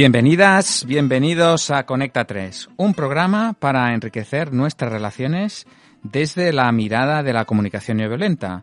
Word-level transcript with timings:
Bienvenidas, 0.00 0.86
bienvenidos 0.86 1.70
a 1.70 1.84
Conecta 1.84 2.24
3, 2.24 2.70
un 2.78 2.94
programa 2.94 3.52
para 3.52 3.92
enriquecer 3.92 4.50
nuestras 4.50 4.90
relaciones 4.90 5.66
desde 6.02 6.54
la 6.54 6.72
mirada 6.72 7.22
de 7.22 7.34
la 7.34 7.44
comunicación 7.44 7.98
no 7.98 8.08
violenta. 8.08 8.62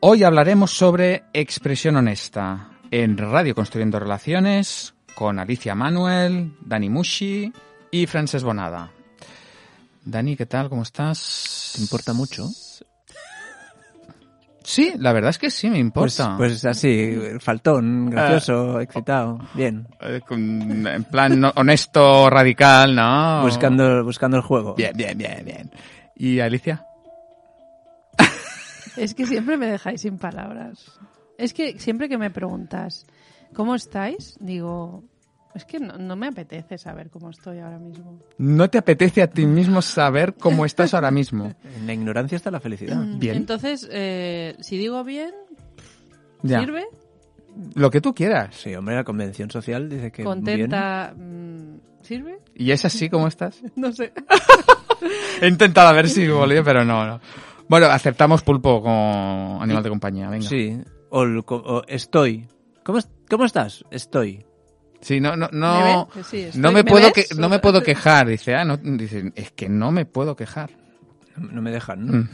Hoy 0.00 0.24
hablaremos 0.24 0.70
sobre 0.70 1.24
expresión 1.34 1.96
honesta 1.96 2.70
en 2.90 3.18
Radio 3.18 3.54
Construyendo 3.54 4.00
Relaciones 4.00 4.94
con 5.14 5.38
Alicia 5.38 5.74
Manuel, 5.74 6.54
Dani 6.62 6.88
Mushi 6.88 7.52
y 7.90 8.06
Frances 8.06 8.42
Bonada. 8.42 8.92
Dani, 10.06 10.36
¿qué 10.36 10.46
tal? 10.46 10.70
¿Cómo 10.70 10.84
estás? 10.84 11.72
¿Te 11.74 11.82
importa 11.82 12.14
mucho? 12.14 12.48
Sí, 14.64 14.92
la 14.98 15.12
verdad 15.12 15.30
es 15.30 15.38
que 15.38 15.50
sí 15.50 15.70
me 15.70 15.78
importa. 15.78 16.36
Pues, 16.36 16.62
pues 16.62 16.64
así, 16.64 17.16
faltón, 17.40 18.10
gracioso, 18.10 18.80
excitado, 18.80 19.38
bien. 19.54 19.86
Eh, 20.00 20.20
en 20.30 21.04
plan 21.10 21.44
honesto, 21.54 22.30
radical, 22.30 22.94
¿no? 22.94 23.42
Buscando, 23.42 24.04
buscando 24.04 24.36
el 24.36 24.42
juego. 24.42 24.74
Bien, 24.74 24.92
bien, 24.94 25.16
bien, 25.16 25.44
bien. 25.44 25.70
¿Y 26.16 26.40
Alicia? 26.40 26.86
Es 28.96 29.14
que 29.14 29.26
siempre 29.26 29.56
me 29.56 29.66
dejáis 29.66 30.02
sin 30.02 30.18
palabras. 30.18 31.00
Es 31.38 31.54
que 31.54 31.78
siempre 31.78 32.08
que 32.08 32.18
me 32.18 32.30
preguntas, 32.30 33.06
¿cómo 33.54 33.74
estáis? 33.74 34.36
Digo, 34.38 35.04
es 35.54 35.64
que 35.64 35.78
no, 35.80 35.96
no 35.98 36.16
me 36.16 36.28
apetece 36.28 36.78
saber 36.78 37.10
cómo 37.10 37.30
estoy 37.30 37.58
ahora 37.58 37.78
mismo. 37.78 38.18
¿No 38.38 38.68
te 38.70 38.78
apetece 38.78 39.22
a 39.22 39.26
ti 39.28 39.46
mismo 39.46 39.82
saber 39.82 40.34
cómo 40.34 40.64
estás 40.64 40.94
ahora 40.94 41.10
mismo? 41.10 41.54
En 41.76 41.86
la 41.86 41.92
ignorancia 41.94 42.36
está 42.36 42.50
la 42.50 42.60
felicidad. 42.60 43.02
Bien. 43.16 43.36
Entonces, 43.36 43.88
eh, 43.90 44.56
si 44.60 44.78
digo 44.78 45.02
bien, 45.04 45.30
Ya. 46.42 46.60
¿sirve? 46.60 46.84
Lo 47.74 47.90
que 47.90 48.00
tú 48.00 48.14
quieras. 48.14 48.54
Sí, 48.56 48.74
hombre, 48.74 48.94
la 48.94 49.04
convención 49.04 49.50
social 49.50 49.88
dice 49.88 50.10
que 50.10 50.24
¿Contenta? 50.24 51.12
mm, 51.16 51.76
¿Sirve? 52.02 52.38
¿Y 52.54 52.70
es 52.70 52.84
así 52.84 53.08
como 53.10 53.28
estás? 53.28 53.60
No 53.76 53.92
sé. 53.92 54.12
He 55.40 55.48
intentado 55.48 55.88
a 55.88 55.92
ver 55.92 56.08
si 56.08 56.26
volvió, 56.28 56.62
pero 56.64 56.84
no, 56.84 57.04
no. 57.06 57.20
Bueno, 57.68 57.86
aceptamos 57.86 58.42
pulpo 58.42 58.80
como 58.82 59.58
animal 59.60 59.82
de 59.82 59.88
compañía, 59.90 60.28
venga. 60.28 60.48
Sí. 60.48 60.80
O, 61.10 61.22
o 61.24 61.82
estoy. 61.88 62.46
¿Cómo, 62.84 62.98
¿Cómo 63.28 63.44
estás? 63.44 63.84
Estoy. 63.90 64.44
Sí, 65.02 65.20
no, 65.20 65.36
no, 65.36 65.48
¿Me 65.52 65.58
no. 65.58 66.08
Sí, 66.24 66.42
estoy- 66.44 66.60
No 66.60 66.68
me 66.72 66.82
¿me 66.82 66.90
puedo 66.90 67.12
que, 67.12 67.26
no 67.36 67.48
me 67.50 67.58
puedo 67.58 67.82
quejar, 67.82 68.26
dice, 68.28 68.54
ah, 68.54 68.64
no, 68.64 68.76
dice, 68.78 69.32
es 69.34 69.50
que 69.52 69.68
no 69.68 69.90
me 69.92 70.06
puedo 70.06 70.34
quejar. 70.36 70.70
No, 71.36 71.48
no 71.52 71.60
me 71.62 71.70
dejan, 71.72 72.06
¿no? 72.06 72.12
Mm. 72.18 72.28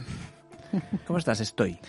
¿Cómo 1.07 1.17
estás? 1.19 1.39
Estoy. 1.41 1.79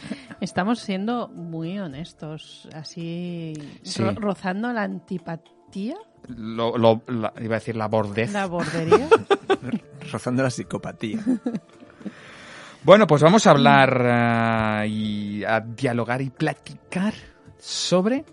Estamos 0.41 0.81
siendo 0.81 1.28
muy 1.28 1.78
honestos, 1.78 2.67
así 2.75 3.53
Sí. 3.83 4.03
ro- 4.03 4.14
rozando 4.17 4.72
la 4.72 4.83
antipatía, 4.84 5.97
Lo, 6.28 6.77
lo- 6.78 7.03
la- 7.09 7.33
iba 7.41 7.56
a 7.56 7.59
decir 7.59 7.77
la 7.77 7.87
bordez. 7.89 8.33
la 8.33 8.47
bordería. 8.47 9.06
Rozando 10.11 10.42
la 10.42 10.50
psicopatía. 10.50 11.20
Bueno, 12.83 13.06
pues 13.06 13.22
vamos 13.22 13.47
a 13.47 13.50
hablar 13.50 14.83
eh, 14.84 14.89
y 14.89 15.44
a 15.44 15.61
dialogar 15.61 16.22
y 16.22 16.31
platicar 16.31 17.12
sobre 17.59 18.25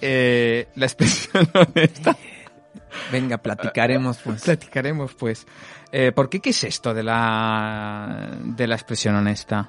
eh, 0.00 0.68
la 0.74 0.86
expresión 0.86 1.48
honesta. 1.54 2.16
Venga, 3.10 3.38
platicaremos, 3.38 4.18
pues. 4.18 4.42
Platicaremos, 4.44 5.14
pues. 5.14 5.46
Eh, 5.90 6.12
¿Por 6.12 6.28
qué 6.28 6.40
qué 6.40 6.50
es 6.50 6.64
esto 6.64 6.94
de 6.94 7.02
la 7.02 8.30
de 8.42 8.66
la 8.66 8.74
expresión 8.74 9.14
honesta? 9.14 9.68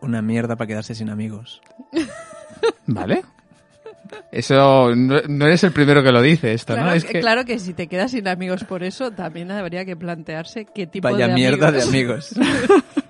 Una 0.00 0.22
mierda 0.22 0.56
para 0.56 0.68
quedarse 0.68 0.94
sin 0.94 1.10
amigos. 1.10 1.60
¿Vale? 2.86 3.22
Eso 4.32 4.94
no, 4.94 5.20
no 5.28 5.46
eres 5.46 5.64
el 5.64 5.72
primero 5.72 6.02
que 6.02 6.12
lo 6.12 6.22
dice 6.22 6.52
esto, 6.54 6.74
Claro, 6.74 6.90
¿no? 6.90 6.94
Es 6.94 7.04
que, 7.04 7.20
claro 7.20 7.44
que 7.44 7.58
si 7.58 7.74
te 7.74 7.88
quedas 7.88 8.12
sin 8.12 8.26
amigos 8.28 8.64
por 8.64 8.82
eso, 8.82 9.10
también 9.10 9.50
habría 9.50 9.84
que 9.84 9.96
plantearse 9.96 10.64
qué 10.64 10.86
tipo 10.86 11.10
Vaya 11.10 11.28
de 11.28 11.34
mierda 11.34 11.68
amigos. 11.68 11.84
de 11.84 11.88
amigos. 11.90 12.34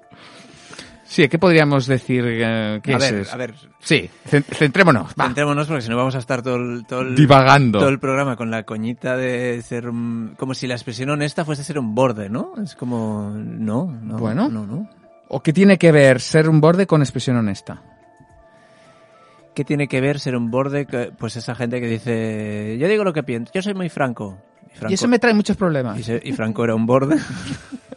sí, 1.22 1.28
¿qué 1.28 1.38
podríamos 1.38 1.86
decir? 1.86 2.24
eh, 2.26 2.80
¿Qué 2.82 2.94
a 2.94 2.96
es 2.96 3.10
ver, 3.10 3.14
eso? 3.22 3.34
a 3.34 3.36
ver. 3.36 3.54
Sí, 3.80 4.08
cen- 4.30 4.44
centrémonos. 4.44 5.12
Va. 5.20 5.24
Centrémonos 5.24 5.66
porque 5.66 5.82
si 5.82 5.88
no 5.88 5.96
vamos 5.96 6.14
a 6.14 6.18
estar 6.18 6.42
todo 6.42 6.54
el, 6.56 6.84
todo 6.86 7.00
el, 7.00 7.16
Divagando. 7.16 7.80
todo 7.80 7.88
el 7.88 7.98
programa 7.98 8.36
con 8.36 8.50
la 8.52 8.62
coñita 8.62 9.16
de 9.16 9.60
ser 9.62 9.88
un- 9.88 10.34
como 10.38 10.54
si 10.54 10.66
la 10.68 10.74
expresión 10.74 11.10
honesta 11.10 11.44
fuese 11.44 11.64
ser 11.64 11.78
un 11.78 11.94
borde, 11.94 12.28
¿no? 12.30 12.52
Es 12.62 12.76
como 12.76 13.32
no, 13.34 13.86
no, 14.00 14.16
Bueno. 14.18 14.48
no, 14.48 14.64
no. 14.66 14.88
¿O 15.28 15.42
qué 15.42 15.52
tiene 15.52 15.76
que 15.76 15.90
ver 15.92 16.20
ser 16.20 16.48
un 16.48 16.60
borde 16.60 16.86
con 16.86 17.02
expresión 17.02 17.36
honesta? 17.36 17.82
¿Qué 19.54 19.64
tiene 19.64 19.88
que 19.88 20.00
ver 20.00 20.20
ser 20.20 20.36
un 20.36 20.50
borde? 20.52 20.86
que- 20.86 21.10
Pues 21.18 21.34
esa 21.36 21.54
gente 21.56 21.80
que 21.80 21.88
dice, 21.88 22.76
yo 22.78 22.86
digo 22.86 23.02
lo 23.02 23.12
que 23.12 23.24
pienso, 23.24 23.50
yo 23.52 23.60
soy 23.60 23.74
muy 23.74 23.88
franco. 23.88 24.38
Y, 24.72 24.76
Franco, 24.76 24.90
Y 24.92 24.94
eso 24.94 25.08
me 25.08 25.18
trae 25.18 25.34
muchos 25.34 25.56
problemas. 25.56 25.98
y 25.98 26.02
se- 26.04 26.20
y 26.22 26.32
Franco 26.32 26.62
era 26.62 26.74
un 26.76 26.86
borde. 26.86 27.16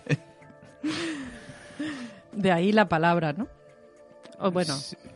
De 2.33 2.51
ahí 2.51 2.71
la 2.71 2.87
palabra, 2.87 3.33
¿no? 3.33 3.47
O 4.39 4.51
bueno, 4.51 4.73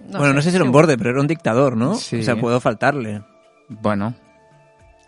no 0.09 0.19
bueno, 0.19 0.33
no 0.33 0.41
sé 0.41 0.51
si 0.51 0.55
era 0.55 0.65
un 0.65 0.71
borde, 0.71 0.97
pero 0.97 1.09
era 1.11 1.21
un 1.21 1.27
dictador, 1.27 1.75
¿no? 1.75 1.95
Sí. 1.95 2.19
O 2.19 2.23
sea, 2.23 2.35
puedo 2.35 2.59
faltarle. 2.59 3.23
Bueno, 3.69 4.13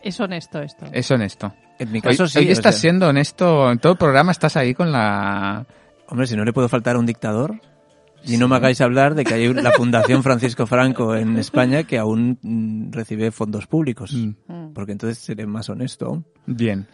Es 0.01 0.19
honesto 0.19 0.61
esto. 0.61 0.85
es 0.91 1.11
honesto. 1.11 1.53
En 1.79 1.91
mi 1.91 1.97
Hoy, 1.99 2.01
caso 2.01 2.27
sí. 2.27 2.39
hoy 2.39 2.49
estás 2.49 2.73
sea, 2.75 2.81
siendo 2.81 3.07
honesto, 3.09 3.71
en 3.71 3.77
todo 3.77 3.91
el 3.93 3.97
programa 3.99 4.31
estás 4.31 4.57
ahí 4.57 4.73
con 4.73 4.91
la... 4.91 5.65
Hombre, 6.07 6.25
si 6.25 6.35
no 6.35 6.43
le 6.43 6.53
puedo 6.53 6.67
faltar 6.69 6.95
a 6.95 6.99
un 6.99 7.05
dictador. 7.05 7.59
Y 8.25 8.37
no 8.37 8.47
me 8.47 8.55
hagáis 8.55 8.81
hablar 8.81 9.13
de 9.13 9.23
que 9.23 9.35
hay 9.35 9.53
la 9.53 9.71
Fundación 9.77 10.23
Francisco 10.23 10.65
Franco 10.65 11.15
en 11.15 11.37
España 11.37 11.83
que 11.83 11.99
aún 11.99 12.39
mm, 12.41 12.91
recibe 12.91 13.29
fondos 13.31 13.67
públicos. 13.67 14.11
Mm, 14.13 14.31
Mm. 14.47 14.73
Porque 14.73 14.91
entonces 14.93 15.19
seré 15.19 15.45
más 15.45 15.69
honesto 15.69 16.07
aún. 16.07 16.25
Bien. 16.47 16.87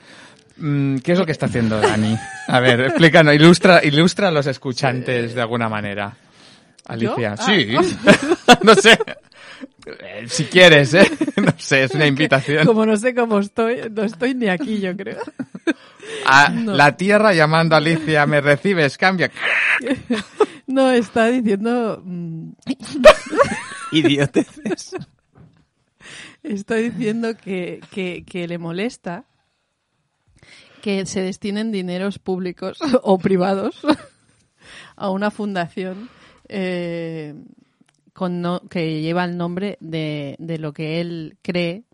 Mm, 0.57 0.97
¿Qué 0.97 1.13
es 1.13 1.19
lo 1.19 1.25
que 1.25 1.31
está 1.31 1.47
haciendo 1.47 1.79
Dani? 1.79 2.15
A 2.47 2.59
ver, 2.59 2.79
explícanos, 2.81 3.33
ilustra, 3.33 3.83
ilustra 3.83 4.27
a 4.27 4.31
los 4.31 4.45
escuchantes 4.47 5.33
de 5.33 5.41
alguna 5.41 5.67
manera. 5.69 6.15
Alicia. 6.85 7.35
¿Yo? 7.35 7.41
Ah. 7.41 7.45
Sí. 7.45 7.75
no 8.63 8.75
sé. 8.75 8.97
Eh, 9.85 10.25
Si 10.27 10.45
quieres, 10.45 10.93
¿eh? 10.93 11.09
No 11.37 11.53
sé, 11.57 11.83
es 11.85 11.91
una 11.91 12.05
invitación. 12.05 12.65
Como 12.65 12.85
no 12.85 12.95
sé 12.97 13.15
cómo 13.15 13.39
estoy, 13.39 13.89
no 13.91 14.03
estoy 14.03 14.35
ni 14.35 14.47
aquí, 14.47 14.79
yo 14.79 14.95
creo. 14.95 15.21
A 16.25 16.49
No. 16.49 16.73
la 16.73 16.95
tierra 16.97 17.33
llamando 17.33 17.75
a 17.75 17.79
Alicia, 17.79 18.25
¿me 18.25 18.41
recibes? 18.41 18.97
Cambia. 18.97 19.31
No, 20.65 20.89
está 20.91 21.27
diciendo... 21.27 22.01
mm, 22.03 22.51
Idioteces. 23.91 24.95
Está 26.43 26.75
diciendo 26.75 27.35
que, 27.37 27.79
que, 27.91 28.23
que 28.25 28.47
le 28.47 28.57
molesta 28.57 29.25
que 30.83 31.05
se 31.05 31.21
destinen 31.21 31.71
dineros 31.71 32.19
públicos 32.19 32.77
o 33.03 33.17
privados 33.17 33.79
a 34.97 35.09
una 35.09 35.31
fundación 35.31 36.09
eh, 36.49 37.33
con 38.11 38.41
no- 38.41 38.59
que 38.69 39.01
lleva 39.01 39.23
el 39.23 39.37
nombre 39.37 39.77
de, 39.79 40.35
de 40.39 40.57
lo 40.59 40.73
que 40.73 40.99
él 40.99 41.37
cree 41.41 41.85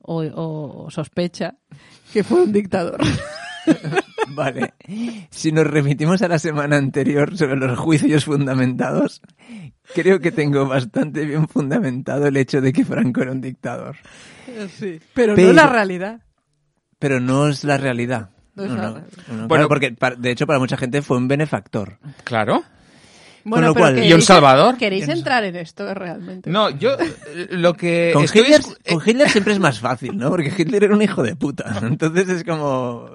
o, 0.00 0.22
o 0.22 0.88
sospecha 0.90 1.56
que 2.12 2.22
fue 2.22 2.42
un 2.44 2.52
dictador. 2.52 3.00
Vale. 4.28 4.74
Si 5.30 5.50
nos 5.52 5.66
remitimos 5.66 6.22
a 6.22 6.28
la 6.28 6.38
semana 6.38 6.76
anterior 6.76 7.36
sobre 7.36 7.56
los 7.56 7.76
juicios 7.78 8.24
fundamentados, 8.24 9.20
creo 9.94 10.20
que 10.20 10.30
tengo 10.30 10.66
bastante 10.66 11.24
bien 11.24 11.48
fundamentado 11.48 12.28
el 12.28 12.36
hecho 12.36 12.60
de 12.60 12.72
que 12.72 12.84
Franco 12.84 13.20
era 13.22 13.32
un 13.32 13.40
dictador. 13.40 13.96
Sí, 14.78 15.00
pero, 15.12 15.34
Pero- 15.34 15.48
no 15.48 15.54
la 15.54 15.66
realidad. 15.66 16.20
Pero 16.98 17.20
no 17.20 17.48
es 17.48 17.64
la 17.64 17.76
realidad. 17.76 18.30
No 18.54 18.64
es 18.64 18.70
la 18.70 18.76
realidad. 18.76 19.02
no, 19.28 19.34
Bueno, 19.48 19.48
claro, 19.48 19.68
porque 19.68 19.96
de 20.18 20.30
hecho 20.30 20.46
para 20.46 20.58
mucha 20.58 20.76
gente 20.76 21.00
fue 21.02 21.16
un 21.16 21.28
benefactor. 21.28 21.98
Claro. 22.24 22.62
Bueno, 23.44 23.68
lo 23.68 23.74
pero 23.74 23.84
cual- 23.84 23.98
¿Y 23.98 24.12
un 24.12 24.18
queréis- 24.20 24.24
Salvador? 24.24 24.76
¿Queréis 24.76 25.08
entrar 25.08 25.44
en 25.44 25.56
esto 25.56 25.94
realmente? 25.94 26.50
No, 26.50 26.68
yo 26.70 26.98
eh, 26.98 27.46
lo 27.50 27.74
que 27.74 28.10
Con 28.12 28.24
Hitler, 28.24 28.60
con 28.90 29.00
Hitler 29.06 29.28
siempre 29.30 29.52
es 29.54 29.58
más 29.58 29.78
fácil, 29.80 30.18
¿no? 30.18 30.28
Porque 30.28 30.52
Hitler 30.56 30.84
era 30.84 30.94
un 30.94 31.00
hijo 31.02 31.22
de 31.22 31.34
puta. 31.36 31.72
Entonces 31.82 32.28
es 32.28 32.44
como... 32.44 33.08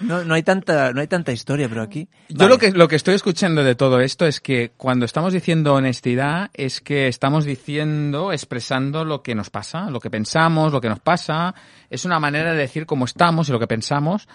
No, 0.00 0.24
no 0.24 0.34
hay 0.34 0.42
tanta, 0.42 0.92
no 0.92 1.00
hay 1.00 1.06
tanta 1.06 1.30
historia, 1.32 1.68
pero 1.68 1.82
aquí... 1.82 2.08
Yo 2.28 2.36
Vale. 2.38 2.50
lo 2.50 2.58
que, 2.58 2.72
lo 2.72 2.88
que 2.88 2.96
estoy 2.96 3.14
escuchando 3.14 3.62
de 3.62 3.74
todo 3.74 4.00
esto 4.00 4.26
es 4.26 4.40
que 4.40 4.72
cuando 4.76 5.04
estamos 5.06 5.32
diciendo 5.32 5.74
honestidad 5.74 6.50
es 6.52 6.80
que 6.80 7.06
estamos 7.08 7.44
diciendo, 7.44 8.32
expresando 8.32 9.04
lo 9.04 9.22
que 9.22 9.34
nos 9.34 9.50
pasa, 9.50 9.90
lo 9.90 10.00
que 10.00 10.10
pensamos, 10.10 10.72
lo 10.72 10.80
que 10.80 10.88
nos 10.88 11.00
pasa. 11.00 11.54
Es 11.90 12.04
una 12.04 12.18
manera 12.18 12.52
de 12.52 12.58
decir 12.58 12.86
cómo 12.86 13.04
estamos 13.04 13.48
y 13.48 13.52
lo 13.52 13.58
que 13.60 13.66
pensamos 13.68 14.28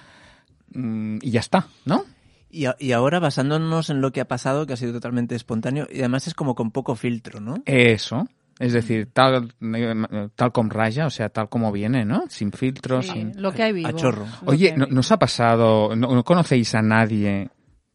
mm, 0.74 1.18
y 1.22 1.32
ya 1.32 1.40
está, 1.42 1.68
¿no? 1.86 2.06
Y, 2.52 2.66
a- 2.66 2.76
y 2.80 2.94
ahora 2.94 3.20
basándonos 3.20 3.90
en 3.90 4.02
lo 4.02 4.12
que 4.12 4.22
ha 4.22 4.28
pasado, 4.28 4.66
que 4.66 4.74
ha 4.74 4.78
sido 4.78 4.94
totalmente 4.94 5.36
espontáneo, 5.36 5.88
y 5.92 6.00
además 6.00 6.26
es 6.28 6.34
como 6.34 6.56
con 6.56 6.72
poco 6.72 6.96
filtro, 6.96 7.40
¿no? 7.40 7.62
Eso. 7.66 8.28
Es 8.60 8.74
decir, 8.74 9.08
tal, 9.14 9.54
tal 10.36 10.52
como 10.52 10.70
raya, 10.70 11.06
o 11.06 11.10
sea, 11.10 11.30
tal 11.30 11.48
como 11.48 11.72
viene, 11.72 12.04
¿no? 12.04 12.26
Sin 12.30 12.52
filtros, 12.52 13.06
Sí, 13.06 13.12
sin... 13.14 13.42
lo 13.42 13.54
que 13.54 13.64
hay 13.64 13.72
vivo. 13.74 13.88
a 13.88 13.94
chorro. 13.96 14.26
Oye, 14.46 14.74
¿no, 14.76 14.84
hay 14.86 14.92
¿no 14.92 15.00
os 15.00 15.12
ha 15.14 15.18
pasado, 15.18 15.96
no, 15.96 16.14
no 16.14 16.24
conocéis 16.26 16.76
a 16.76 16.82
nadie 16.82 17.50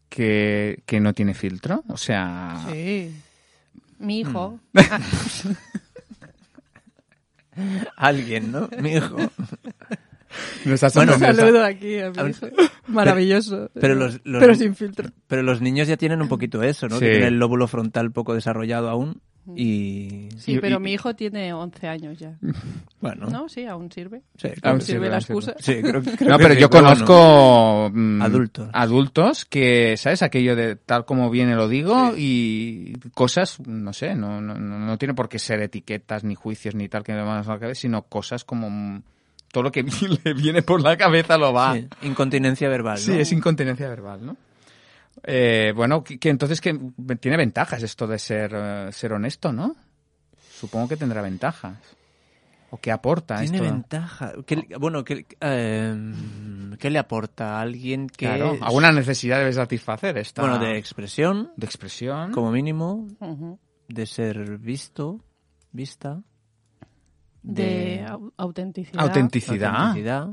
que, 0.08 0.82
que 0.86 1.00
no 1.00 1.12
tiene 1.12 1.34
filtro? 1.34 1.84
O 1.88 1.98
sea... 1.98 2.64
Sí. 2.72 3.14
Mi 3.98 4.20
hijo. 4.20 4.58
Mm. 4.72 4.78
Alguien, 7.96 8.50
¿no? 8.50 8.68
Mi 8.80 8.94
hijo. 8.94 9.16
Nos 10.64 10.94
Bueno, 10.94 11.14
Un 11.14 11.20
saludo 11.20 11.64
aquí 11.64 12.00
a 12.00 12.10
mi 12.10 12.30
hijo. 12.30 12.46
Maravilloso. 12.88 13.70
Pero 13.74 13.94
los- 13.94 14.20
los- 14.24 14.40
Pero 14.40 14.54
sin 14.54 14.74
filtro. 14.74 15.10
Pero 15.28 15.42
los 15.42 15.60
niños 15.60 15.86
ya 15.86 15.96
tienen 15.96 16.22
un 16.22 16.28
poquito 16.28 16.62
eso, 16.62 16.88
¿no? 16.88 16.96
Sí. 16.96 17.04
Que 17.04 17.10
tienen 17.10 17.28
el 17.28 17.38
lóbulo 17.38 17.68
frontal 17.68 18.10
poco 18.12 18.34
desarrollado 18.34 18.88
aún 18.88 19.20
y... 19.56 20.28
Sí, 20.38 20.52
Y- 20.52 20.58
pero 20.58 20.76
y- 20.76 20.80
mi 20.80 20.92
hijo 20.92 21.14
tiene 21.14 21.52
11 21.52 21.88
años 21.88 22.18
ya. 22.18 22.36
Bueno, 23.00 23.26
¿No? 23.26 23.48
Sí, 23.50 23.66
aún 23.66 23.92
sirve. 23.92 24.22
sí, 24.38 24.48
Aún 24.62 24.80
sirve 24.80 24.98
sirve, 25.00 25.08
la 25.10 25.18
excusa. 25.18 25.54
sí, 25.58 25.82
creo, 25.82 26.00
creo 26.16 26.30
No, 26.30 26.38
que 26.38 26.42
pero 26.42 26.54
sí, 26.54 26.60
yo 26.60 26.70
conozco 26.70 27.90
mm, 27.92 28.22
Adultos. 28.22 28.70
adultos 28.72 29.44
que, 29.44 29.96
¿sabes? 29.98 30.22
Aquello 30.22 30.56
de 30.56 30.76
tal 30.76 31.04
como 31.04 31.28
viene 31.28 31.54
lo 31.54 31.68
digo 31.68 32.14
y 32.16 32.94
cosas, 33.14 33.60
no 33.66 33.92
sé, 33.92 34.14
no, 34.14 34.40
no, 34.40 34.54
no 34.54 34.78
no 34.78 34.96
tiene 34.98 35.12
por 35.12 35.28
qué 35.28 35.38
ser 35.38 35.60
etiquetas 35.60 36.24
ni 36.24 36.34
juicios 36.34 36.74
ni 36.74 36.88
tal 36.88 37.04
que 37.04 37.12
me 37.12 37.20
van 37.22 37.38
a 37.38 37.42
la 37.46 37.58
cabeza, 37.58 37.82
sino 37.82 38.02
cosas 38.04 38.42
como 38.44 38.70
mm, 38.70 39.02
todo 39.52 39.64
lo 39.64 39.70
que 39.70 39.82
le 40.24 40.32
viene 40.32 40.62
por 40.62 40.80
la 40.82 40.96
cabeza 40.96 41.36
lo 41.36 41.52
va. 41.52 41.74
Sí, 41.74 41.86
incontinencia 42.02 42.68
verbal, 42.70 42.96
Sí, 42.98 43.12
es 43.12 43.30
incontinencia 43.32 43.86
verbal, 43.88 44.24
¿no? 44.24 44.36
Eh, 45.22 45.72
bueno, 45.74 46.02
que, 46.02 46.18
que 46.18 46.28
entonces 46.30 46.60
que 46.60 46.78
tiene 47.20 47.36
ventajas 47.36 47.82
esto 47.82 48.06
de 48.06 48.18
ser, 48.18 48.52
eh, 48.54 48.88
ser 48.92 49.12
honesto, 49.12 49.52
¿no? 49.52 49.76
Supongo 50.50 50.88
que 50.88 50.96
tendrá 50.96 51.22
ventajas. 51.22 51.78
¿O 52.70 52.78
qué 52.78 52.90
aporta 52.90 53.38
Tiene 53.40 53.58
esto? 53.58 53.70
ventaja. 53.70 54.32
¿Qué 54.46 54.56
le- 54.56 54.76
bueno, 54.78 55.04
¿qué, 55.04 55.26
eh, 55.40 56.12
¿qué 56.78 56.90
le 56.90 56.98
aporta 56.98 57.58
a 57.58 57.60
alguien 57.60 58.08
que... 58.08 58.26
Claro, 58.26 58.56
alguna 58.60 58.90
necesidad 58.90 59.38
debe 59.38 59.52
satisfacer 59.52 60.18
esta. 60.18 60.42
Bueno, 60.42 60.58
de 60.58 60.76
expresión, 60.76 61.52
de 61.56 61.66
expresión. 61.66 62.32
como 62.32 62.50
mínimo, 62.50 63.06
de 63.88 64.06
ser 64.06 64.58
visto, 64.58 65.20
vista, 65.70 66.20
De 67.42 68.04
au- 68.08 68.32
autenticidad. 68.38 69.00
Autenticidad. 69.02 69.74
autenticidad, 69.74 70.28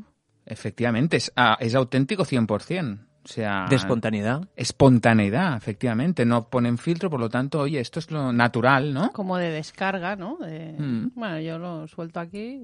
Efectivamente, 0.46 1.18
es, 1.18 1.32
ah, 1.36 1.58
es 1.60 1.76
auténtico 1.76 2.24
100%. 2.26 3.06
O 3.24 3.28
sea, 3.28 3.66
de 3.70 3.76
espontaneidad. 3.76 4.42
espontaneidad, 4.56 5.56
efectivamente. 5.56 6.26
No 6.26 6.50
ponen 6.50 6.78
filtro, 6.78 7.10
por 7.10 7.20
lo 7.20 7.30
tanto, 7.30 7.60
oye, 7.60 7.80
esto 7.80 8.00
es 8.00 8.10
lo 8.10 8.34
natural, 8.34 8.94
¿no? 8.94 9.12
Como 9.12 9.38
de 9.38 9.52
descarga, 9.52 10.16
¿no? 10.16 10.38
De- 10.38 10.74
Mm. 10.78 11.12
Bueno, 11.16 11.40
yo 11.40 11.60
lo 11.60 11.88
suelto 11.88 12.20
aquí 12.20 12.62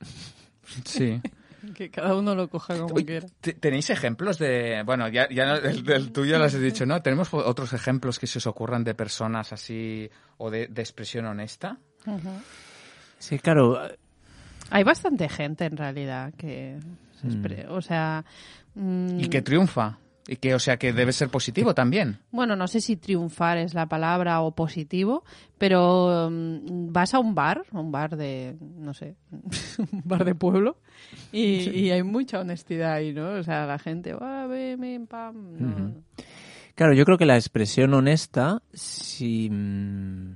Sí. 0.84 1.20
que 1.74 1.90
cada 1.90 2.14
uno 2.14 2.34
lo 2.34 2.48
coja 2.48 2.76
como 2.78 2.94
Oye, 2.94 3.06
quiera. 3.06 3.26
te- 3.40 3.54
¿Tenéis 3.54 3.90
ejemplos 3.90 4.38
de... 4.38 4.82
Bueno, 4.84 5.08
ya, 5.08 5.28
ya 5.30 5.58
del, 5.58 5.82
del 5.82 6.12
tuyo 6.12 6.38
lo 6.38 6.44
has 6.44 6.58
dicho, 6.60 6.84
¿no? 6.86 7.00
¿Tenemos 7.02 7.32
otros 7.32 7.72
ejemplos 7.72 8.18
que 8.18 8.26
se 8.26 8.38
os 8.38 8.46
ocurran 8.46 8.84
de 8.84 8.94
personas 8.94 9.52
así 9.52 10.08
o 10.38 10.50
de, 10.50 10.66
de 10.68 10.82
expresión 10.82 11.24
honesta? 11.26 11.78
Ujú. 12.06 12.30
Sí, 13.18 13.38
claro. 13.38 13.80
Hay 14.70 14.84
bastante 14.84 15.28
gente 15.28 15.64
en 15.64 15.76
realidad 15.76 16.34
que... 16.36 16.78
se 17.20 17.28
expre- 17.28 17.66
O 17.70 17.80
sea... 17.80 18.24
mm, 18.76 19.18
Y 19.20 19.28
que 19.28 19.42
triunfa. 19.42 19.98
Y 20.28 20.36
que, 20.36 20.54
o 20.56 20.58
sea, 20.58 20.76
que 20.76 20.92
debe 20.92 21.12
ser 21.12 21.28
positivo 21.28 21.72
también. 21.72 22.18
Bueno, 22.32 22.56
no 22.56 22.66
sé 22.66 22.80
si 22.80 22.96
triunfar 22.96 23.58
es 23.58 23.74
la 23.74 23.86
palabra 23.88 24.40
o 24.40 24.56
positivo, 24.56 25.22
pero 25.56 26.28
mm, 26.30 26.92
vas 26.92 27.14
a 27.14 27.20
un 27.20 27.34
bar, 27.36 27.64
un 27.70 27.92
bar 27.92 28.16
de, 28.16 28.56
no 28.60 28.92
sé, 28.92 29.14
un 29.92 30.02
bar 30.04 30.24
de 30.24 30.34
pueblo, 30.34 30.78
y, 31.30 31.70
y 31.70 31.90
hay 31.92 32.02
mucha 32.02 32.40
honestidad 32.40 32.94
ahí, 32.94 33.12
¿no? 33.12 33.34
O 33.34 33.42
sea, 33.44 33.66
la 33.66 33.78
gente, 33.78 34.14
"Ah, 34.20 34.46
ven, 34.50 34.80
ven, 34.80 35.06
pam. 35.06 35.36
no. 35.58 35.94
Claro, 36.74 36.92
yo 36.92 37.04
creo 37.06 37.16
que 37.18 37.24
la 37.24 37.36
expresión 37.36 37.94
honesta, 37.94 38.62
si, 38.74 39.48
mm, 39.48 40.34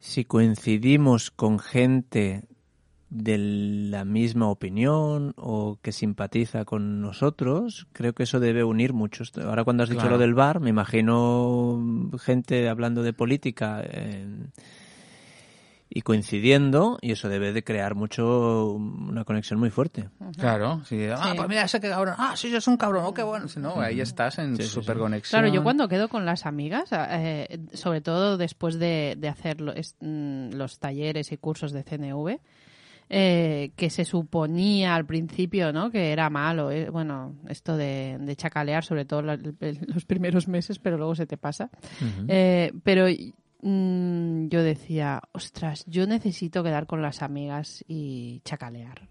si 0.00 0.24
coincidimos 0.24 1.30
con 1.30 1.58
gente 1.60 2.42
de 3.10 3.38
la 3.38 4.04
misma 4.04 4.48
opinión 4.50 5.32
o 5.36 5.78
que 5.80 5.92
simpatiza 5.92 6.64
con 6.66 7.00
nosotros, 7.00 7.86
creo 7.92 8.12
que 8.12 8.24
eso 8.24 8.38
debe 8.40 8.64
unir 8.64 8.92
muchos. 8.92 9.32
Ahora 9.38 9.64
cuando 9.64 9.82
has 9.82 9.88
dicho 9.88 10.02
Claro. 10.02 10.16
lo 10.16 10.20
del 10.20 10.34
bar, 10.34 10.60
me 10.60 10.68
imagino 10.70 12.10
gente 12.20 12.68
hablando 12.68 13.02
de 13.02 13.12
política 13.14 13.80
eh, 13.82 14.26
y 15.90 16.02
coincidiendo, 16.02 16.98
y 17.00 17.12
eso 17.12 17.30
debe 17.30 17.54
de 17.54 17.64
crear 17.64 17.94
mucho 17.94 18.72
una 18.72 19.24
conexión 19.24 19.58
muy 19.58 19.70
fuerte. 19.70 20.10
Claro. 20.36 20.82
Sí. 20.84 21.06
Ah, 21.06 21.30
Sí. 21.30 21.36
pues 21.36 21.48
mira, 21.48 21.62
ese 21.62 21.80
que 21.80 21.88
cabrón. 21.88 22.14
Ah, 22.18 22.34
sí, 22.36 22.54
es 22.54 22.68
un 22.68 22.76
cabrón. 22.76 23.04
Oh, 23.06 23.14
qué 23.14 23.22
bueno. 23.22 23.48
Si 23.48 23.58
no, 23.58 23.80
ahí 23.80 24.02
estás 24.02 24.38
en 24.38 24.54
Sí, 24.58 24.64
super 24.64 24.96
sí. 24.96 25.00
conexión. 25.00 25.40
Claro, 25.40 25.54
yo 25.54 25.62
cuando 25.62 25.88
quedo 25.88 26.08
con 26.10 26.26
las 26.26 26.44
amigas, 26.44 26.90
eh, 26.92 27.58
sobre 27.72 28.02
todo 28.02 28.36
después 28.36 28.78
de, 28.78 29.14
de 29.16 29.28
hacer 29.28 29.62
lo- 29.62 29.72
es- 29.72 29.96
mm, 30.00 30.50
los 30.52 30.78
talleres 30.78 31.32
y 31.32 31.38
cursos 31.38 31.72
de 31.72 31.82
CNV, 31.84 32.38
eh, 33.10 33.70
que 33.76 33.90
se 33.90 34.04
suponía 34.04 34.94
al 34.94 35.06
principio 35.06 35.72
¿no? 35.72 35.90
que 35.90 36.12
era 36.12 36.28
malo, 36.30 36.70
eh, 36.70 36.90
bueno, 36.90 37.36
esto 37.48 37.76
de, 37.76 38.18
de 38.20 38.36
chacalear, 38.36 38.84
sobre 38.84 39.04
todo 39.04 39.22
la- 39.22 39.38
los 39.86 40.04
primeros 40.04 40.48
meses, 40.48 40.78
pero 40.78 40.96
luego 40.98 41.14
se 41.14 41.26
te 41.26 41.36
pasa. 41.36 41.70
Eh, 42.28 42.72
pero 42.82 43.06
mm, 43.62 44.48
yo 44.48 44.62
decía, 44.62 45.20
ostras, 45.32 45.84
yo 45.86 46.06
necesito 46.06 46.62
quedar 46.62 46.86
con 46.86 47.02
las 47.02 47.22
amigas 47.22 47.84
y 47.88 48.40
chacalear. 48.44 49.08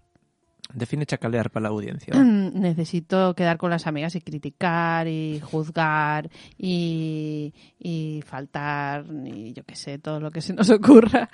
Define 0.74 1.06
chacalear 1.06 1.50
para 1.50 1.64
la 1.64 1.68
audiencia. 1.70 2.14
necesito 2.22 3.34
quedar 3.34 3.56
con 3.58 3.70
las 3.70 3.86
amigas 3.86 4.14
y 4.16 4.20
criticar 4.20 5.08
y 5.08 5.40
juzgar 5.40 6.28
y, 6.58 7.54
y 7.78 8.22
faltar 8.26 9.04
y 9.24 9.52
yo 9.54 9.64
qué 9.64 9.74
sé, 9.76 9.98
todo 9.98 10.20
lo 10.20 10.30
que 10.30 10.40
se 10.42 10.52
nos 10.52 10.68
ocurra. 10.70 11.30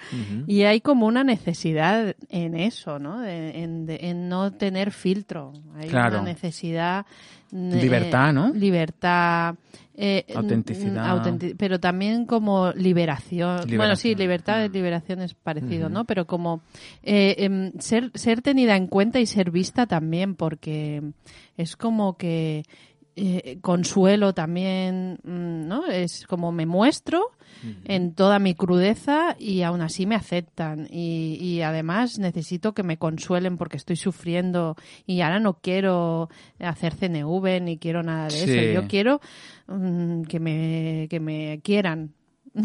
Y 0.46 0.62
hay 0.62 0.80
como 0.80 1.06
una 1.06 1.24
necesidad 1.24 2.14
en 2.28 2.54
eso, 2.54 2.98
¿no? 2.98 3.20
De- 3.20 3.62
en, 3.62 3.86
de- 3.86 3.98
en 4.02 4.28
no 4.28 4.52
tener 4.52 4.90
filtro. 4.92 5.52
Hay 5.76 5.88
Claro. 5.88 6.20
una 6.20 6.30
necesidad... 6.30 7.06
eh, 7.52 7.78
Libertad, 7.80 8.32
¿no? 8.32 8.52
Libertad. 8.52 9.54
eh, 9.96 10.24
Autenticidad. 10.34 11.06
autenti- 11.06 11.54
pero 11.56 11.78
también 11.78 12.26
como 12.26 12.72
liberación. 12.72 13.60
Bueno, 13.76 13.94
sí, 13.94 14.14
libertad 14.16 14.64
y 14.64 14.68
liberación 14.68 15.22
es 15.22 15.34
parecido, 15.34 15.88
¿no? 15.88 16.04
Pero 16.04 16.26
como 16.26 16.62
eh, 17.04 17.36
em, 17.38 17.70
ser, 17.78 18.10
ser 18.14 18.42
tenida 18.42 18.74
en 18.76 18.88
cuenta 18.88 19.20
y 19.20 19.26
ser 19.26 19.52
vista 19.52 19.86
también, 19.86 20.34
porque 20.34 21.00
es 21.56 21.76
como 21.76 22.16
que 22.16 22.64
eh, 23.16 23.58
consuelo 23.60 24.32
también, 24.34 25.18
mm, 25.22 25.68
¿no? 25.68 25.86
Es 25.86 26.26
como 26.26 26.50
me 26.52 26.66
muestro 26.66 27.30
en 27.86 28.12
toda 28.14 28.38
mi 28.40 28.54
crudeza 28.54 29.36
y 29.38 29.62
aún 29.62 29.80
así 29.80 30.04
me 30.04 30.16
aceptan. 30.16 30.86
Y, 30.90 31.38
y 31.40 31.62
además 31.62 32.18
necesito 32.18 32.74
que 32.74 32.82
me 32.82 32.98
consuelen 32.98 33.56
porque 33.56 33.76
estoy 33.78 33.96
sufriendo 33.96 34.76
y 35.06 35.20
ahora 35.22 35.38
no 35.40 35.54
quiero 35.54 36.28
hacer 36.58 36.94
CNV 36.94 37.60
ni 37.62 37.78
quiero 37.78 38.02
nada 38.02 38.24
de 38.24 38.30
Sí. 38.32 38.50
eso. 38.50 38.72
Yo 38.82 38.88
quiero 38.88 39.20
mm, 39.68 40.22
que, 40.24 40.40
me, 40.40 41.06
que 41.08 41.20
me 41.20 41.60
quieran. 41.62 42.12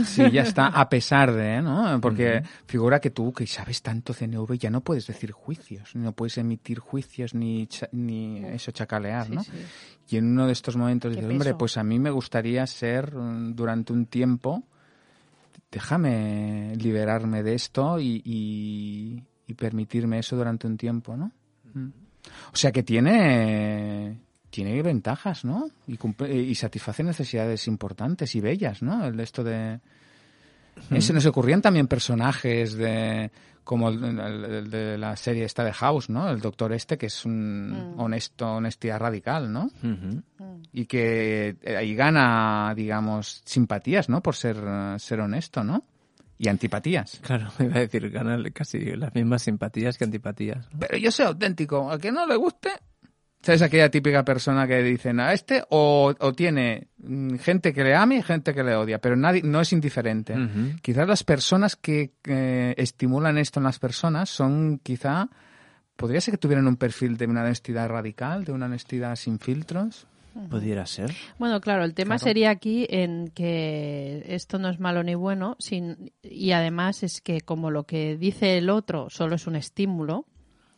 Sí, 0.06 0.30
ya 0.32 0.44
está, 0.44 0.68
a 0.68 0.88
pesar 0.88 1.32
de, 1.34 1.62
¿no? 1.64 2.00
Porque 2.00 2.44
figura 2.68 3.00
que 3.00 3.10
tú, 3.10 3.34
que 3.34 3.48
sabes 3.48 3.82
tanto 3.82 4.14
CNV, 4.14 4.58
ya 4.60 4.70
no 4.70 4.82
puedes 4.82 5.08
decir 5.08 5.32
juicios, 5.32 5.96
no 5.96 6.12
puedes 6.12 6.38
emitir 6.38 6.78
juicios 6.80 7.34
ni, 7.34 7.66
cha- 7.68 7.90
ni 7.92 8.46
eso, 8.46 8.72
chacalear, 8.72 9.26
Sí, 9.28 9.34
¿no? 9.34 9.44
sí. 9.44 9.52
Y 10.10 10.18
en 10.18 10.26
uno 10.32 10.46
de 10.46 10.54
estos 10.54 10.76
momentos 10.78 11.12
dices, 11.12 11.30
hombre, 11.30 11.56
pues 11.56 11.78
a 11.78 11.84
mí 11.84 11.98
me 12.00 12.12
gustaría 12.12 12.66
ser 12.68 13.12
durante 13.56 13.92
un 13.94 14.06
tiempo, 14.06 14.64
déjame 15.72 16.76
liberarme 16.78 17.44
de 17.44 17.54
esto 17.56 18.00
y, 18.00 18.22
y- 18.26 19.24
y 19.48 19.54
permitirme 19.56 20.20
eso 20.20 20.36
durante 20.36 20.68
un 20.68 20.78
tiempo, 20.78 21.18
¿no? 21.18 21.32
O 22.54 22.56
sea 22.56 22.72
que 22.72 22.84
tiene 22.84 24.20
tiene 24.50 24.82
ventajas, 24.82 25.46
¿no? 25.46 25.70
Y, 25.88 25.98
cumple- 25.98 26.34
y 26.34 26.56
satisface 26.56 27.04
necesidades 27.04 27.68
importantes 27.68 28.36
y 28.36 28.42
bellas, 28.42 28.82
¿no? 28.82 29.06
El 29.06 29.20
esto 29.20 29.44
de... 29.44 29.80
Eh, 30.92 31.02
Se 31.02 31.14
nos 31.14 31.26
ocurrían 31.26 31.62
también 31.62 31.88
personajes 31.88 32.74
de 32.74 33.32
como 33.64 33.90
el, 33.90 34.04
el- 34.04 34.46
el 34.46 34.70
de 34.72 34.98
la 34.98 35.16
serie 35.16 35.44
esta 35.44 35.64
de 35.64 35.74
House, 35.74 36.10
¿no? 36.10 36.30
El 36.32 36.40
doctor 36.42 36.74
este 36.74 36.98
que 36.98 37.06
es 37.08 37.24
un 37.26 37.70
Mm. 37.96 38.00
honesto, 38.00 38.48
honestidad 38.56 39.00
radical, 39.00 39.52
¿no? 39.52 39.66
Ujú. 39.84 40.24
Y 40.74 40.86
que 40.86 41.56
eh, 41.62 41.78
ahí 41.78 41.94
gana, 41.94 42.74
digamos, 42.76 43.42
simpatías, 43.46 44.10
¿no? 44.10 44.22
Por 44.24 44.36
ser, 44.36 44.58
ser 44.98 45.20
honesto, 45.20 45.64
¿no? 45.64 45.84
Y 46.40 46.48
antipatías. 46.48 47.20
Claro, 47.22 47.50
iba 47.60 47.76
a 47.76 47.80
decir, 47.82 48.10
ganan 48.10 48.42
casi 48.54 48.80
las 48.96 49.14
mismas 49.14 49.44
simpatías 49.44 49.98
que 50.00 50.06
antipatías. 50.06 50.68
¿no? 50.74 50.80
Pero 50.80 50.98
yo 50.98 51.12
soy 51.12 51.26
auténtico. 51.28 51.92
A 51.92 52.00
que 52.00 52.12
no 52.12 52.26
le 52.26 52.38
guste, 52.38 52.70
¿sabes? 53.42 53.62
Aquella 53.62 53.90
típica 53.90 54.24
persona 54.26 54.68
que 54.68 54.82
dicen 54.84 55.20
a 55.20 55.34
este 55.34 55.64
o, 55.70 56.14
o 56.20 56.34
tiene 56.34 56.88
mm, 56.98 57.36
gente 57.38 57.74
que 57.74 57.84
le 57.84 57.96
ame 57.96 58.18
y 58.18 58.22
gente 58.24 58.54
que 58.54 58.64
le 58.64 58.76
odia, 58.76 59.00
pero 59.00 59.16
nadie 59.16 59.42
no 59.44 59.62
es 59.62 59.72
indiferente. 59.74 60.34
Ujú. 60.34 60.76
Quizás 60.82 61.08
las 61.08 61.24
personas 61.24 61.76
que 61.76 62.12
eh, 62.26 62.74
estimulan 62.78 63.38
esto 63.38 63.60
en 63.60 63.64
las 63.66 63.80
personas 63.80 64.30
son 64.30 64.80
quizá, 64.84 65.30
podría 65.96 66.22
ser 66.22 66.34
que 66.34 66.38
tuvieran 66.38 66.68
un 66.68 66.78
perfil 66.78 67.18
de 67.18 67.26
una 67.28 67.42
honestidad 67.42 67.90
radical, 67.90 68.44
de 68.46 68.52
una 68.52 68.66
honestidad 68.68 69.16
sin 69.16 69.40
filtros. 69.40 70.06
pudiera 70.50 70.86
ser. 70.86 71.12
Bueno, 71.38 71.60
claro, 71.60 71.84
el 71.84 71.94
tema 71.94 72.16
Claro. 72.16 72.24
sería 72.30 72.50
aquí 72.52 72.86
en 72.90 73.30
que 73.30 74.24
esto 74.28 74.58
no 74.60 74.70
es 74.70 74.80
malo 74.80 75.04
ni 75.04 75.16
bueno, 75.16 75.56
sin, 75.60 76.14
y 76.24 76.52
además 76.52 77.04
es 77.04 77.20
que 77.20 77.42
como 77.42 77.72
lo 77.72 77.84
que 77.84 78.16
dice 78.16 78.58
el 78.58 78.70
otro 78.70 79.10
solo 79.10 79.36
es 79.36 79.48
un 79.48 79.56
estímulo, 79.58 80.26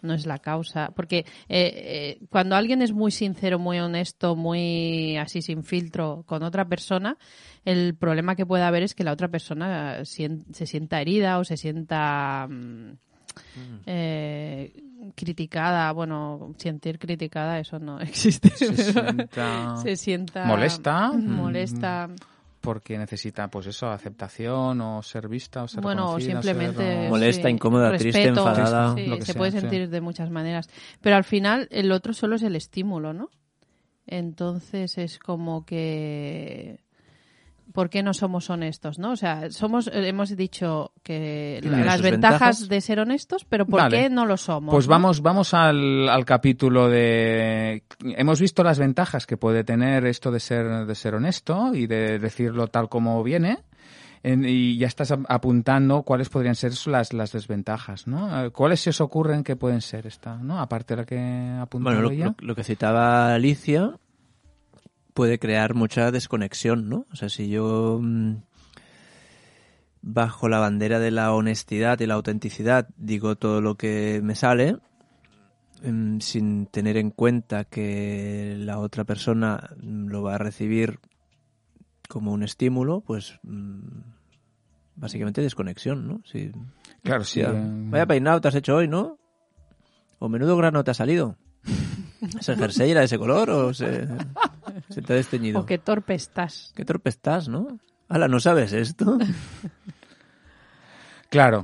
no 0.01 0.13
es 0.13 0.25
la 0.25 0.39
causa, 0.39 0.91
porque 0.95 1.19
eh, 1.19 1.25
eh, 1.49 2.19
cuando 2.29 2.55
alguien 2.55 2.81
es 2.81 2.91
muy 2.91 3.11
sincero, 3.11 3.59
muy 3.59 3.79
honesto, 3.79 4.35
muy 4.35 5.17
así 5.17 5.41
sin 5.41 5.63
filtro 5.63 6.23
con 6.25 6.43
otra 6.43 6.65
persona, 6.65 7.17
el 7.65 7.95
problema 7.95 8.35
que 8.35 8.45
puede 8.45 8.63
haber 8.63 8.83
es 8.83 8.95
que 8.95 9.03
la 9.03 9.11
otra 9.11 9.27
persona 9.27 10.03
se 10.03 10.65
sienta 10.65 11.01
herida 11.01 11.39
o 11.39 11.43
se 11.43 11.57
sienta 11.57 12.47
mm, 12.49 12.91
eh, 13.85 14.73
criticada, 15.15 15.91
bueno, 15.91 16.53
sentir 16.57 16.99
criticada, 16.99 17.59
eso 17.59 17.79
no 17.79 17.99
existe. 18.01 18.49
Se 18.49 18.67
sienta 18.75 19.77
se 19.77 19.95
sienta 19.95 20.45
molesta, 20.45 21.11
molesta 21.11 22.09
porque 22.61 22.97
necesita, 22.97 23.47
pues 23.49 23.67
eso, 23.67 23.87
aceptación 23.89 24.79
o 24.81 25.01
ser 25.03 25.27
vista 25.27 25.63
o 25.63 25.67
ser 25.67 25.81
bueno 25.81 26.19
simplemente 26.19 26.77
ser, 26.77 27.07
o- 27.07 27.09
Molesta, 27.09 27.49
incómoda, 27.49 27.97
triste, 27.97 28.23
enfadada. 28.27 28.95
sí, 28.95 29.07
Lo 29.07 29.17
que 29.17 29.25
se 29.25 29.33
sea, 29.33 29.39
puede 29.39 29.51
sí. 29.51 29.59
sentir 29.59 29.89
de 29.89 29.99
muchas 30.01 30.29
maneras 30.29 30.69
pero 31.01 31.15
al 31.15 31.23
final 31.23 31.67
el 31.71 31.91
otro 31.91 32.13
solo 32.13 32.35
es 32.35 32.43
el 32.43 32.55
estímulo 32.55 33.13
no 33.13 33.29
entonces 34.07 34.97
es 34.97 35.19
como 35.19 35.65
que 35.65 36.79
¿Por 37.73 37.89
qué 37.89 38.03
no 38.03 38.13
somos 38.13 38.49
honestos, 38.49 38.99
no? 38.99 39.11
O 39.11 39.15
sea, 39.15 39.49
somos, 39.49 39.87
eh, 39.87 40.07
hemos 40.09 40.35
dicho 40.35 40.91
que 41.03 41.59
Tiene 41.61 41.85
las 41.85 42.01
ventajas, 42.01 42.39
ventajas. 42.59 42.67
de 42.69 42.81
ser 42.81 42.99
honestos, 42.99 43.45
pero 43.47 43.65
¿por 43.65 43.79
Vale. 43.79 43.97
qué 43.97 44.09
no 44.09 44.25
lo 44.25 44.35
somos? 44.35 44.73
Pues 44.73 44.87
no? 44.87 44.91
vamos, 44.91 45.21
vamos 45.21 45.53
al, 45.53 46.09
al 46.09 46.25
capítulo 46.25 46.89
de. 46.89 47.83
Hemos 48.03 48.41
visto 48.41 48.63
las 48.63 48.77
ventajas 48.77 49.25
que 49.25 49.37
puede 49.37 49.63
tener 49.63 50.05
esto 50.05 50.31
de 50.31 50.39
ser, 50.41 50.85
de 50.85 50.95
ser 50.95 51.15
honesto 51.15 51.73
y 51.73 51.87
de 51.87 52.19
decirlo 52.19 52.67
tal 52.67 52.89
como 52.89 53.23
viene. 53.23 53.59
En- 54.23 54.45
y 54.45 54.77
ya 54.77 54.85
estás 54.85 55.09
ap- 55.11 55.25
apuntando 55.29 56.03
cuáles 56.03 56.29
podrían 56.29 56.53
ser 56.53 56.73
las, 56.85 57.11
las 57.11 57.31
desventajas, 57.31 58.05
¿no? 58.05 58.45
Eh, 58.45 58.51
¿Cuáles 58.51 58.79
se 58.81 58.91
os 58.91 59.01
ocurren 59.01 59.43
que 59.43 59.55
pueden 59.55 59.81
ser 59.81 60.05
esta, 60.05 60.35
¿no? 60.35 60.59
Aparte 60.59 60.93
de 60.95 61.01
la 61.01 61.05
que 61.07 61.17
ha 61.17 61.61
apuntado 61.63 61.95
Bueno, 61.95 62.07
lo, 62.07 62.13
ella. 62.13 62.25
lo- 62.37 62.47
lo 62.47 62.53
que 62.55 62.63
citaba 62.63 63.33
Alicia 63.33 63.93
puede 65.13 65.39
crear 65.39 65.73
mucha 65.73 66.11
desconexión, 66.11 66.89
¿no? 66.89 67.05
O 67.11 67.15
sea, 67.15 67.29
si 67.29 67.49
yo 67.49 67.99
mm, 68.01 68.35
bajo 70.01 70.49
la 70.49 70.59
bandera 70.59 70.99
de 70.99 71.11
la 71.11 71.33
honestidad 71.33 71.99
y 71.99 72.07
la 72.07 72.15
autenticidad 72.15 72.87
digo 72.97 73.35
todo 73.35 73.61
lo 73.61 73.75
que 73.75 74.21
me 74.23 74.35
sale 74.35 74.77
mm, 75.83 76.19
sin 76.19 76.65
tener 76.67 76.97
en 76.97 77.11
cuenta 77.11 77.65
que 77.65 78.55
la 78.57 78.79
otra 78.79 79.03
persona 79.03 79.69
mm, 79.81 80.07
lo 80.07 80.23
va 80.23 80.35
a 80.35 80.39
recibir 80.39 80.99
como 82.07 82.33
un 82.33 82.43
estímulo, 82.43 83.01
pues 83.01 83.39
mm, 83.43 84.01
básicamente 84.95 85.41
desconexión, 85.41 86.07
¿no? 86.07 86.21
Si, 86.25 86.51
Claro, 87.03 87.23
sí. 87.23 87.41
Vaya 87.43 88.05
peinado 88.05 88.41
te 88.41 88.47
has 88.47 88.55
hecho 88.55 88.75
hoy, 88.75 88.87
¿no? 88.87 89.17
O 90.19 90.29
menudo 90.29 90.55
grano 90.55 90.83
te 90.83 90.91
ha 90.91 90.93
salido. 90.93 91.37
¿Ese 92.39 92.55
jersey 92.55 92.91
era 92.91 92.99
de 92.99 93.07
ese 93.07 93.17
color 93.17 93.49
o 93.49 93.73
se, 93.73 94.07
se 94.89 95.01
te 95.01 95.13
ha 95.13 95.15
desteñido? 95.15 95.61
O 95.61 95.65
qué 95.65 95.77
torpe 95.77 96.13
estás. 96.13 96.73
Qué 96.75 96.85
torpe 96.85 97.09
estás, 97.09 97.47
¿no? 97.47 97.79
Ala, 98.07 98.27
¿no 98.27 98.39
sabes 98.39 98.73
esto? 98.73 99.17
Claro, 101.31 101.63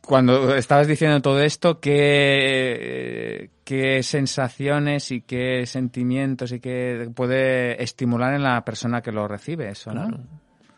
cuando 0.00 0.54
estabas 0.56 0.86
diciendo 0.86 1.20
todo 1.20 1.42
esto, 1.42 1.80
¿qué, 1.80 3.50
qué 3.62 4.02
sensaciones 4.02 5.10
y 5.10 5.20
qué 5.20 5.66
sentimientos 5.66 6.50
y 6.52 6.60
qué 6.60 7.10
puede 7.14 7.82
estimular 7.82 8.32
en 8.32 8.42
la 8.42 8.64
persona 8.64 9.02
que 9.02 9.12
lo 9.12 9.28
recibe 9.28 9.68
eso, 9.68 9.92
¿no? 9.92 10.08
Claro. 10.08 10.24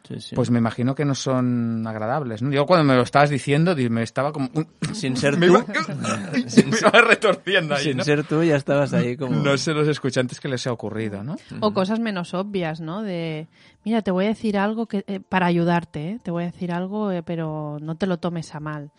Sí, 0.06 0.20
sí. 0.20 0.34
Pues 0.36 0.50
me 0.50 0.58
imagino 0.58 0.94
que 0.94 1.04
no 1.06 1.14
son 1.14 1.86
agradables, 1.86 2.42
¿no? 2.42 2.50
Yo 2.52 2.66
cuando 2.66 2.84
me 2.84 2.94
lo 2.94 3.02
estabas 3.02 3.30
diciendo, 3.30 3.74
di- 3.74 3.88
me 3.88 4.02
estaba 4.02 4.32
como... 4.32 4.50
sin 4.92 5.16
ser 5.16 5.36
me 5.38 5.46
tú, 5.46 5.54
iba, 5.54 5.64
me 6.32 6.78
iba 6.78 6.90
retorciendo 7.00 7.74
ahí, 7.74 7.84
sin 7.84 7.96
¿no? 7.96 8.04
ser 8.04 8.24
tú 8.24 8.42
ya 8.42 8.56
estabas 8.56 8.92
ahí 8.92 9.16
como... 9.16 9.34
No 9.42 9.56
sé 9.56 9.72
los 9.72 9.88
escuchantes 9.88 10.40
que 10.40 10.48
les 10.48 10.66
ha 10.66 10.72
ocurrido, 10.72 11.24
¿no? 11.24 11.36
O 11.60 11.72
cosas 11.72 12.00
menos 12.00 12.34
obvias, 12.34 12.80
¿no? 12.80 13.02
De, 13.02 13.48
mira, 13.84 14.02
te 14.02 14.10
voy 14.10 14.26
a 14.26 14.28
decir 14.28 14.58
algo 14.58 14.86
que 14.86 15.04
eh, 15.06 15.20
para 15.20 15.46
ayudarte, 15.46 16.10
¿eh? 16.10 16.20
te 16.22 16.30
voy 16.30 16.42
a 16.42 16.46
decir 16.46 16.70
algo, 16.72 17.10
eh, 17.10 17.22
pero 17.22 17.78
no 17.80 17.96
te 17.96 18.06
lo 18.06 18.18
tomes 18.18 18.54
a 18.54 18.60
mal. 18.60 18.90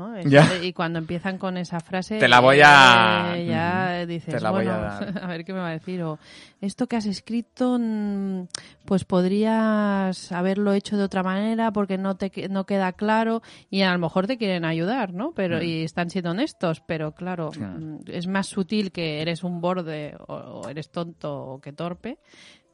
¿No? 0.00 0.16
Es- 0.16 0.30
Ya. 0.30 0.48
Y 0.62 0.72
cuando 0.72 0.98
empiezan 0.98 1.36
con 1.38 1.56
esa 1.56 1.80
frase, 1.80 2.18
Te 2.18 2.28
la 2.28 2.40
voy 2.40 2.60
a- 2.64 3.34
eh, 3.36 3.46
ya 3.46 3.98
Ujú. 3.98 4.06
dices, 4.08 4.34
Te 4.34 4.40
la 4.40 4.50
voy 4.50 4.64
bueno, 4.64 4.78
a 4.78 4.80
dar. 4.82 4.90
a 5.24 5.26
ver 5.28 5.44
qué 5.44 5.52
me 5.52 5.58
va 5.60 5.68
a 5.68 5.72
decir. 5.72 6.02
O 6.02 6.18
esto 6.60 6.86
que 6.86 6.96
has 6.96 7.06
escrito, 7.06 7.78
mm, 7.78 8.44
pues 8.86 9.04
podrías 9.04 10.32
haberlo 10.32 10.72
hecho 10.72 10.96
de 10.96 11.04
otra 11.04 11.22
manera 11.22 11.70
porque 11.72 11.98
no 11.98 12.16
te 12.16 12.30
no 12.48 12.64
queda 12.64 12.92
claro 12.92 13.42
y 13.70 13.82
a 13.82 13.92
lo 13.92 13.98
mejor 13.98 14.26
te 14.26 14.36
quieren 14.38 14.64
ayudar, 14.64 15.12
¿no? 15.12 15.32
Pero 15.32 15.62
y 15.62 15.82
están 15.82 16.10
siendo 16.10 16.30
honestos, 16.30 16.82
pero 16.86 17.12
claro, 17.12 17.50
Claro. 17.50 17.78
mm, 17.78 17.98
es 18.06 18.26
más 18.26 18.46
sutil 18.46 18.92
que 18.92 19.20
eres 19.22 19.44
un 19.44 19.60
borde 19.60 20.16
o, 20.28 20.34
o 20.34 20.68
eres 20.68 20.90
tonto 20.90 21.34
o 21.36 21.60
que 21.60 21.72
torpe, 21.72 22.18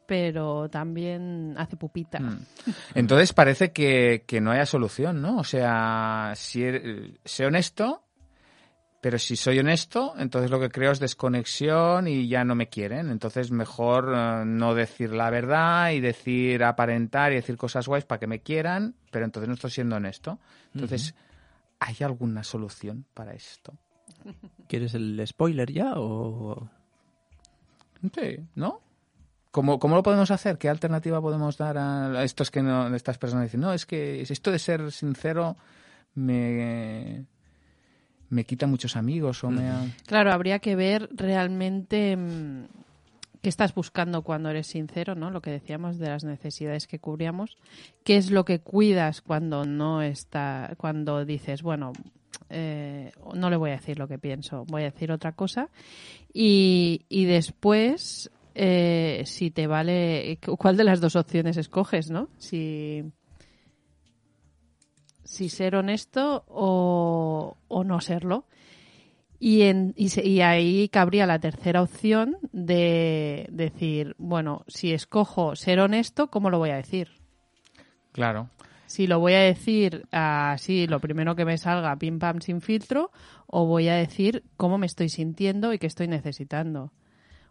pero 0.06 0.68
también 0.68 1.54
hace 1.58 1.76
pupita. 1.76 2.20
Mm. 2.20 2.38
Entonces 2.94 3.32
parece 3.32 3.72
que, 3.72 4.24
que 4.26 4.40
no 4.40 4.50
haya 4.52 4.66
solución, 4.66 5.20
¿no? 5.20 5.38
O 5.38 5.44
sea, 5.44 6.32
si 6.36 6.62
er- 6.62 7.18
sé 7.24 7.46
honesto, 7.46 8.02
pero 9.00 9.18
si 9.18 9.36
soy 9.36 9.58
honesto, 9.58 10.14
entonces 10.18 10.50
lo 10.50 10.58
que 10.58 10.68
creo 10.70 10.90
es 10.90 10.98
desconexión 10.98 12.08
y 12.08 12.28
ya 12.28 12.44
no 12.44 12.54
me 12.54 12.68
quieren. 12.68 13.10
Entonces 13.10 13.50
mejor 13.50 14.12
eh, 14.16 14.44
no 14.46 14.74
decir 14.74 15.12
la 15.12 15.30
verdad 15.30 15.90
y 15.92 16.00
decir 16.00 16.64
aparentar 16.64 17.32
y 17.32 17.36
decir 17.36 17.56
cosas 17.56 17.86
guays 17.86 18.04
para 18.04 18.18
que 18.18 18.26
me 18.26 18.40
quieran, 18.40 18.94
pero 19.10 19.24
entonces 19.24 19.48
no 19.48 19.54
estoy 19.54 19.70
siendo 19.70 19.96
honesto. 19.96 20.38
Entonces, 20.74 21.14
¿hay 21.78 21.96
alguna 22.00 22.42
solución 22.42 23.04
para 23.14 23.32
esto? 23.34 23.74
¿Quieres 24.68 24.94
el 24.94 25.22
spoiler 25.26 25.70
ya 25.72 25.92
o...? 25.96 26.68
Sí, 28.14 28.38
¿no? 28.56 28.80
¿Cómo, 29.50 29.78
¿Cómo 29.78 29.96
lo 29.96 30.02
podemos 30.02 30.30
hacer? 30.30 30.58
¿Qué 30.58 30.68
alternativa 30.68 31.20
podemos 31.20 31.56
dar 31.56 31.78
a 31.78 32.22
estos 32.24 32.50
que 32.50 32.62
no, 32.62 32.94
estas 32.94 33.18
personas 33.18 33.44
dicen, 33.44 33.60
no, 33.60 33.72
es 33.72 33.86
que 33.86 34.20
esto 34.20 34.50
de 34.50 34.58
ser 34.58 34.92
sincero 34.92 35.56
me, 36.14 37.24
me 38.28 38.44
quita 38.44 38.66
muchos 38.66 38.96
amigos 38.96 39.42
o 39.44 39.50
me... 39.50 39.68
ha-". 39.68 39.86
Claro, 40.06 40.32
habría 40.32 40.58
que 40.58 40.76
ver 40.76 41.08
realmente 41.12 42.16
mm, 42.16 42.64
qué 43.40 43.48
estás 43.48 43.74
buscando 43.74 44.22
cuando 44.22 44.50
eres 44.50 44.66
sincero, 44.66 45.14
¿no? 45.14 45.30
Lo 45.30 45.40
que 45.40 45.50
decíamos 45.50 45.98
de 45.98 46.08
las 46.08 46.24
necesidades 46.24 46.86
que 46.86 46.98
cubríamos, 46.98 47.56
qué 48.04 48.16
es 48.16 48.30
lo 48.30 48.44
que 48.44 48.60
cuidas 48.60 49.22
cuando 49.22 49.64
no 49.64 50.02
está, 50.02 50.74
cuando 50.76 51.24
dices, 51.24 51.62
bueno, 51.62 51.92
eh, 52.50 53.12
no 53.34 53.50
le 53.50 53.56
voy 53.56 53.70
a 53.70 53.74
decir 53.76 53.98
lo 53.98 54.08
que 54.08 54.18
pienso, 54.18 54.64
voy 54.66 54.82
a 54.82 54.90
decir 54.90 55.10
otra 55.12 55.32
cosa 55.32 55.68
y, 56.32 57.04
y 57.08 57.24
después 57.24 58.30
eh, 58.56 59.22
si 59.26 59.50
te 59.50 59.66
vale, 59.66 60.38
¿cuál 60.58 60.76
de 60.76 60.84
las 60.84 61.00
dos 61.00 61.14
opciones 61.16 61.56
escoges, 61.56 62.10
no? 62.10 62.28
Si 62.38 63.04
si 65.24 65.48
ser 65.48 65.74
honesto 65.76 66.44
o, 66.48 67.56
o 67.68 67.84
no 67.84 68.00
serlo. 68.00 68.46
Y, 69.38 69.62
en, 69.62 69.92
y, 69.96 70.08
se- 70.08 70.26
y 70.26 70.40
ahí 70.40 70.88
cabría 70.88 71.26
la 71.26 71.38
tercera 71.38 71.82
opción 71.82 72.38
de 72.52 73.46
decir, 73.50 74.14
bueno, 74.18 74.64
si 74.66 74.92
escojo 74.92 75.54
ser 75.56 75.80
honesto, 75.80 76.28
¿cómo 76.30 76.48
lo 76.48 76.58
voy 76.58 76.70
a 76.70 76.76
decir? 76.76 77.08
Claro. 78.12 78.48
Si 78.86 79.06
lo 79.08 79.18
voy 79.18 79.34
a 79.34 79.40
decir 79.40 80.06
así, 80.12 80.86
lo 80.86 81.00
primero 81.00 81.34
que 81.34 81.44
me 81.44 81.58
salga, 81.58 81.96
pim 81.96 82.18
pam, 82.18 82.40
sin 82.40 82.60
filtro, 82.60 83.10
o 83.48 83.66
voy 83.66 83.88
a 83.88 83.96
decir 83.96 84.44
cómo 84.56 84.78
me 84.78 84.86
estoy 84.86 85.08
sintiendo 85.08 85.72
y 85.72 85.78
qué 85.78 85.88
estoy 85.88 86.06
necesitando. 86.08 86.92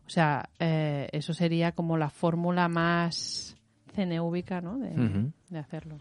O 0.06 0.10
sea, 0.10 0.50
eh, 0.60 1.10
eso 1.12 1.34
sería 1.34 1.72
como 1.72 1.98
la 1.98 2.10
fórmula 2.10 2.68
más 2.68 3.56
ceneúbica, 3.94 4.62
¿no? 4.62 4.78
De, 4.78 5.60
hacerlo. 5.60 6.00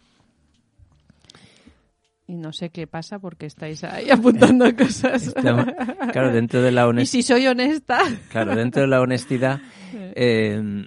Y 2.26 2.36
no 2.36 2.52
sé 2.52 2.70
qué 2.70 2.86
pasa 2.86 3.18
porque 3.18 3.46
estáis 3.46 3.84
ahí 3.84 4.10
apuntando 4.10 4.64
cosas. 4.76 5.26
Estamos- 5.28 5.66
claro, 6.12 6.32
dentro 6.32 6.62
de 6.62 6.72
la 6.72 6.82
Y 6.86 6.88
honestidad... 6.88 7.22
si 7.22 7.26
soy 7.26 7.46
honesta, 7.46 7.98
Claro, 8.30 8.54
dentro 8.56 8.82
de 8.82 8.88
la 8.88 9.00
honestidad, 9.00 9.60
eh, 9.94 10.86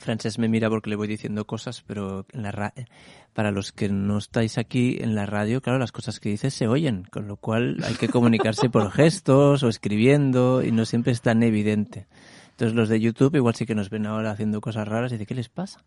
Francés 0.00 0.38
me 0.38 0.48
mira 0.48 0.68
porque 0.70 0.90
le 0.90 0.96
voy 0.96 1.08
diciendo 1.08 1.46
cosas, 1.46 1.82
pero 1.86 2.26
en 2.32 2.42
la 2.42 2.50
ra- 2.52 2.74
para 3.32 3.50
los 3.50 3.72
que 3.72 3.88
no 3.88 4.18
estáis 4.18 4.58
aquí 4.58 4.98
en 5.00 5.14
la 5.14 5.26
radio, 5.26 5.60
claro, 5.60 5.78
las 5.78 5.92
cosas 5.92 6.20
que 6.20 6.28
dices 6.30 6.54
se 6.54 6.66
oyen, 6.68 7.04
con 7.10 7.28
lo 7.28 7.36
cual 7.36 7.76
hay 7.84 7.94
que 7.94 8.08
comunicarse 8.08 8.68
por 8.70 8.90
gestos 8.92 9.62
o 9.62 9.68
escribiendo 9.68 10.62
y 10.62 10.72
no 10.72 10.84
siempre 10.84 11.12
es 11.12 11.20
tan 11.22 11.42
evidente. 11.42 12.06
Entonces 12.50 12.74
los 12.74 12.88
de 12.88 13.00
YouTube 13.00 13.36
igual 13.36 13.54
sí 13.54 13.66
que 13.66 13.74
nos 13.76 13.90
ven 13.90 14.06
ahora 14.06 14.32
haciendo 14.32 14.60
cosas 14.60 14.88
raras 14.88 15.12
y 15.12 15.14
dicen, 15.14 15.26
¿qué 15.26 15.34
les 15.34 15.48
pasa? 15.48 15.84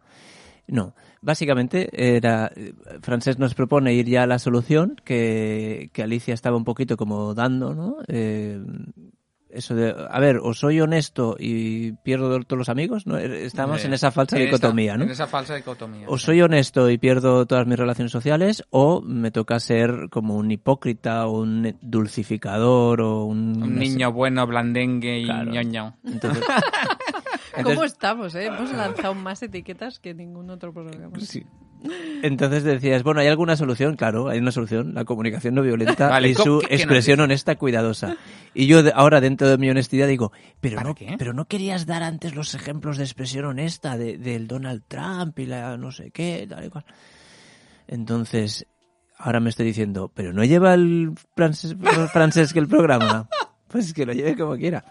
No, 0.68 0.94
básicamente 1.22 1.90
era 2.16 2.52
Francés 3.02 3.40
nos 3.40 3.56
propone 3.56 3.94
ir 3.94 4.06
ya 4.08 4.24
a 4.24 4.28
la 4.28 4.40
solución 4.40 4.96
que, 5.04 5.90
que 5.92 6.04
Alicia 6.04 6.34
estaba 6.34 6.56
un 6.56 6.64
poquito 6.64 6.96
como 6.96 7.34
dando, 7.34 7.74
¿no? 7.74 7.98
Eh, 8.08 8.62
eso 9.54 9.76
de, 9.76 9.96
a 10.10 10.20
ver, 10.20 10.38
o 10.42 10.54
soy 10.54 10.80
honesto 10.82 11.36
y 11.40 11.92
pierdo 12.04 12.40
todos 12.42 12.58
los 12.58 12.70
amigos, 12.70 13.06
¿no? 13.08 13.18
Estamos 13.18 13.84
Eh, 13.84 13.88
en 13.88 13.94
esa 13.94 14.12
falsa 14.12 14.38
en 14.38 14.46
dicotomía, 14.46 14.98
¿no? 14.98 15.04
En 15.04 15.12
esa 15.12 15.28
falsa 15.28 15.56
dicotomía. 15.56 16.06
O 16.10 16.18
soy 16.18 16.42
honesto 16.42 16.90
y 16.90 16.98
pierdo 16.98 17.46
todas 17.46 17.68
mis 17.68 17.78
relaciones 17.78 18.12
sociales, 18.12 18.64
o 18.70 19.02
me 19.02 19.32
toca 19.32 19.60
ser 19.60 20.08
como 20.10 20.36
un 20.36 20.52
hipócrita 20.52 21.28
o 21.28 21.42
un 21.42 21.78
dulcificador 21.82 23.02
o 23.02 23.26
un... 23.26 23.62
Un 23.62 23.76
niño 23.80 24.12
bueno, 24.12 24.46
blandengue 24.48 25.20
y 25.20 25.26
Claro. 25.26 25.52
ñoño. 25.52 25.98
Entonces, 26.04 26.44
¿Cómo 27.64 27.84
estamos, 27.84 28.34
eh? 28.36 28.46
Hemos 28.46 28.72
lanzado 28.72 29.14
más 29.14 29.44
etiquetas 29.44 30.00
que 30.00 30.14
ningún 30.14 30.50
otro 30.50 30.74
programa. 30.74 31.20
sí. 31.20 31.46
Entonces 32.24 32.64
decías, 32.64 33.02
bueno, 33.04 33.22
¿hay 33.22 33.28
alguna 33.28 33.56
solución? 33.58 33.96
Claro, 33.96 34.30
hay 34.30 34.38
una 34.40 34.52
solución, 34.52 34.94
la 34.94 35.04
comunicación 35.06 35.56
no 35.56 35.62
violenta 35.64 36.10
Vale, 36.10 36.30
y 36.30 36.34
¿cómo- 36.36 36.62
su 36.62 36.68
qué- 36.68 36.76
expresión 36.76 37.20
honesta, 37.20 37.56
cuidadosa. 37.56 38.16
Y 38.54 38.68
yo 38.68 38.82
ahora, 38.94 39.20
dentro 39.22 39.50
de 39.50 39.58
mi 39.58 39.70
honestidad, 39.70 40.08
digo, 40.08 40.32
pero 40.60 40.76
¿Para 40.76 40.90
no, 40.90 40.96
qué? 40.96 41.16
pero 41.18 41.34
no 41.34 41.46
querías 41.46 41.86
dar 41.88 42.04
antes 42.04 42.36
los 42.36 42.54
ejemplos 42.54 42.98
de 42.98 43.04
expresión 43.06 43.46
honesta 43.46 43.98
de- 43.98 44.18
del 44.20 44.48
Donald 44.48 44.84
Trump 44.88 45.40
y 45.40 45.46
la 45.48 45.78
no 45.78 45.92
sé 45.92 46.12
qué, 46.12 46.46
tal 46.48 46.66
y 46.66 46.70
cual. 46.70 46.86
Entonces, 47.88 48.66
ahora 49.18 49.40
me 49.40 49.50
estoy 49.50 49.66
diciendo, 49.66 50.12
pero 50.14 50.34
no 50.34 50.44
lleva 50.44 50.74
el 50.74 51.12
francés, 51.36 51.76
francés 52.12 52.54
que 52.54 52.60
el 52.60 52.68
programa. 52.68 53.28
Pues 53.72 53.94
que 53.94 54.06
lo 54.06 54.12
lleve 54.12 54.36
como 54.36 54.58
quiera. 54.58 54.84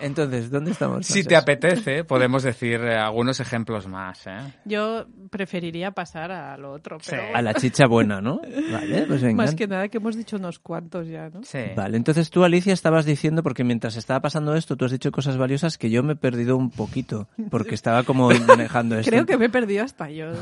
Entonces, 0.00 0.50
¿dónde 0.50 0.72
estamos? 0.72 1.06
Si 1.06 1.24
te 1.24 1.36
apetece, 1.36 2.04
podemos 2.04 2.42
decir 2.42 2.80
eh, 2.80 2.96
algunos 2.96 3.40
ejemplos 3.40 3.86
más, 3.86 4.26
¿eh? 4.26 4.38
Yo 4.64 5.06
preferiría 5.30 5.90
pasar 5.92 6.32
a 6.32 6.56
lo 6.56 6.72
otro, 6.72 6.98
pero 7.04 7.22
Sí. 7.22 7.28
A 7.34 7.42
la 7.42 7.54
chicha 7.54 7.86
buena, 7.86 8.20
¿no? 8.20 8.40
Vale, 8.72 9.06
pues 9.06 9.22
venga. 9.22 9.42
más 9.42 9.54
que 9.54 9.66
nada 9.66 9.88
que 9.88 9.98
hemos 9.98 10.16
dicho 10.16 10.36
unos 10.36 10.58
cuantos 10.58 11.08
ya, 11.08 11.30
¿no? 11.30 11.42
Sí. 11.44 11.58
Vale, 11.76 11.96
entonces 11.96 12.30
tú, 12.30 12.44
Alicia, 12.44 12.72
estabas 12.72 13.04
diciendo, 13.04 13.42
porque 13.42 13.64
mientras 13.64 13.96
estaba 13.96 14.20
pasando 14.20 14.54
esto, 14.54 14.76
tú 14.76 14.84
has 14.84 14.92
dicho 14.92 15.10
cosas 15.12 15.36
valiosas 15.36 15.78
que 15.78 15.90
yo 15.90 16.02
me 16.02 16.14
he 16.14 16.16
perdido 16.16 16.56
un 16.56 16.70
poquito, 16.70 17.28
porque 17.50 17.74
estaba 17.74 18.02
como 18.02 18.28
manejando 18.46 18.98
esto. 18.98 19.10
Creo 19.10 19.26
que 19.26 19.36
me 19.36 19.46
he 19.46 19.50
perdido 19.50 19.84
hasta 19.84 20.10
yo. 20.10 20.32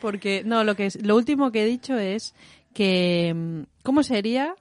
Porque, 0.00 0.42
no, 0.44 0.64
lo 0.64 0.76
que 0.76 0.86
es, 0.86 1.02
lo 1.04 1.16
último 1.16 1.50
que 1.50 1.62
he 1.62 1.66
dicho 1.66 1.96
es 1.98 2.34
que, 2.72 3.32
mm, 3.34 3.62
¿cómo 3.82 4.02
sería 4.02 4.54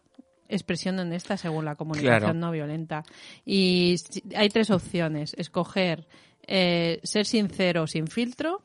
expresión 0.50 1.00
honesta 1.00 1.38
según 1.38 1.66
la 1.66 1.76
comunicación 1.76 2.20
Claro. 2.20 2.34
no 2.34 2.52
violenta? 2.52 3.04
Y 3.46 3.96
hay 4.36 4.50
tres 4.50 4.70
opciones. 4.72 5.34
Escoger 5.38 6.08
eh, 6.46 7.00
ser 7.04 7.26
sincero 7.26 7.88
sin 7.88 8.08
filtro, 8.08 8.64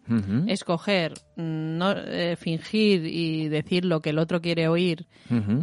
escoger 0.49 1.13
mm, 1.37 1.79
no 1.79 1.93
eh, 1.93 2.35
fingir 2.37 3.07
y 3.07 3.49
decir 3.49 3.85
lo 3.85 4.01
que 4.01 4.11
el 4.11 4.19
otro 4.19 4.41
quiere 4.41 4.67
oír 4.67 5.07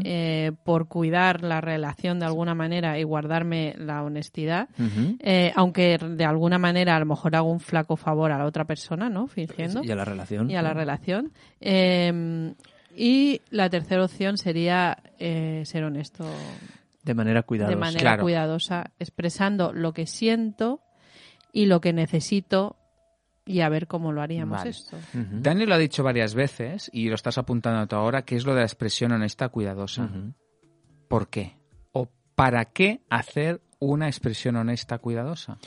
eh, 0.05 0.53
por 0.63 0.87
cuidar 0.87 1.43
la 1.43 1.59
relación 1.59 2.19
de 2.19 2.25
alguna 2.25 2.55
manera 2.55 2.97
y 2.97 3.03
guardarme 3.03 3.75
la 3.77 4.01
honestidad. 4.01 4.69
Eh, 5.19 5.51
aunque 5.55 5.97
de 5.97 6.23
alguna 6.23 6.57
manera 6.57 6.95
a 6.95 6.99
lo 6.99 7.05
mejor 7.05 7.35
hago 7.35 7.51
un 7.51 7.59
flaco 7.59 7.97
favor 7.97 8.31
a 8.31 8.37
la 8.37 8.45
otra 8.45 8.63
persona, 8.63 9.09
¿no? 9.09 9.27
Fingiendo. 9.27 9.83
Y 9.83 9.91
a 9.91 9.95
la 9.97 10.05
relación. 10.05 10.49
Y 10.49 10.55
a 10.55 10.61
la 10.61 10.73
relación. 10.73 11.33
Y 12.95 13.41
la 13.49 13.69
tercera 13.69 14.03
opción 14.05 14.37
sería 14.37 14.97
eh, 15.19 15.63
ser 15.65 15.83
honesto 15.83 16.23
De 17.03 17.13
manera 17.13 17.43
cuidadosa. 17.43 17.75
de 17.75 17.79
manera 17.79 18.01
Claro. 18.01 18.23
cuidadosa, 18.23 18.91
expresando 18.99 19.73
lo 19.73 19.93
que 19.93 20.07
siento 20.07 20.79
y 21.51 21.65
lo 21.65 21.81
que 21.81 21.93
necesito 21.93 22.77
y 23.45 23.61
a 23.61 23.69
ver 23.69 23.87
cómo 23.87 24.11
lo 24.11 24.21
haríamos 24.21 24.57
Vale. 24.59 24.69
esto. 24.71 24.97
Dani 25.13 25.65
lo 25.65 25.75
ha 25.75 25.77
dicho 25.77 26.03
varias 26.03 26.33
veces 26.33 26.89
y 26.93 27.09
lo 27.09 27.15
estás 27.15 27.37
apuntando 27.37 27.85
tú 27.87 27.95
ahora, 27.95 28.23
que 28.23 28.35
es 28.35 28.45
lo 28.45 28.53
de 28.53 28.61
la 28.61 28.65
expresión 28.65 29.11
honesta 29.11 29.49
cuidadosa. 29.49 30.03
ujú. 30.05 30.33
¿Por 31.07 31.27
qué? 31.29 31.53
¿O 31.91 32.07
para 32.33 32.65
qué 32.65 33.01
hacer 33.09 33.61
una 33.79 34.07
expresión 34.07 34.55
honesta 34.55 34.97
cuidadosa? 34.97 35.59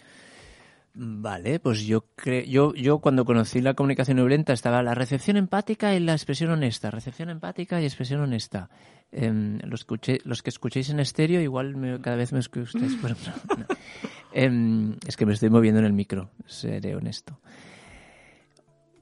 Vale, 0.94 1.60
pues 1.60 1.86
yo 1.86 2.06
creo, 2.16 2.42
yo, 2.44 2.74
yo 2.74 2.98
cuando 2.98 3.24
conocí 3.24 3.60
la 3.60 3.74
comunicación 3.74 4.16
no 4.16 4.24
violenta 4.24 4.52
estaba 4.52 4.82
la 4.82 4.94
recepción 4.94 5.36
empática 5.36 5.94
y 5.94 6.00
la 6.00 6.12
expresión 6.12 6.50
honesta, 6.50 6.90
recepción 6.90 7.30
empática 7.30 7.80
y 7.80 7.84
expresión 7.84 8.20
honesta. 8.20 8.68
Em, 9.12 9.58
los, 9.64 9.86
escuché- 9.86 10.20
los 10.24 10.42
que 10.42 10.50
escuchéis 10.50 10.90
en 10.90 10.98
estéreo 11.00 11.40
igual 11.40 11.76
me- 11.76 12.00
cada 12.00 12.16
vez 12.16 12.32
me 12.32 12.40
escucháis. 12.40 12.94
por- 13.00 13.10
no. 13.12 13.66
Em, 14.32 14.96
es 15.06 15.16
que 15.16 15.24
me 15.26 15.34
estoy 15.34 15.50
moviendo 15.50 15.78
en 15.80 15.86
el 15.86 15.92
micro, 15.92 16.30
seré 16.46 16.96
honesto. 16.96 17.38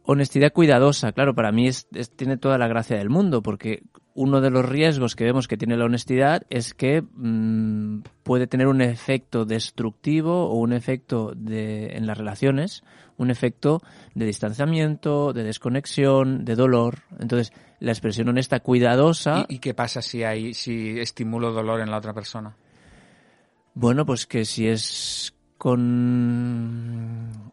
Honestidad 0.05 0.53
cuidadosa, 0.53 1.12
claro, 1.12 1.35
para 1.35 1.51
mí 1.51 1.66
es- 1.66 1.88
tiene 2.16 2.37
toda 2.37 2.59
la 2.59 2.68
gracia 2.68 2.96
del 2.99 3.11
mundo, 3.11 3.42
porque 3.42 3.83
uno 4.16 4.40
de 4.40 4.50
los 4.50 4.66
riesgos 4.66 5.14
que 5.14 5.24
vemos 5.24 5.46
que 5.46 5.57
tiene 5.57 5.76
la 5.76 5.85
honestidad 5.85 6.42
es 6.50 6.74
que 6.74 7.02
mm, 7.02 8.00
puede 8.22 8.46
tener 8.46 8.66
un 8.66 8.81
efecto 8.81 9.44
destructivo 9.44 10.48
o 10.48 10.55
un 10.57 10.72
efecto 10.72 11.33
de, 11.37 11.96
en 11.96 12.07
las 12.07 12.18
relaciones, 12.18 12.83
un 13.18 13.31
efecto 13.31 13.83
de 14.14 14.24
distanciamiento, 14.26 15.33
de 15.33 15.44
desconexión, 15.44 16.44
de 16.44 16.57
dolor. 16.57 17.00
Entonces, 17.20 17.52
la 17.79 17.92
expresión 17.92 18.29
honesta 18.29 18.61
cuidadosa, 18.61 19.46
¿Y, 19.48 19.57
y 19.57 19.59
qué 19.59 19.74
pasa 19.74 20.02
si 20.02 20.24
hay 20.24 20.55
si 20.55 20.98
estimulo 20.98 21.52
dolor 21.52 21.81
en 21.81 21.90
la 21.90 21.98
otra 21.98 22.14
persona? 22.14 22.57
bueno, 23.76 24.07
pues 24.07 24.26
que 24.26 24.46
si 24.46 24.66
es 24.66 25.35
con... 25.59 27.52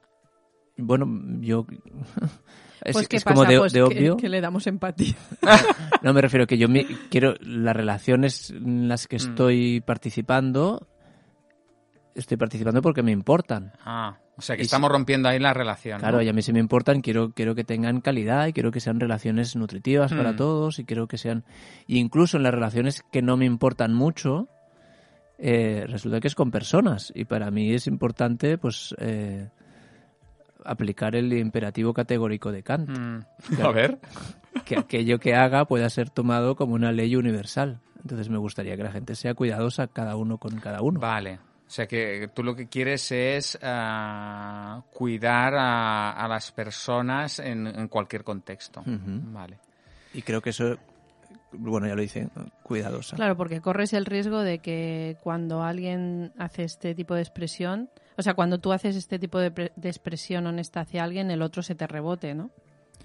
Bueno, 0.78 1.06
yo... 1.42 1.68
Es, 2.84 2.94
Pues, 2.94 3.08
¿qué 3.08 3.18
es 3.18 3.24
pasa? 3.24 3.36
como 3.36 3.50
de, 3.50 3.58
Pues 3.60 3.74
de 3.74 3.82
obvio. 3.82 4.18
Que, 4.18 4.30
le 4.30 4.42
damos 4.42 4.68
empatía. 4.68 5.16
No, 6.04 6.12
me 6.14 6.22
refiero 6.22 6.46
que 6.46 6.58
yo 6.58 6.68
me- 6.68 6.86
quiero 7.10 7.34
las 7.40 7.74
relaciones 7.76 8.50
en 8.50 8.88
las 8.90 9.06
Mm. 9.06 9.08
que 9.08 9.16
estoy 9.16 9.82
participando, 9.82 10.86
estoy 12.16 12.38
participando 12.38 12.82
porque 12.82 13.02
me 13.04 13.12
importan. 13.12 13.72
Ah, 13.86 14.18
o 14.36 14.42
sea 14.42 14.56
que 14.56 14.64
Y 14.64 14.66
estamos 14.66 14.92
rompiendo 14.92 15.30
ahí 15.30 15.40
la 15.40 15.54
relación. 15.54 15.96
¿no? 15.96 16.00
Claro, 16.02 16.22
y 16.22 16.28
a 16.30 16.34
mí 16.34 16.42
si 16.42 16.52
me 16.54 16.60
importan, 16.60 17.02
quiero, 17.02 17.32
quiero 17.32 17.56
que 17.56 17.64
tengan 17.64 18.02
calidad 18.02 18.48
y 18.48 18.54
quiero 18.54 18.72
que 18.72 18.80
sean 18.82 19.00
relaciones 19.00 19.56
nutritivas 19.56 20.12
para 20.12 20.34
Mm. 20.34 20.36
todos 20.36 20.80
y 20.80 20.86
quiero 20.86 21.08
que 21.08 21.18
sean... 21.18 21.46
y 21.88 22.00
incluso 22.00 22.38
en 22.38 22.44
las 22.44 22.54
relaciones 22.54 23.04
que 23.12 23.22
no 23.22 23.38
me 23.38 23.46
importan 23.46 23.94
mucho, 23.94 24.50
eh, 25.38 25.86
resulta 25.88 26.20
que 26.20 26.28
es 26.28 26.36
con 26.36 26.52
personas 26.52 27.12
y 27.16 27.26
para 27.26 27.50
mí 27.50 27.74
es 27.74 27.88
importante 27.88 28.58
pues 28.58 28.94
eh, 29.00 29.50
aplicar 30.66 31.16
el 31.16 31.34
imperativo 31.34 31.94
categórico 31.94 32.52
de 32.52 32.64
Kant. 32.64 32.90
Mm. 32.90 33.20
Claro. 33.56 33.70
A 33.70 33.74
ver. 33.74 34.00
que 34.66 34.78
aquello 34.78 35.20
que 35.20 35.36
haga 35.36 35.66
pueda 35.66 35.90
ser 35.90 36.10
tomado 36.10 36.56
como 36.56 36.76
una 36.76 36.92
ley 36.92 37.16
universal. 37.16 37.80
Entonces 38.02 38.30
me 38.30 38.38
gustaría 38.38 38.76
que 38.76 38.84
la 38.84 38.92
gente 38.92 39.16
sea 39.16 39.34
cuidadosa 39.34 39.88
cada 39.88 40.16
uno 40.16 40.38
con 40.38 40.60
cada 40.60 40.82
uno. 40.82 41.00
Vale. 41.00 41.40
O 41.66 41.76
sea 41.76 41.88
que 41.88 42.30
tú 42.34 42.44
lo 42.44 42.56
que 42.56 42.68
quieres 42.68 43.12
es 43.12 43.58
ah, 43.64 44.84
cuidar 44.92 45.56
a, 45.56 46.12
a 46.12 46.28
las 46.28 46.52
personas 46.52 47.40
en, 47.40 47.66
en 47.66 47.88
cualquier 47.88 48.24
contexto. 48.24 48.84
Vale. 48.86 49.58
Y 50.14 50.22
creo 50.22 50.42
que 50.42 50.52
eso, 50.52 50.78
bueno, 51.54 51.88
ya 51.88 51.96
lo 51.96 52.02
dice, 52.02 52.28
cuidadosa. 52.62 53.16
Claro, 53.16 53.36
porque 53.36 53.62
corres 53.62 53.94
el 53.94 54.06
riesgo 54.06 54.42
de 54.42 54.60
que 54.60 55.18
cuando 55.24 55.64
alguien 55.64 56.32
hace 56.38 56.64
este 56.64 56.94
tipo 56.94 57.16
de 57.16 57.22
expresión, 57.22 57.90
o 58.18 58.22
sea, 58.22 58.34
cuando 58.34 58.58
tú 58.60 58.72
haces 58.74 58.96
este 58.96 59.20
tipo 59.20 59.40
de, 59.40 59.52
pre- 59.52 59.72
de 59.76 59.90
expresión 59.90 60.46
honesta 60.48 60.82
hacia 60.82 61.04
alguien, 61.04 61.32
el 61.32 61.42
otro 61.42 61.64
se 61.64 61.76
te 61.76 61.88
rebote, 61.88 62.34
¿no? 62.34 62.50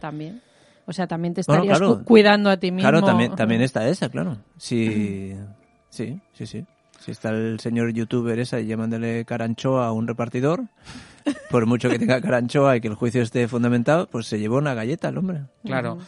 También. 0.00 0.40
O 0.86 0.92
sea, 0.92 1.06
también 1.06 1.34
te 1.34 1.42
Bueno, 1.46 1.62
estarías 1.62 1.78
claro. 1.78 1.98
cu- 1.98 2.04
cuidando 2.04 2.50
a 2.50 2.56
ti 2.56 2.70
mismo. 2.70 2.88
Claro, 2.88 3.04
también, 3.04 3.34
también 3.34 3.60
está 3.60 3.86
esa, 3.88 4.08
claro. 4.08 4.38
Sí, 4.56 5.34
sí, 5.90 6.18
sí, 6.32 6.46
sí. 6.46 6.64
Si 7.00 7.10
está 7.12 7.28
el 7.30 7.60
señor 7.60 7.92
youtuber 7.92 8.38
esa 8.38 8.58
y 8.58 8.66
llamándole 8.66 9.24
caranchoa 9.24 9.86
a 9.86 9.92
un 9.92 10.06
repartidor, 10.08 10.64
por 11.50 11.66
mucho 11.66 11.88
que 11.88 11.98
tenga 11.98 12.20
caranchoa 12.20 12.76
y 12.76 12.80
que 12.80 12.88
el 12.88 12.94
juicio 12.94 13.22
esté 13.22 13.46
fundamentado, 13.48 14.08
pues 14.08 14.26
se 14.26 14.38
llevó 14.40 14.56
una 14.58 14.74
galleta 14.74 15.08
el 15.10 15.18
hombre. 15.18 15.42
Claro. 15.64 15.98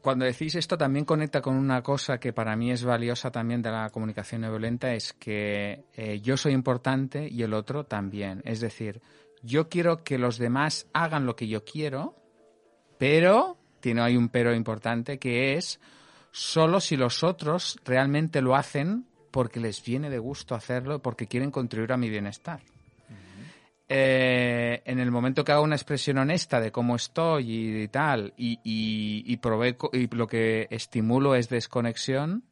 Cuando 0.00 0.24
decís 0.24 0.54
esto 0.54 0.78
también 0.78 1.04
conecta 1.04 1.42
con 1.42 1.56
una 1.56 1.82
cosa 1.82 2.18
que 2.18 2.32
para 2.32 2.56
mí 2.56 2.70
es 2.70 2.84
valiosa 2.84 3.30
también 3.30 3.60
de 3.60 3.70
la 3.70 3.90
comunicación 3.90 4.40
no 4.40 4.50
violenta, 4.50 4.94
es 4.94 5.12
que 5.12 5.84
eh, 5.94 6.20
yo 6.20 6.36
soy 6.36 6.52
importante 6.52 7.28
y 7.28 7.42
el 7.42 7.52
otro 7.52 7.84
también. 7.84 8.40
Es 8.44 8.60
decir, 8.60 9.02
yo 9.42 9.68
quiero 9.68 10.02
que 10.02 10.18
los 10.18 10.38
demás 10.38 10.86
hagan 10.94 11.26
lo 11.26 11.36
que 11.36 11.48
yo 11.48 11.64
quiero, 11.64 12.16
pero 12.98 13.58
tiene 13.80 14.00
ahí 14.00 14.16
un 14.16 14.30
pero 14.30 14.54
importante 14.54 15.18
que 15.18 15.56
es 15.56 15.80
solo 16.32 16.80
si 16.80 16.96
los 16.96 17.22
otros 17.22 17.78
realmente 17.84 18.40
lo 18.40 18.54
hacen 18.54 19.06
porque 19.30 19.60
les 19.60 19.84
viene 19.84 20.10
de 20.10 20.18
gusto 20.18 20.54
hacerlo, 20.54 21.00
porque 21.00 21.26
quieren 21.26 21.50
contribuir 21.50 21.92
a 21.92 21.96
mi 21.96 22.08
bienestar. 22.08 22.60
Eh, 23.92 24.82
en 24.84 25.00
el 25.00 25.10
momento 25.10 25.42
que 25.42 25.50
hago 25.50 25.64
una 25.64 25.74
expresión 25.74 26.18
honesta 26.18 26.60
de 26.60 26.70
cómo 26.70 26.94
estoy 26.94 27.82
y, 27.82 27.88
tal, 27.88 28.32
y, 28.36 28.60
y, 28.62 29.24
y 29.26 30.08
lo 30.14 30.28
que 30.28 30.68
estimulo 30.70 31.34
es 31.34 31.48
desconexión, 31.48 32.44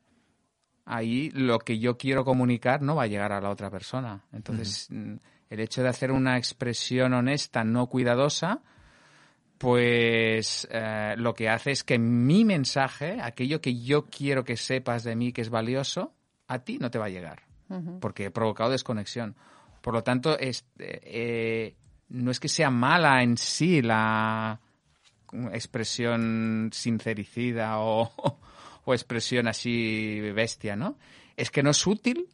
ahí 0.84 1.30
lo 1.30 1.60
que 1.60 1.78
yo 1.78 1.96
quiero 1.96 2.24
comunicar 2.24 2.82
no 2.82 2.96
va 2.96 3.04
a 3.04 3.06
llegar 3.06 3.30
a 3.30 3.40
la 3.40 3.50
otra 3.50 3.70
persona. 3.70 4.24
Entonces, 4.32 4.88
mm, 4.90 5.14
el 5.50 5.60
hecho 5.60 5.84
de 5.84 5.90
hacer 5.90 6.10
una 6.10 6.38
expresión 6.38 7.14
honesta, 7.14 7.62
no 7.62 7.86
cuidadosa, 7.86 8.60
pues 9.58 10.66
eh, 10.72 11.14
lo 11.18 11.34
que 11.34 11.48
hace 11.48 11.70
es 11.70 11.84
que 11.84 12.00
mi 12.00 12.44
mensaje, 12.44 13.20
aquello 13.22 13.60
que 13.60 13.80
yo 13.80 14.06
quiero 14.06 14.42
que 14.42 14.56
sepas 14.56 15.04
de 15.04 15.14
mí 15.14 15.32
que 15.32 15.42
es 15.42 15.50
valioso, 15.50 16.14
a 16.48 16.58
ti 16.58 16.78
no 16.78 16.90
te 16.90 16.98
va 16.98 17.04
a 17.04 17.10
llegar. 17.10 17.42
porque 18.00 18.24
he 18.24 18.30
provocado 18.32 18.70
desconexión. 18.70 19.36
Por 19.88 19.94
lo 19.94 20.02
tanto, 20.02 20.38
es, 20.38 20.66
eh, 20.78 21.74
no 22.10 22.30
es 22.30 22.38
que 22.38 22.48
sea 22.48 22.68
mala 22.68 23.22
en 23.22 23.38
sí 23.38 23.80
la 23.80 24.60
expresión 25.50 26.68
sincericida 26.74 27.78
o, 27.78 28.12
o 28.84 28.92
expresión 28.92 29.48
así 29.48 30.20
bestia, 30.34 30.76
¿no? 30.76 30.98
Es 31.38 31.50
que 31.50 31.62
no 31.62 31.70
es 31.70 31.86
útil 31.86 32.28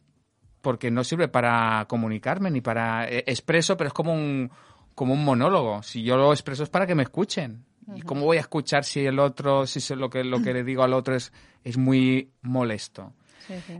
porque 0.59 0.91
no 0.91 1.05
sirve 1.05 1.29
para 1.29 1.85
comunicarme 1.87 2.51
ni 2.51 2.59
para 2.59 3.07
eh, 3.07 3.23
expreso, 3.25 3.77
pero 3.77 3.87
es 3.87 3.93
como 3.93 4.13
un 4.13 4.51
como 4.93 5.13
un 5.13 5.23
monólogo. 5.23 5.81
Si 5.81 6.03
yo 6.03 6.17
lo 6.17 6.33
expreso 6.33 6.63
es 6.63 6.69
para 6.69 6.85
que 6.85 6.95
me 6.95 7.03
escuchen. 7.03 7.63
¿Y 7.95 8.01
cómo 8.01 8.25
voy 8.25 8.35
a 8.35 8.41
escuchar 8.41 8.83
si 8.83 9.05
el 9.05 9.17
otro, 9.17 9.65
si 9.65 9.95
lo 9.95 10.09
que 10.09 10.25
lo 10.25 10.41
que 10.41 10.51
le 10.51 10.65
digo 10.65 10.83
al 10.83 10.91
otro 10.91 11.15
es 11.15 11.31
es 11.63 11.77
muy 11.77 12.33
molesto? 12.41 13.13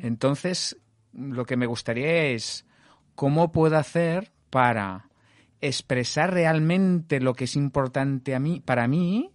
Entonces, 0.02 0.78
lo 1.12 1.46
que 1.46 1.58
me 1.58 1.66
gustaría 1.66 2.28
es 2.28 2.65
cómo 3.16 3.52
puedo 3.52 3.78
hacer 3.78 4.32
para 4.50 5.10
expresar 5.62 6.34
realmente 6.34 7.20
lo 7.20 7.34
que 7.34 7.46
es 7.46 7.56
importante 7.56 8.36
a 8.36 8.40
mí, 8.40 8.62
para 8.64 8.88
mí, 8.88 9.32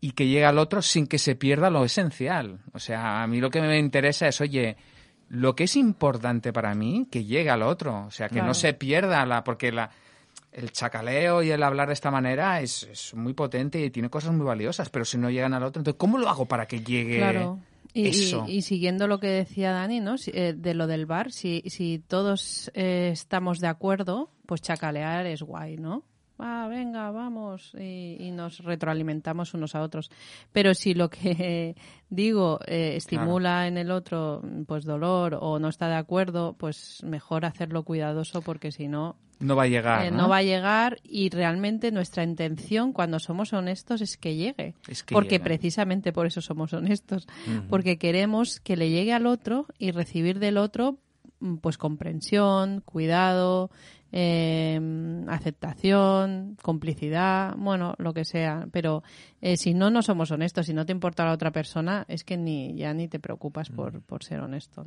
y 0.00 0.12
que 0.12 0.26
llegue 0.26 0.44
al 0.44 0.58
otro 0.58 0.82
sin 0.82 1.06
que 1.06 1.18
se 1.18 1.34
pierda 1.34 1.70
lo 1.70 1.84
esencial. 1.84 2.60
O 2.72 2.78
sea, 2.78 3.22
a 3.22 3.26
mí 3.26 3.40
lo 3.40 3.50
que 3.50 3.60
me 3.60 3.78
interesa 3.78 4.28
es, 4.28 4.40
oye, 4.40 4.76
lo 5.28 5.56
que 5.56 5.64
es 5.64 5.76
importante 5.76 6.52
para 6.52 6.74
mí, 6.74 7.08
que 7.10 7.24
llegue 7.24 7.50
al 7.50 7.62
otro. 7.62 8.06
O 8.06 8.10
sea, 8.10 8.28
que 8.28 8.40
no 8.40 8.54
se 8.54 8.74
pierda 8.74 9.26
la, 9.26 9.42
porque 9.42 9.72
la, 9.72 9.90
el 10.52 10.70
chacaleo 10.72 11.42
y 11.42 11.50
el 11.50 11.62
hablar 11.62 11.88
de 11.88 11.94
esta 11.94 12.10
manera 12.10 12.60
es, 12.60 12.84
es, 12.84 13.14
muy 13.14 13.34
potente 13.34 13.80
y 13.80 13.90
tiene 13.90 14.08
cosas 14.08 14.32
muy 14.32 14.46
valiosas, 14.46 14.88
pero 14.88 15.04
si 15.04 15.18
no 15.18 15.30
llegan 15.30 15.54
al 15.54 15.64
otro, 15.64 15.80
entonces, 15.80 15.98
¿cómo 15.98 16.18
lo 16.18 16.28
hago 16.28 16.46
para 16.46 16.66
que 16.66 16.80
llegue 16.80 17.18
claro. 17.18 17.58
Y, 17.94 18.10
Y, 18.46 18.62
siguiendo 18.62 19.06
lo 19.06 19.18
que 19.18 19.28
decía 19.28 19.72
Dani, 19.72 20.00
¿no? 20.00 20.16
Eh, 20.26 20.54
de 20.56 20.74
lo 20.74 20.86
del 20.86 21.06
bar, 21.06 21.32
si, 21.32 21.62
si 21.66 21.98
todos 21.98 22.70
eh, 22.74 23.10
estamos 23.12 23.58
de 23.60 23.68
acuerdo, 23.68 24.30
pues 24.46 24.60
chacalear 24.60 25.26
es 25.26 25.42
guay, 25.42 25.76
¿no? 25.76 26.04
Ah, 26.38 26.66
venga, 26.68 27.10
vamos, 27.10 27.74
y, 27.74 28.30
nos 28.32 28.58
retroalimentamos 28.60 29.54
unos 29.54 29.74
a 29.74 29.82
otros. 29.82 30.10
Pero 30.52 30.74
si 30.74 30.94
lo 30.94 31.10
que 31.10 31.74
digo 32.10 32.60
eh, 32.66 32.94
estimula 32.96 33.66
en 33.66 33.78
el 33.78 33.90
otro 33.90 34.42
pues 34.66 34.84
dolor 34.84 35.38
o 35.40 35.58
no 35.58 35.68
está 35.68 35.88
de 35.88 35.96
acuerdo, 35.96 36.54
pues 36.58 37.02
mejor 37.04 37.44
hacerlo 37.44 37.82
cuidadoso 37.82 38.42
porque 38.42 38.72
si 38.72 38.88
no... 38.88 39.16
No 39.40 39.54
va 39.54 39.64
a 39.64 39.68
llegar. 39.68 40.04
Eh, 40.04 40.10
¿no? 40.10 40.28
va 40.28 40.38
a 40.38 40.42
llegar 40.42 40.98
y 41.04 41.30
realmente 41.30 41.92
nuestra 41.92 42.24
intención 42.24 42.92
cuando 42.92 43.20
somos 43.20 43.52
honestos 43.52 44.00
es 44.00 44.16
que 44.16 44.34
llegue. 44.34 44.74
porque 45.12 45.38
precisamente 45.38 46.12
por 46.12 46.26
eso 46.26 46.40
somos 46.40 46.72
honestos. 46.72 47.28
Porque 47.70 47.98
queremos 47.98 48.58
que 48.58 48.76
le 48.76 48.90
llegue 48.90 49.12
al 49.12 49.26
otro 49.26 49.66
y 49.78 49.92
recibir 49.92 50.40
del 50.40 50.58
otro 50.58 50.98
pues 51.60 51.78
comprensión, 51.78 52.80
cuidado, 52.84 53.70
eh, 54.12 54.80
aceptación, 55.28 56.56
complicidad, 56.62 57.54
bueno, 57.56 57.94
lo 57.98 58.14
que 58.14 58.24
sea. 58.24 58.66
Pero 58.72 59.02
eh, 59.40 59.56
si 59.56 59.74
no, 59.74 59.90
no 59.90 60.02
somos 60.02 60.30
honestos, 60.30 60.66
si 60.66 60.74
no 60.74 60.86
te 60.86 60.92
importa 60.92 61.24
la 61.24 61.32
otra 61.32 61.50
persona, 61.50 62.04
es 62.08 62.24
que 62.24 62.36
ni 62.36 62.74
ya 62.76 62.94
ni 62.94 63.08
te 63.08 63.18
preocupas 63.18 63.70
por, 63.70 63.98
mm. 63.98 64.00
por 64.02 64.24
ser 64.24 64.40
honesto. 64.40 64.86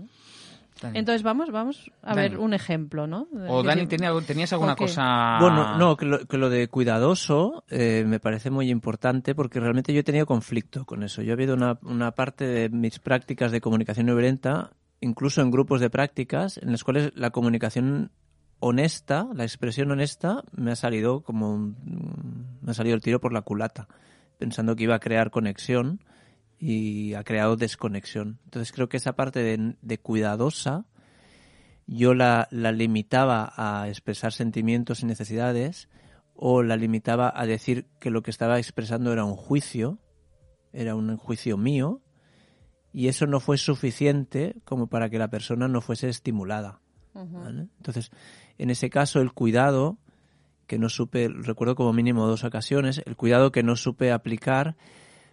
Entonces 0.93 1.21
vamos, 1.21 1.51
vamos 1.51 1.91
a 2.01 2.15
ver 2.15 2.37
un 2.37 2.53
ejemplo, 2.53 3.05
¿no? 3.05 3.27
O 3.47 3.61
Dani, 3.61 3.85
¿tenías 3.87 4.53
alguna 4.53 4.75
cosa? 4.75 5.37
Bueno, 5.39 5.77
no, 5.77 5.95
que 5.95 6.37
lo, 6.37 6.49
de 6.49 6.67
cuidadoso 6.69 7.63
eh, 7.69 8.03
me 8.07 8.19
parece 8.19 8.49
muy 8.49 8.69
importante 8.69 9.35
porque 9.35 9.59
realmente 9.59 9.93
yo 9.93 9.99
he 9.99 10.03
tenido 10.03 10.25
conflicto 10.25 10.85
con 10.85 11.03
eso. 11.03 11.21
Yo 11.21 11.31
he 11.31 11.33
habido 11.33 11.53
una, 11.53 11.77
una 11.83 12.11
parte 12.11 12.45
de 12.45 12.69
mis 12.69 12.99
prácticas 12.99 13.51
de 13.51 13.61
comunicación 13.61 14.07
no 14.07 14.15
violenta, 14.15 14.71
incluso 15.01 15.41
en 15.41 15.51
grupos 15.51 15.81
de 15.81 15.89
prácticas, 15.89 16.57
en 16.57 16.71
las 16.71 16.83
cuales 16.83 17.11
la 17.15 17.29
comunicación 17.29 18.11
honesta, 18.61 19.27
la 19.33 19.43
expresión 19.43 19.91
honesta, 19.91 20.43
me 20.55 20.71
ha 20.71 20.75
salido 20.75 21.21
como 21.21 21.57
me 21.57 22.71
ha 22.71 22.73
salido 22.73 22.95
el 22.95 23.01
tiro 23.01 23.19
por 23.19 23.33
la 23.33 23.41
culata, 23.41 23.87
pensando 24.37 24.75
que 24.75 24.83
iba 24.83 24.95
a 24.95 24.99
crear 24.99 25.31
conexión 25.31 25.99
y 26.59 27.15
ha 27.15 27.23
creado 27.23 27.57
desconexión. 27.57 28.39
Entonces 28.45 28.71
creo 28.71 28.87
que 28.87 28.97
esa 28.97 29.13
parte 29.13 29.57
de, 29.81 29.97
cuidadosa 29.97 30.85
yo 31.87 32.13
la, 32.13 32.47
la, 32.51 32.71
limitaba 32.71 33.51
a 33.57 33.89
expresar 33.89 34.31
sentimientos 34.31 35.01
y 35.01 35.07
necesidades 35.07 35.89
o 36.35 36.61
la 36.61 36.77
limitaba 36.77 37.33
a 37.35 37.45
decir 37.47 37.87
que 37.99 38.11
lo 38.11 38.21
que 38.21 38.31
estaba 38.31 38.59
expresando 38.59 39.11
era 39.11 39.25
un 39.25 39.35
juicio, 39.35 39.97
era 40.71 40.95
un 40.95 41.17
juicio 41.17 41.57
mío, 41.57 42.01
y 42.93 43.07
eso 43.07 43.25
no 43.25 43.39
fue 43.39 43.57
suficiente 43.57 44.55
como 44.65 44.87
para 44.87 45.09
que 45.09 45.17
la 45.17 45.29
persona 45.29 45.67
no 45.67 45.81
fuese 45.81 46.09
estimulada. 46.09 46.81
Entonces, 47.13 48.11
en 48.61 48.69
ese 48.69 48.89
caso, 48.89 49.21
el 49.21 49.33
cuidado 49.33 49.97
que 50.67 50.77
no 50.77 50.87
supe, 50.87 51.27
recuerdo 51.27 51.75
como 51.75 51.93
mínimo 51.93 52.27
dos 52.27 52.43
ocasiones, 52.43 53.01
el 53.05 53.15
cuidado 53.15 53.51
que 53.51 53.63
no 53.63 53.75
supe 53.75 54.11
aplicar 54.11 54.75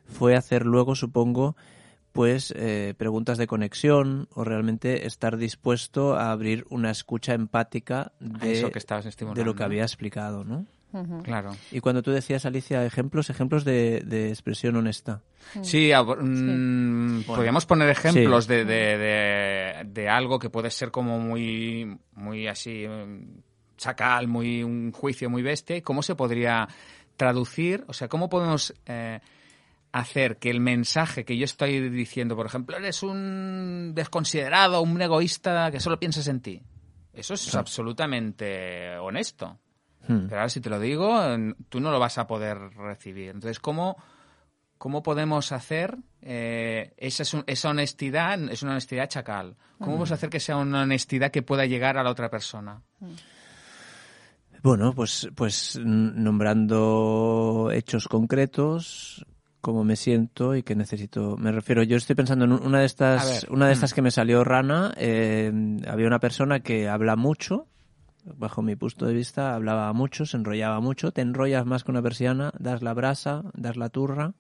fue 0.07 0.35
hacer 0.35 0.65
luego, 0.65 0.95
supongo, 0.95 1.55
pues 2.13 2.53
eh, 2.57 2.95
preguntas 2.97 3.37
de 3.37 3.47
conexión 3.47 4.29
o 4.35 4.45
realmente 4.45 5.07
estar 5.07 5.37
dispuesto 5.37 6.15
a 6.15 6.33
abrir 6.33 6.65
una 6.71 6.91
escucha 6.91 7.35
empática 7.35 8.13
de, 8.19 8.59
eso 8.59 8.73
que 8.73 8.79
estabas 8.79 9.05
de 9.05 9.45
lo 9.45 9.55
que 9.55 9.63
había 9.63 9.83
explicado, 9.83 10.43
¿no? 10.43 10.67
Claro. 11.23 11.51
Y 11.71 11.81
cuando 11.81 12.03
tú 12.03 12.11
decías, 12.11 12.47
Alicia, 12.47 12.85
ejemplos, 12.85 13.29
ejemplos 13.29 13.65
de, 13.65 14.29
expresión 14.29 14.77
honesta. 14.77 15.23
Sí, 15.63 15.93
mm, 15.93 17.23
podríamos 17.23 17.67
poner 17.67 17.91
ejemplos 17.91 18.47
de, 18.47 18.65
de, 18.65 20.09
algo 20.09 20.39
que 20.39 20.51
puede 20.51 20.71
ser 20.71 20.91
como 20.91 21.19
muy, 21.19 21.99
muy 22.13 22.49
así, 22.49 22.87
mm, 22.87 23.43
chacal, 23.77 24.29
muy 24.29 24.63
un 24.63 24.93
juicio 24.93 25.29
muy 25.29 25.43
bestia. 25.43 25.77
¿Y 25.77 25.83
cómo 25.83 26.03
se 26.03 26.15
podría 26.15 26.69
traducir? 27.17 27.85
O 27.87 27.93
sea, 27.93 28.09
¿cómo 28.09 28.31
podemos 28.31 28.75
eh, 28.87 29.21
hacer 29.93 30.39
que 30.39 30.51
el 30.51 30.61
mensaje 30.61 31.25
que 31.25 31.37
yo 31.37 31.45
estoy 31.45 31.91
diciendo, 31.91 32.35
por 32.35 32.47
ejemplo, 32.47 32.77
eres 32.77 33.03
un 33.03 33.93
desconsiderado, 33.95 34.81
un 34.81 35.01
egoísta 35.01 35.71
que 35.71 35.81
solo 35.81 35.99
piensas 35.99 36.29
en 36.29 36.41
ti? 36.41 36.63
Eso 37.13 37.35
es 37.35 37.55
absolutamente 37.55 38.97
honesto. 38.99 39.59
Hmm. 40.09 40.27
Pero 40.27 40.41
ahora 40.41 40.49
si 40.49 40.61
te 40.61 40.71
lo 40.71 40.81
digo, 40.81 41.21
tú 41.69 41.81
no 41.81 41.91
lo 41.91 42.01
vas 42.01 42.19
a 42.19 42.27
poder 42.27 42.59
recibir. 42.77 43.29
Entonces, 43.31 43.61
¿cómo, 43.61 43.97
cómo 44.79 45.03
podemos 45.03 45.53
hacer 45.53 45.99
eh, 46.23 46.95
esa, 46.97 47.45
esa 47.47 47.69
honestidad? 47.69 48.41
Es 48.51 48.63
una 48.63 48.73
honestidad 48.73 49.09
chacal. 49.09 49.57
¿Cómo 49.77 49.93
podemos 49.93 50.13
hacer 50.13 50.31
que 50.31 50.41
sea 50.41 50.57
una 50.57 50.83
honestidad 50.83 51.31
que 51.31 51.43
pueda 51.43 51.67
llegar 51.67 51.99
a 51.99 52.03
la 52.03 52.11
otra 52.11 52.31
persona? 52.31 52.83
Hmm. 52.99 53.15
Bueno, 54.63 54.93
pues, 54.93 55.29
pues 55.37 55.79
nombrando 55.85 57.71
hechos 57.73 58.09
concretos, 58.09 59.25
cómo 59.61 59.85
me 59.85 59.95
siento 59.95 60.57
y 60.57 60.63
qué 60.63 60.75
necesito. 60.75 61.37
Me 61.37 61.53
refiero, 61.53 61.83
yo 61.83 61.97
estoy 61.97 62.17
pensando 62.17 62.45
en 62.45 62.53
una 62.53 62.81
de 62.81 62.87
estas, 62.87 63.47
una 63.51 63.67
de 63.67 63.75
estas 63.75 63.93
hmm. 63.93 63.95
que 63.95 64.03
me 64.03 64.11
salió 64.11 64.43
rana. 64.43 64.93
Eh, 64.97 65.53
había 65.87 66.07
una 66.07 66.19
persona 66.19 66.61
que 66.61 66.89
habla 66.89 67.15
mucho, 67.15 67.69
bajo 68.37 68.63
mi 68.63 68.77
punto 68.77 69.07
de 69.07 69.15
vista, 69.15 69.55
hablaba 69.55 69.93
mucho, 69.93 70.27
se 70.27 70.37
enrollaba 70.37 70.81
mucho. 70.81 71.13
Te 71.13 71.23
enrollas 71.23 71.67
más 71.67 71.85
que 71.85 71.91
una 71.91 72.03
persiana, 72.03 72.53
das 72.59 72.83
la 72.83 72.95
brasa, 72.95 73.43
das 73.55 73.77
la 73.77 73.89
turra. 73.89 74.35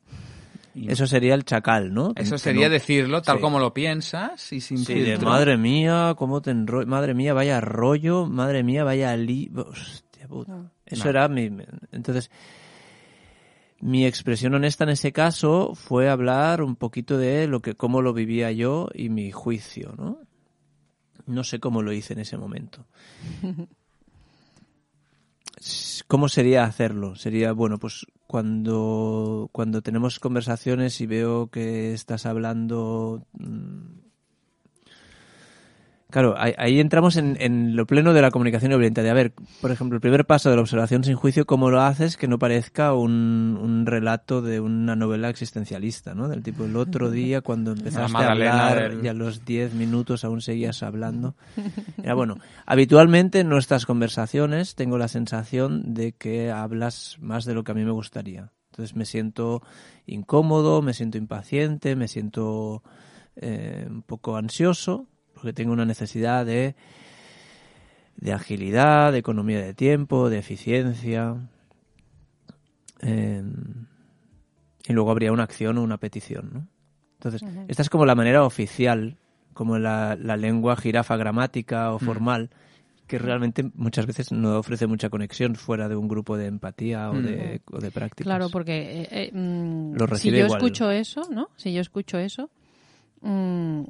Eso 0.74 1.06
sería 1.06 1.34
el 1.34 1.44
chacal, 1.44 1.92
¿no? 1.92 2.12
Eso 2.14 2.38
sería 2.38 2.68
decirlo 2.68 3.22
tal 3.22 3.40
como 3.40 3.58
lo 3.58 3.74
piensas 3.74 4.52
y 4.52 4.60
sin 4.60 4.78
sí, 4.78 5.04
madre 5.22 5.56
mía, 5.56 6.14
cómo 6.16 6.40
te 6.40 6.50
enrollo, 6.50 6.86
madre 6.86 7.14
mía, 7.14 7.34
vaya 7.34 7.60
rollo, 7.60 8.26
madre 8.26 8.62
mía, 8.62 8.84
vaya 8.84 9.16
li... 9.16 9.50
Hostia 9.56 10.28
puta. 10.28 10.52
Ah. 10.52 10.72
Eso 10.86 11.08
era 11.08 11.28
mi... 11.28 11.50
Entonces, 11.90 12.30
mi 13.80 14.06
expresión 14.06 14.54
honesta 14.54 14.84
en 14.84 14.90
ese 14.90 15.12
caso 15.12 15.74
fue 15.74 16.08
hablar 16.08 16.62
un 16.62 16.76
poquito 16.76 17.18
de 17.18 17.46
lo 17.46 17.60
que, 17.60 17.74
cómo 17.74 18.02
lo 18.02 18.12
vivía 18.12 18.50
yo 18.52 18.88
y 18.94 19.08
mi 19.08 19.30
juicio, 19.30 19.94
¿no? 19.96 20.20
No 21.26 21.44
sé 21.44 21.60
cómo 21.60 21.82
lo 21.82 21.92
hice 21.92 22.14
en 22.14 22.20
ese 22.20 22.36
momento. 22.38 22.86
¿Cómo 26.06 26.28
sería 26.28 26.64
hacerlo? 26.64 27.14
Sería, 27.16 27.52
bueno, 27.52 27.78
pues 27.78 28.06
cuando, 28.26 29.48
cuando 29.52 29.82
tenemos 29.82 30.20
conversaciones 30.20 31.00
y 31.00 31.06
veo 31.06 31.48
que 31.50 31.92
estás 31.92 32.26
hablando 32.26 33.26
mm, 33.32 34.07
Claro, 36.10 36.36
ahí, 36.38 36.80
entramos 36.80 37.16
en, 37.16 37.76
lo 37.76 37.86
pleno 37.86 38.14
de 38.14 38.22
la 38.22 38.30
comunicación 38.30 38.70
violenta. 38.70 39.02
De 39.02 39.10
a 39.10 39.14
ver, 39.14 39.34
por 39.60 39.70
ejemplo, 39.70 39.96
el 39.96 40.00
primer 40.00 40.24
paso 40.24 40.48
de 40.48 40.56
la 40.56 40.62
observación 40.62 41.04
sin 41.04 41.16
juicio, 41.16 41.44
¿cómo 41.44 41.70
lo 41.70 41.82
haces 41.82 42.16
que 42.16 42.26
no 42.26 42.38
parezca 42.38 42.94
un, 42.94 43.84
relato 43.84 44.40
de 44.40 44.58
una 44.58 44.96
novela 44.96 45.28
existencialista, 45.28 46.14
¿no? 46.14 46.28
Del 46.28 46.42
tipo, 46.42 46.64
el 46.64 46.76
otro 46.76 47.10
día 47.10 47.42
cuando 47.42 47.72
empezaste 47.72 48.16
a 48.16 48.30
hablar 48.30 48.96
y 49.02 49.08
a 49.08 49.12
los 49.12 49.44
10 49.44 49.74
minutos 49.74 50.24
aún 50.24 50.40
seguías 50.40 50.82
hablando. 50.82 51.36
Era 52.02 52.14
bueno, 52.14 52.38
habitualmente 52.64 53.40
en 53.40 53.50
nuestras 53.50 53.84
conversaciones 53.84 54.76
tengo 54.76 54.96
la 54.96 55.08
sensación 55.08 55.92
de 55.92 56.12
que 56.12 56.50
hablas 56.50 57.18
más 57.20 57.44
de 57.44 57.52
lo 57.52 57.64
que 57.64 57.72
a 57.72 57.74
mí 57.74 57.84
me 57.84 57.90
gustaría. 57.90 58.50
Entonces 58.70 58.96
me 58.96 59.04
siento 59.04 59.62
incómodo, 60.06 60.80
me 60.80 60.94
siento 60.94 61.18
impaciente, 61.18 61.96
me 61.96 62.08
siento 62.08 62.82
eh, 63.36 63.86
un 63.90 64.00
poco 64.00 64.36
ansioso 64.36 65.06
porque 65.38 65.52
tengo 65.52 65.72
una 65.72 65.84
necesidad 65.84 66.44
de, 66.44 66.74
de 68.16 68.32
agilidad, 68.32 69.12
de 69.12 69.18
economía 69.18 69.60
de 69.60 69.74
tiempo, 69.74 70.28
de 70.28 70.38
eficiencia. 70.38 71.36
Eh, 73.02 73.42
y 74.88 74.92
luego 74.92 75.10
habría 75.10 75.32
una 75.32 75.44
acción 75.44 75.78
o 75.78 75.82
una 75.82 75.98
petición, 75.98 76.50
¿no? 76.52 76.66
Entonces, 77.14 77.42
esta 77.68 77.82
es 77.82 77.90
como 77.90 78.06
la 78.06 78.14
manera 78.14 78.44
oficial, 78.44 79.16
como 79.52 79.78
la, 79.78 80.16
la 80.20 80.36
lengua 80.36 80.76
jirafa 80.76 81.16
gramática 81.16 81.92
o 81.92 81.98
formal, 81.98 82.50
que 83.08 83.18
realmente 83.18 83.68
muchas 83.74 84.06
veces 84.06 84.30
no 84.30 84.58
ofrece 84.58 84.86
mucha 84.86 85.10
conexión 85.10 85.56
fuera 85.56 85.88
de 85.88 85.96
un 85.96 86.06
grupo 86.06 86.36
de 86.36 86.46
empatía 86.46 87.10
o, 87.10 87.20
de, 87.20 87.60
o 87.72 87.78
de 87.80 87.90
prácticas. 87.90 88.24
Claro, 88.26 88.50
porque 88.50 89.02
eh, 89.02 89.08
eh, 89.10 89.30
mm, 89.32 89.94
Lo 89.94 90.06
si 90.16 90.30
yo 90.30 90.44
igual. 90.44 90.58
escucho 90.58 90.90
eso, 90.90 91.22
¿no? 91.30 91.48
Si 91.56 91.72
yo 91.72 91.80
escucho 91.80 92.18
eso, 92.18 92.50
mm, 93.22 93.82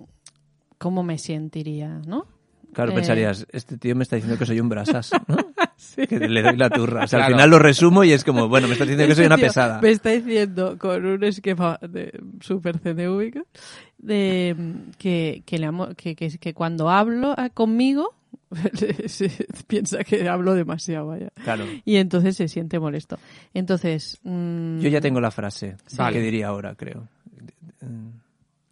¿cómo 0.79 1.03
me 1.03 1.19
sentiría, 1.19 2.01
no? 2.07 2.27
Claro, 2.73 2.93
Eh. 2.93 2.95
pensarías, 2.97 3.47
este 3.51 3.79
tío 3.79 3.97
me 3.97 4.03
está 4.03 4.17
diciendo 4.17 4.38
que 4.38 4.47
soy 4.47 4.61
un 4.61 4.69
brasas, 4.69 5.11
¿no? 5.27 5.37
Que 6.09 6.19
le 6.19 6.43
doy 6.43 6.57
la 6.57 6.71
turra. 6.71 7.05
O 7.05 7.07
sea, 7.07 7.19
Claro. 7.19 7.25
al 7.27 7.33
final 7.33 7.51
lo 7.51 7.59
resumo 7.59 8.05
y 8.05 8.12
es 8.12 8.23
como, 8.25 8.49
bueno, 8.49 8.67
me 8.69 8.73
está 8.75 8.85
diciendo 8.85 9.07
que 9.07 9.14
soy 9.14 9.25
Este 9.25 9.27
una 9.27 9.37
tío 9.37 9.47
pesada. 9.47 9.81
Me 9.81 9.91
está 9.91 10.11
diciendo 10.11 10.77
con 10.79 11.05
un 11.07 11.25
esquema 11.25 11.79
de 11.88 12.21
super 12.41 12.79
CNV 12.79 13.43
de 13.99 14.57
que, 14.99 15.43
que, 15.47 15.59
le 15.59 15.67
amo- 15.67 15.95
que, 15.97 16.14
que, 16.14 16.37
que 16.38 16.55
cuando 16.55 16.91
hablo 16.91 17.35
ah, 17.37 17.51
conmigo 17.51 18.14
se 19.07 19.31
piensa 19.67 20.05
que 20.05 20.29
hablo 20.29 20.55
demasiado, 20.55 21.07
vaya. 21.09 21.31
Claro. 21.45 21.64
Y 21.85 21.97
entonces 21.97 22.37
se 22.37 22.49
siente 22.49 22.79
molesto. 22.79 23.19
Entonces, 23.55 24.19
mm, 24.25 24.81
Yo 24.81 24.88
ya 24.88 25.01
tengo 25.01 25.21
la 25.21 25.31
frase 25.31 25.77
Vale. 25.97 26.17
que 26.17 26.23
diría 26.23 26.49
ahora, 26.49 26.75
creo. 26.75 27.09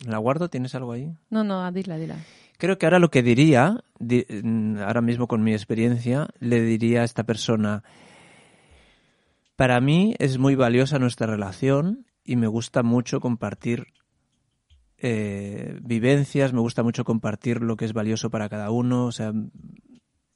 ¿La 0.06 0.18
guardo? 0.18 0.48
¿Tienes 0.48 0.74
algo 0.74 0.92
ahí? 0.92 1.12
No, 1.30 1.44
no, 1.44 1.70
dila, 1.72 1.96
dila. 1.98 2.16
Creo 2.58 2.78
que 2.78 2.86
ahora 2.86 2.98
lo 2.98 3.10
que 3.10 3.22
diría, 3.22 3.84
di- 3.98 4.24
mm, 4.42 4.78
ahora 4.78 5.02
mismo 5.02 5.26
con 5.26 5.42
mi 5.42 5.52
experiencia, 5.52 6.28
le 6.40 6.60
diría 6.62 7.02
a 7.02 7.04
esta 7.04 7.24
persona, 7.24 7.82
para 9.56 9.80
mí 9.80 10.14
es 10.18 10.38
muy 10.38 10.54
valiosa 10.54 10.98
nuestra 10.98 11.26
relación 11.26 12.06
y 12.24 12.36
me 12.36 12.46
gusta 12.46 12.82
mucho 12.82 13.20
compartir 13.20 13.88
eh, 14.98 15.78
vivencias, 15.82 16.52
me 16.52 16.60
gusta 16.60 16.82
mucho 16.82 17.04
compartir 17.04 17.62
lo 17.62 17.76
que 17.76 17.84
es 17.84 17.92
valioso 17.92 18.30
para 18.30 18.48
cada 18.48 18.70
uno, 18.70 19.04
o 19.06 19.12
sea, 19.12 19.32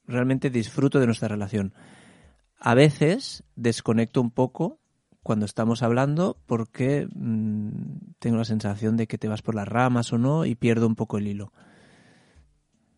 realmente 0.05 0.49
disfruto 0.49 0.99
de 0.99 1.07
nuestra 1.07 1.27
relación. 1.27 1.73
A 2.59 2.75
veces 2.75 3.43
desconecto 3.55 4.21
un 4.21 4.29
poco 4.29 4.79
cuando 5.23 5.45
estamos 5.45 5.83
hablando 5.83 6.37
porque 6.45 7.07
mm, 7.13 7.69
tengo 8.19 8.37
la 8.37 8.45
sensación 8.45 8.97
de 8.97 9.07
que 9.07 9.17
te 9.17 9.27
vas 9.27 9.41
por 9.41 9.55
las 9.55 9.67
ramas 9.67 10.11
o 10.13 10.17
no 10.17 10.45
y 10.45 10.55
pierdo 10.55 10.87
un 10.87 10.95
poco 10.95 11.17
el 11.17 11.27
hilo. 11.27 11.51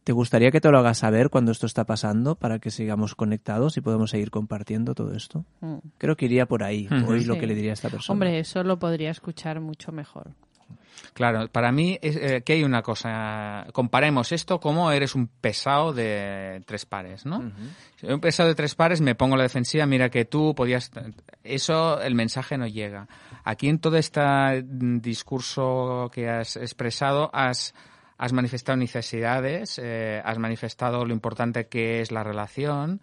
¿Te 0.03 0.11
gustaría 0.11 0.51
que 0.51 0.59
te 0.59 0.69
lo 0.69 0.77
hagas 0.77 0.97
saber 0.97 1.29
cuando 1.29 1.51
esto 1.53 1.65
está 1.65 1.85
pasando 1.85 2.35
para 2.35 2.59
que 2.59 2.71
sigamos 2.71 3.15
conectados 3.15 3.77
y 3.77 3.81
podamos 3.81 4.09
seguir 4.09 4.31
compartiendo 4.31 4.95
todo 4.95 5.13
esto? 5.13 5.45
Mm. 5.61 5.77
Creo 5.97 6.17
que 6.17 6.25
iría 6.25 6.45
por 6.45 6.63
ahí, 6.63 6.87
Ujú. 6.91 7.11
hoy 7.11 7.23
lo 7.23 7.37
que 7.37 7.47
le 7.47 7.55
diría 7.55 7.71
a 7.71 7.75
esta 7.75 7.89
persona. 7.89 8.13
Hombre, 8.13 8.39
eso 8.39 8.63
lo 8.63 8.79
podría 8.79 9.11
escuchar 9.11 9.61
mucho 9.61 9.93
mejor. 9.93 10.31
Claro, 11.13 11.47
para 11.49 11.71
mí 11.71 11.99
es, 12.01 12.15
eh, 12.15 12.41
que 12.43 12.53
hay 12.53 12.63
una 12.63 12.81
cosa. 12.81 13.67
Comparemos 13.71 14.31
esto 14.31 14.59
como 14.59 14.91
eres 14.91 15.13
un 15.13 15.27
pesado 15.27 15.93
de 15.93 16.63
tres 16.65 16.85
pares, 16.85 17.25
¿no? 17.25 17.51
Si 17.97 18.07
un 18.07 18.19
pesado 18.19 18.49
de 18.49 18.55
tres 18.55 18.73
pares, 18.73 18.99
me 18.99 19.13
pongo 19.13 19.37
la 19.37 19.43
defensiva, 19.43 19.85
mira 19.85 20.09
que 20.09 20.25
tú 20.25 20.55
podías... 20.55 20.91
Eso, 21.43 22.01
el 22.01 22.15
mensaje 22.15 22.57
no 22.57 22.67
llega. 22.67 23.07
Aquí 23.43 23.69
en 23.69 23.79
todo 23.79 23.97
este 23.97 24.21
discurso 24.65 26.09
que 26.11 26.29
has 26.29 26.55
expresado, 26.55 27.29
has, 27.31 27.75
has 28.17 28.33
manifestado 28.33 28.77
necesidades, 28.77 29.79
eh, 29.83 30.21
has 30.25 30.39
manifestado 30.39 31.05
lo 31.05 31.13
importante 31.13 31.67
que 31.67 32.01
es 32.01 32.11
la 32.11 32.23
relación 32.23 33.01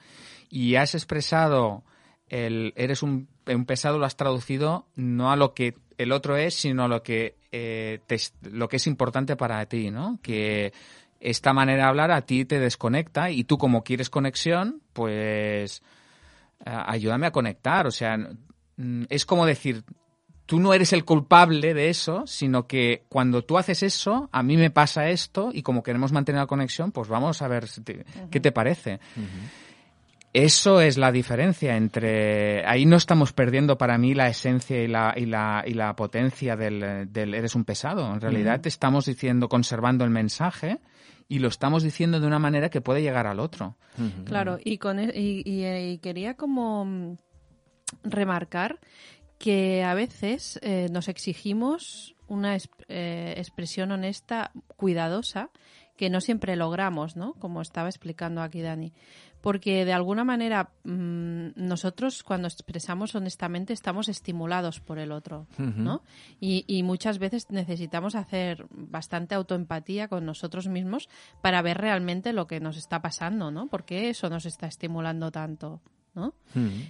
y 0.49 0.75
has 0.75 0.95
expresado 0.97 1.85
el 2.29 2.73
eres 2.77 3.03
un, 3.03 3.29
un 3.47 3.67
pesado, 3.67 3.99
lo 3.99 4.07
has 4.07 4.17
traducido 4.17 4.87
no 4.95 5.31
a 5.31 5.37
lo 5.37 5.53
que 5.53 5.75
el 5.99 6.13
otro 6.13 6.37
es, 6.37 6.55
sino 6.55 6.85
a 6.85 6.89
lo 6.89 7.03
que, 7.03 7.37
eh, 7.53 8.01
te 8.07 8.17
lo 8.51 8.69
que 8.69 8.77
es 8.77 8.87
importante 8.87 9.37
para 9.37 9.65
ti, 9.67 9.91
¿no? 9.91 10.19
Que 10.23 10.73
esta 11.21 11.53
manera 11.53 11.83
de 11.85 11.89
hablar 11.89 12.11
a 12.11 12.23
ti 12.23 12.45
te 12.45 12.59
desconecta 12.59 13.31
y 13.31 13.45
tú 13.45 13.59
como 13.59 13.83
quieres 13.85 14.09
conexión, 14.11 14.81
pues 14.93 15.83
eh, 16.65 16.71
ayúdame 16.87 17.27
a 17.27 17.31
conectar. 17.33 17.87
O 17.87 17.91
sea, 17.91 18.17
mm, 18.77 19.05
es 19.09 19.27
como 19.27 19.45
decir, 19.47 19.85
tú 20.47 20.59
no 20.61 20.73
eres 20.75 20.93
el 20.93 21.05
culpable 21.05 21.75
de 21.75 21.91
eso, 21.91 22.27
sino 22.27 22.67
que 22.67 23.05
cuando 23.09 23.43
tú 23.43 23.59
haces 23.59 23.83
eso, 23.83 24.29
a 24.33 24.43
mí 24.43 24.57
me 24.57 24.71
pasa 24.71 25.09
esto 25.11 25.51
y 25.53 25.63
como 25.63 25.83
queremos 25.83 26.11
mantener 26.13 26.41
la 26.41 26.47
conexión, 26.47 26.91
pues 26.91 27.09
vamos 27.09 27.43
a 27.43 27.49
ver 27.49 27.69
si 27.69 27.83
te- 27.83 28.05
qué 28.31 28.41
te 28.41 28.51
parece. 28.51 28.99
Eso 30.33 30.81
es 30.81 30.97
la 30.97 31.11
diferencia 31.11 31.77
entre... 31.77 32.65
Ahí 32.65 32.87
no 32.87 32.97
estamos 32.97 33.33
perdiendo 33.33 33.77
para 33.77 33.99
mí 33.99 34.15
la 34.15 34.29
esencia 34.29 34.81
y 34.83 34.87
la, 34.87 35.13
y 35.17 35.27
la, 35.27 35.65
y 35.67 35.75
la 35.75 35.97
potencia 35.97 36.55
del, 36.57 37.13
del 37.13 37.35
eres 37.35 37.57
un 37.57 37.65
pesado. 37.65 38.13
En 38.15 38.21
realidad 38.21 38.61
te 38.61 38.69
estamos 38.69 39.07
diciendo, 39.07 39.49
conservando 39.49 40.05
el 40.05 40.11
mensaje 40.11 40.79
y 41.29 41.41
lo 41.41 41.49
estamos 41.49 41.83
diciendo 41.83 42.21
de 42.21 42.27
una 42.29 42.39
manera 42.39 42.69
que 42.71 42.81
puede 42.81 43.03
llegar 43.03 43.27
al 43.27 43.41
otro. 43.41 43.77
Claro, 44.25 44.59
y, 44.65 44.79
con 44.79 45.01
e- 45.01 45.13
y, 45.13 45.43
y, 45.45 45.65
eh, 45.65 45.91
y 45.93 45.99
quería 45.99 46.35
como 46.35 46.85
mm, 46.85 47.17
remarcar 48.05 48.79
que 49.39 49.83
a 49.83 49.95
veces 49.95 50.59
eh, 50.63 50.87
nos 50.93 51.09
exigimos 51.09 52.15
una 52.29 52.55
es- 52.55 52.69
eh, 52.89 53.35
expresión 53.37 53.91
honesta, 53.91 54.53
cuidadosa, 54.77 55.51
que 55.97 56.09
no 56.11 56.21
siempre 56.21 56.57
logramos, 56.57 57.17
¿no? 57.17 57.35
Como 57.35 57.61
estaba 57.61 57.89
explicando 57.89 58.43
aquí 58.43 58.63
Dani. 58.63 58.93
Porque 59.41 59.85
de 59.85 59.93
alguna 59.93 60.25
manera 60.25 60.71
mm, 60.85 61.51
nosotros 61.57 62.23
cuando 62.23 62.49
expresamos 62.49 63.15
honestamente 63.15 63.73
estamos 63.73 64.09
estimulados 64.09 64.81
por 64.81 64.99
el 64.99 65.13
otro, 65.13 65.47
¿no? 65.59 66.03
Y, 66.41 66.65
y 66.67 66.83
muchas 66.83 67.19
veces 67.19 67.51
necesitamos 67.51 68.15
hacer 68.15 68.67
bastante 68.71 69.35
autoempatía 69.35 70.09
con 70.09 70.27
nosotros 70.27 70.69
mismos 70.69 71.09
para 71.41 71.63
ver 71.63 71.79
realmente 71.79 72.33
lo 72.33 72.47
que 72.47 72.61
nos 72.61 72.77
está 72.77 73.01
pasando, 73.01 73.51
¿no? 73.51 73.69
¿Por 73.69 73.85
qué 73.85 74.11
eso 74.11 74.29
nos 74.29 74.47
está 74.47 74.67
estimulando 74.67 75.31
tanto? 75.31 75.81
¿No? 76.15 76.35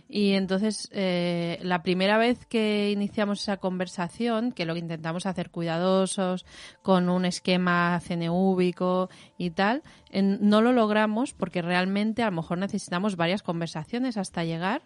Y 0.09 0.33
entonces, 0.33 0.89
eh, 0.93 1.59
la 1.63 1.83
primera 1.83 2.17
vez 2.19 2.47
que 2.47 2.91
iniciamos 2.91 3.43
esa 3.43 3.59
conversación, 3.59 4.53
que 4.53 4.65
lo 4.65 4.75
que 4.75 4.81
intentamos 4.81 5.27
hacer 5.27 5.51
cuidadosos, 5.51 6.47
con 6.83 7.09
un 7.09 7.25
esquema 7.25 8.01
CNVico 8.01 9.11
y 9.37 9.51
tal, 9.51 9.83
en- 10.11 10.39
no 10.41 10.63
lo 10.63 10.73
logramos 10.73 11.33
porque 11.35 11.63
realmente 11.63 12.23
a 12.23 12.31
lo 12.31 12.37
mejor 12.37 12.59
necesitamos 12.59 13.17
varias 13.17 13.43
conversaciones 13.43 14.17
hasta 14.17 14.45
llegar 14.45 14.83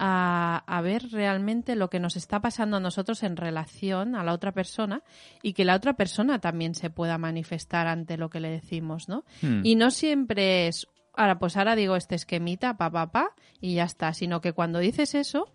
a, 0.00 0.62
a 0.66 0.80
ver 0.80 1.10
realmente 1.10 1.74
lo 1.74 1.90
que 1.90 1.98
nos 1.98 2.16
está 2.16 2.40
pasando 2.40 2.76
a 2.76 2.80
nosotros 2.80 3.22
en 3.24 3.36
relación 3.36 4.14
a 4.14 4.22
la 4.22 4.32
otra 4.32 4.52
persona 4.52 5.02
y 5.42 5.54
que 5.54 5.64
la 5.64 5.74
otra 5.74 5.94
persona 5.94 6.38
también 6.40 6.76
se 6.76 6.88
pueda 6.90 7.18
manifestar 7.18 7.88
ante 7.88 8.16
lo 8.16 8.30
que 8.30 8.38
le 8.38 8.48
decimos, 8.50 9.08
¿no? 9.08 9.24
Hmm. 9.42 9.62
Y 9.64 9.74
no 9.74 9.90
siempre 9.90 10.68
es, 10.68 10.86
ahora 11.18 11.38
pues 11.38 11.56
ahora 11.56 11.76
digo 11.76 11.96
este 11.96 12.14
esquemita, 12.14 12.76
pa, 12.76 12.90
pa, 12.90 13.10
pa, 13.10 13.30
y 13.60 13.74
ya 13.74 13.84
está, 13.84 14.14
sino 14.14 14.40
que 14.40 14.52
cuando 14.52 14.78
dices 14.78 15.14
eso, 15.14 15.48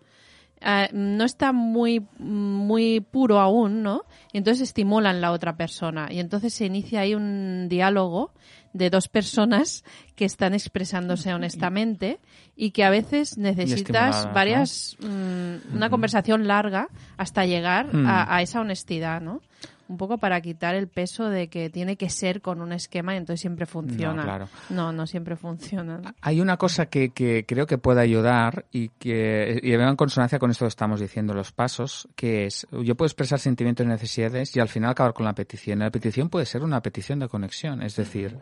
eh, 0.60 0.88
no 0.92 1.24
está 1.24 1.52
muy, 1.52 2.06
muy 2.18 3.00
puro 3.00 3.40
aún, 3.40 3.82
¿no? 3.82 4.04
Y 4.32 4.38
entonces 4.38 4.62
estimulan 4.68 5.20
la 5.20 5.32
otra 5.32 5.56
persona 5.56 6.08
y 6.10 6.20
entonces 6.20 6.54
se 6.54 6.66
inicia 6.66 7.00
ahí 7.00 7.14
un 7.14 7.66
diálogo 7.68 8.32
de 8.72 8.90
dos 8.90 9.08
personas 9.08 9.84
que 10.16 10.24
están 10.24 10.54
expresándose 10.54 11.32
honestamente 11.34 12.18
y 12.56 12.70
que 12.70 12.84
a 12.84 12.90
veces 12.90 13.36
necesitas 13.38 14.32
varias, 14.32 14.96
mm, 15.00 15.76
una 15.76 15.90
conversación 15.90 16.46
larga 16.46 16.88
hasta 17.16 17.44
llegar 17.46 17.94
Mm. 17.94 18.06
a, 18.06 18.36
a 18.36 18.42
esa 18.42 18.60
honestidad, 18.60 19.20
¿no? 19.20 19.42
Un 19.86 19.98
poco 19.98 20.16
para 20.18 20.40
quitar 20.40 20.74
el 20.74 20.88
peso 20.88 21.28
de 21.28 21.48
que 21.48 21.68
tiene 21.68 21.96
que 21.96 22.08
ser 22.08 22.40
con 22.40 22.62
un 22.62 22.72
esquema 22.72 23.14
y 23.14 23.18
entonces 23.18 23.40
siempre 23.40 23.66
funciona. 23.66 24.22
claro. 24.22 24.48
No, 24.70 24.92
no 24.92 25.06
siempre 25.06 25.36
funciona. 25.36 25.98
¿no? 25.98 26.14
Hay 26.22 26.40
una 26.40 26.56
cosa 26.56 26.86
que, 26.86 27.10
que 27.10 27.44
creo 27.46 27.66
que 27.66 27.76
puede 27.76 28.00
ayudar 28.00 28.64
y 28.72 28.88
que 28.88 29.60
y 29.62 29.72
en 29.72 29.96
consonancia 29.96 30.38
con 30.38 30.50
esto 30.50 30.64
que 30.64 30.68
estamos 30.68 31.00
diciendo, 31.00 31.34
los 31.34 31.52
pasos, 31.52 32.08
que 32.16 32.46
es, 32.46 32.66
yo 32.70 32.94
puedo 32.94 33.06
expresar 33.06 33.38
sentimientos 33.38 33.84
y 33.84 33.88
necesidades 33.88 34.56
y 34.56 34.60
al 34.60 34.68
final 34.68 34.90
acabar 34.90 35.12
con 35.12 35.26
la 35.26 35.34
petición. 35.34 35.80
La 35.80 35.90
petición 35.90 36.28
puede 36.28 36.46
ser 36.46 36.62
una 36.62 36.80
petición 36.80 37.18
de 37.18 37.28
conexión, 37.28 37.82
es 37.82 37.96
decir, 37.96 38.38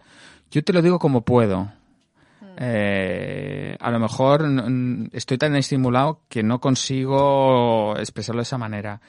yo 0.51 0.63
te 0.63 0.73
lo 0.73 0.83
digo 0.83 0.99
como 0.99 1.23
puedo. 1.23 1.73
Eh, 2.57 3.77
a 3.81 3.91
lo 3.91 3.99
mejor 3.99 4.47
mm, 4.47 5.09
estoy 5.13 5.39
tan 5.39 5.57
estimulado 5.57 6.21
que 6.29 6.43
no 6.43 6.61
consigo 6.61 7.97
expresarlo 7.97 8.41
de 8.41 8.45
esa 8.45 8.59
manera. 8.59 9.01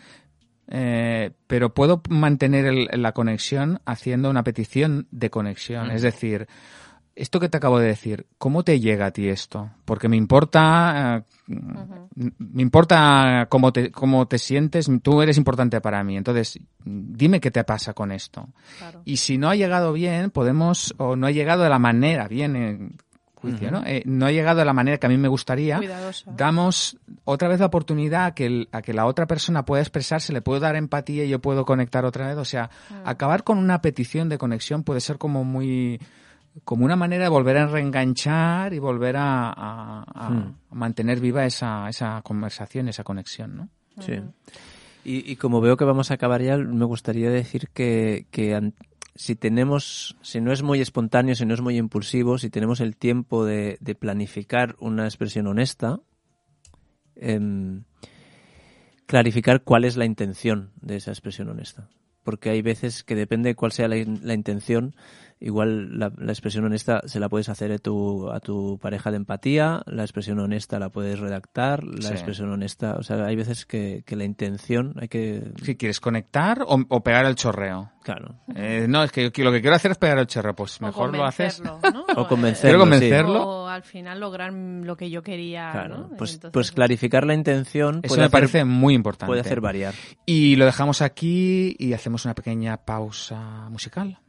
Eh, 0.69 1.31
pero 1.47 1.73
puedo 1.73 2.01
mantener 2.09 2.65
el- 2.65 2.89
la 3.01 3.11
conexión 3.11 3.81
haciendo 3.85 4.29
una 4.29 4.43
petición 4.43 5.07
de 5.11 5.29
conexión. 5.29 5.91
Es 5.91 6.01
decir, 6.01 6.47
esto 7.15 7.39
que 7.39 7.49
te 7.49 7.57
acabo 7.57 7.79
de 7.79 7.87
decir, 7.87 8.25
¿cómo 8.37 8.63
te 8.63 8.79
llega 8.79 9.07
a 9.07 9.11
ti 9.11 9.27
esto? 9.27 9.69
Porque 9.85 10.09
me 10.09 10.17
importa, 10.17 11.23
eh, 11.45 11.51
me 12.15 12.61
importa 12.61 13.45
cómo 13.49 13.71
te, 13.71 13.91
cómo 13.91 14.27
te 14.27 14.39
sientes, 14.39 14.89
tú 15.03 15.21
eres 15.21 15.37
importante 15.37 15.79
para 15.79 16.03
mí, 16.03 16.17
entonces 16.17 16.57
dime 16.83 17.39
qué 17.39 17.51
te 17.51 17.63
pasa 17.63 17.93
con 17.93 18.11
esto. 18.11 18.47
Claro. 18.79 19.01
Y 19.05 19.17
si 19.17 19.37
no 19.37 19.49
ha 19.49 19.55
llegado 19.55 19.93
bien, 19.93 20.31
podemos, 20.31 20.95
o 20.97 21.15
no 21.15 21.27
ha 21.27 21.31
llegado 21.31 21.63
de 21.63 21.69
la 21.69 21.77
manera 21.79 22.27
bien 22.27 22.97
juicio, 23.51 23.71
¿no? 23.71 23.83
Eh, 23.85 24.01
no 24.05 24.25
ha 24.25 24.31
llegado 24.31 24.59
de 24.59 24.65
la 24.65 24.73
manera 24.73 24.97
que 24.97 25.05
a 25.05 25.09
mí 25.09 25.17
me 25.17 25.27
gustaría, 25.27 25.77
Cuidadosa. 25.77 26.31
damos 26.35 26.97
otra 27.25 27.47
vez 27.47 27.59
la 27.59 27.67
oportunidad 27.67 28.25
a 28.25 28.33
que, 28.33 28.45
el- 28.47 28.69
a 28.71 28.81
que 28.81 28.93
la 28.93 29.05
otra 29.05 29.27
persona 29.27 29.65
pueda 29.65 29.81
expresarse, 29.81 30.33
le 30.33 30.41
puedo 30.41 30.59
dar 30.59 30.75
empatía 30.75 31.25
y 31.25 31.29
yo 31.29 31.39
puedo 31.39 31.65
conectar 31.65 32.05
otra 32.05 32.27
vez. 32.29 32.37
O 32.37 32.45
sea, 32.45 32.69
acabar 33.05 33.43
con 33.43 33.57
una 33.57 33.81
petición 33.81 34.29
de 34.29 34.37
conexión 34.37 34.83
puede 34.83 34.99
ser 35.01 35.17
como 35.17 35.43
muy 35.43 35.99
como 36.65 36.85
una 36.85 36.95
manera 36.95 37.23
de 37.23 37.29
volver 37.29 37.57
a 37.57 37.65
reenganchar 37.65 38.73
y 38.75 38.79
volver 38.79 39.17
a, 39.17 39.49
a- 39.49 40.03
a- 40.13 40.27
a 40.69 40.75
mantener 40.75 41.19
viva 41.19 41.45
esa, 41.45 41.89
esa 41.89 42.21
conversación, 42.23 42.87
esa 42.87 43.03
conexión, 43.03 43.57
¿no? 43.57 43.69
Sí. 43.99 44.13
Y, 45.05 45.31
y 45.31 45.35
como 45.35 45.61
veo 45.61 45.75
que 45.77 45.83
vamos 45.83 46.11
a 46.11 46.13
acabar 46.13 46.41
ya, 46.41 46.55
me 46.57 46.85
gustaría 46.85 47.29
decir 47.29 47.69
que, 47.73 48.27
que 48.31 48.71
si 49.15 49.35
tenemos, 49.35 50.17
si 50.21 50.41
no 50.41 50.51
es 50.51 50.63
muy 50.63 50.81
espontáneo, 50.81 51.35
si 51.35 51.45
no 51.45 51.53
es 51.53 51.61
muy 51.61 51.77
impulsivo, 51.77 52.37
si 52.37 52.49
tenemos 52.49 52.79
el 52.79 52.95
tiempo 52.95 53.45
de, 53.45 53.77
planificar 53.99 54.75
una 54.79 55.05
expresión 55.05 55.47
honesta, 55.47 55.99
em, 57.15 57.83
clarificar 59.05 59.63
cuál 59.63 59.85
es 59.85 59.97
la 59.97 60.05
intención 60.05 60.71
de 60.81 60.95
esa 60.95 61.11
expresión 61.11 61.49
honesta. 61.49 61.89
Porque 62.23 62.49
hay 62.49 62.61
veces 62.61 63.03
que 63.03 63.15
depende 63.15 63.49
de 63.49 63.55
cuál 63.55 63.73
sea 63.73 63.87
la 63.87 64.33
intención, 64.33 64.95
igual 65.43 65.99
la, 65.99 66.11
la 66.17 66.31
expresión 66.31 66.65
honesta 66.65 67.01
se 67.05 67.19
la 67.19 67.29
puedes 67.29 67.49
hacer 67.49 67.71
a 67.71 67.77
tu, 67.77 68.31
a 68.31 68.39
tu 68.39 68.79
pareja 68.81 69.11
de 69.11 69.17
empatía, 69.17 69.83
la 69.85 70.03
expresión 70.03 70.39
honesta 70.39 70.79
la 70.79 70.89
puedes 70.89 71.19
redactar, 71.19 71.83
la 71.83 72.07
Sí. 72.07 72.13
expresión 72.13 72.49
honesta, 72.51 72.95
o 72.97 73.03
sea, 73.03 73.25
hay 73.25 73.35
veces 73.35 73.65
que, 73.65 74.03
que 74.05 74.15
la 74.15 74.23
intención 74.23 74.95
hay 74.99 75.07
que, 75.09 75.51
Si 75.61 75.75
quieres 75.75 75.99
conectar 75.99 76.63
o, 76.65 76.83
o 76.89 77.03
pegar 77.03 77.25
el 77.25 77.35
chorreo. 77.35 77.91
claro, 78.03 78.35
Eh, 78.55 78.85
no, 78.89 79.03
es 79.03 79.11
que 79.11 79.29
yo- 79.31 79.43
lo 79.43 79.51
que 79.51 79.61
quiero 79.61 79.75
hacer 79.75 79.91
es 79.91 79.97
pegar 79.97 80.17
el 80.17 80.27
chorreo, 80.27 80.55
pues 80.55 80.81
O 80.81 80.85
mejor 80.85 81.15
lo 81.15 81.25
haces. 81.25 81.61
convencerlo, 81.61 81.91
¿no? 82.15 82.21
O 82.21 82.27
convencerlo, 82.27 82.69
Quiero 82.69 82.83
sí. 82.85 82.89
convencerlo. 82.89 83.43
O 83.49 83.67
al 83.67 83.83
final 83.83 84.19
lograr 84.19 84.53
lo 84.53 84.95
que 84.97 85.09
yo 85.09 85.21
quería, 85.23 85.71
claro. 85.71 85.97
¿no? 85.97 86.07
Pues, 86.17 86.35
Entonces, 86.35 86.51
pues 86.53 86.71
clarificar 86.71 87.25
la 87.25 87.33
intención 87.33 87.99
Eso 88.03 88.15
me 88.15 88.21
hacer- 88.23 88.31
parece 88.31 88.65
muy 88.65 88.93
importante. 88.93 89.29
puede 89.29 89.41
hacer 89.41 89.61
variar. 89.61 89.93
Y 90.25 90.55
lo 90.55 90.65
dejamos 90.65 91.01
aquí 91.01 91.75
y 91.79 91.93
hacemos 91.93 92.25
una 92.25 92.33
pequeña 92.35 92.77
pausa 92.77 93.67
musical. 93.69 94.19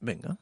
Venga. 0.00 0.36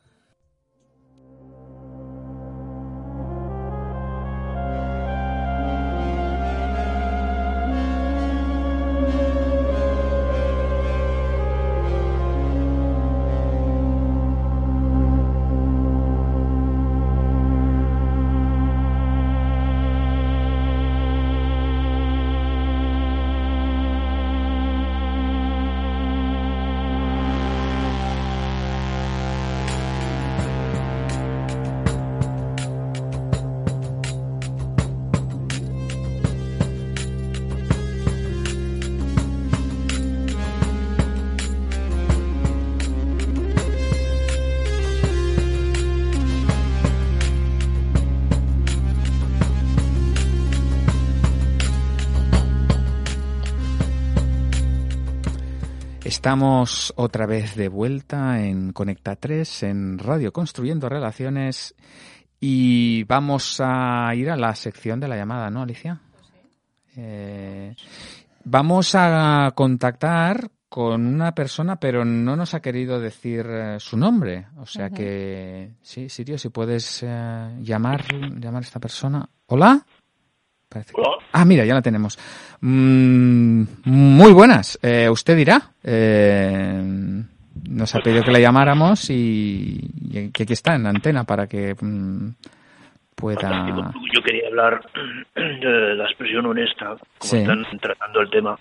Estamos 56.20 56.92
otra 56.96 57.24
vez 57.24 57.56
de 57.56 57.68
vuelta 57.68 58.44
en 58.44 58.74
Conecta 58.74 59.16
3, 59.16 59.62
en 59.62 59.98
Radio 59.98 60.34
Construyendo 60.34 60.86
Relaciones, 60.86 61.74
y 62.38 63.04
vamos 63.04 63.58
a 63.64 64.14
ir 64.14 64.28
a 64.28 64.36
la 64.36 64.54
sección 64.54 65.00
de 65.00 65.08
la 65.08 65.16
llamada, 65.16 65.48
¿no, 65.48 65.62
Alicia? 65.62 65.98
Eh, 66.94 67.74
vamos 68.44 68.94
a 68.94 69.50
contactar 69.54 70.50
con 70.68 71.06
una 71.06 71.34
persona, 71.34 71.76
pero 71.76 72.04
no 72.04 72.36
nos 72.36 72.52
ha 72.52 72.60
querido 72.60 73.00
decir 73.00 73.46
eh, 73.48 73.80
su 73.80 73.96
nombre. 73.96 74.48
O 74.58 74.66
sea 74.66 74.90
que, 74.90 75.70
sí, 75.80 76.10
Sirio, 76.10 76.36
si 76.36 76.50
puedes 76.50 77.02
eh, 77.02 77.56
llamar, 77.62 78.04
llamar 78.38 78.62
a 78.62 78.66
esta 78.66 78.78
persona. 78.78 79.26
¿Hola? 79.46 79.86
Parece 80.70 80.94
que- 80.94 81.00
Hola. 81.00 81.16
Ah, 81.32 81.44
mira, 81.44 81.64
ya 81.64 81.74
la 81.74 81.82
tenemos. 81.82 82.16
Mm, 82.60 83.64
muy 83.84 84.32
buenas. 84.32 84.78
Eh, 84.82 85.08
usted 85.10 85.36
dirá. 85.36 85.60
Eh, 85.82 87.22
nos 87.68 87.94
ha 87.94 88.00
pedido 88.00 88.22
que 88.22 88.30
la 88.30 88.38
llamáramos 88.38 89.10
y, 89.10 89.80
y 90.10 90.30
que 90.30 90.44
aquí 90.44 90.52
está 90.52 90.74
en 90.76 90.84
la 90.84 90.90
antena 90.90 91.24
para 91.24 91.46
que 91.46 91.74
mm, 91.78 92.28
pueda. 93.14 93.66
Yo 94.14 94.22
quería 94.22 94.48
hablar 94.48 94.80
de 95.34 95.94
la 95.96 96.04
expresión 96.04 96.46
honesta, 96.46 96.86
como 96.86 96.98
Sí. 97.20 97.38
están 97.38 97.64
tratando 97.80 98.20
el 98.20 98.30
tema. 98.30 98.58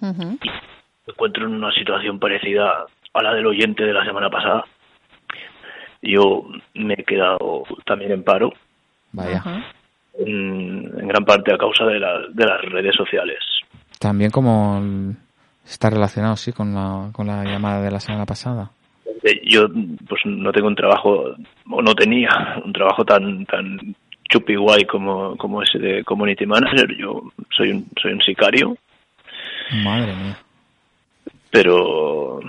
Ujú. 0.00 0.38
Me 0.42 1.12
encuentro 1.12 1.46
en 1.46 1.54
una 1.54 1.70
situación 1.72 2.18
parecida 2.18 2.86
a 3.12 3.22
la 3.22 3.34
del 3.34 3.46
oyente 3.46 3.84
de 3.84 3.92
la 3.92 4.04
semana 4.04 4.30
pasada. 4.30 4.64
Yo 6.02 6.44
me 6.74 6.94
he 6.94 7.04
quedado 7.04 7.64
también 7.86 8.12
en 8.12 8.24
paro, 8.24 8.50
Vaya. 9.12 9.42
En 10.18 11.08
gran 11.08 11.24
parte 11.24 11.52
a 11.54 11.58
causa 11.58 11.84
de, 11.86 11.98
la- 11.98 12.26
de 12.32 12.46
las 12.46 12.60
redes 12.62 12.94
sociales. 12.96 13.38
También 13.98 14.30
como 14.30 14.80
está 15.64 15.90
relacionado, 15.90 16.36
sí, 16.36 16.52
con 16.52 16.74
la, 16.74 17.08
con 17.12 17.26
la 17.26 17.42
llamada 17.44 17.82
de 17.82 17.90
la 17.90 18.00
semana 18.00 18.26
pasada. 18.26 18.70
Eh, 19.22 19.40
Yo 19.44 19.66
pues 20.08 20.20
no 20.26 20.52
tengo 20.52 20.68
un 20.68 20.74
trabajo, 20.74 21.34
o 21.70 21.82
no 21.82 21.94
tenía 21.94 22.28
un 22.64 22.72
trabajo 22.72 23.04
tan 23.04 23.44
tan 23.46 23.78
chupi 24.28 24.54
guay 24.56 24.84
como, 24.84 25.36
como 25.36 25.62
ese 25.62 25.78
de 25.78 26.04
community 26.04 26.44
manager. 26.46 26.94
Yo 26.98 27.22
soy 27.56 27.70
un, 27.70 27.86
soy 28.00 28.12
un 28.12 28.20
sicario 28.22 28.76
Madre 29.82 30.14
mía. 30.14 30.36
pero 31.50 32.40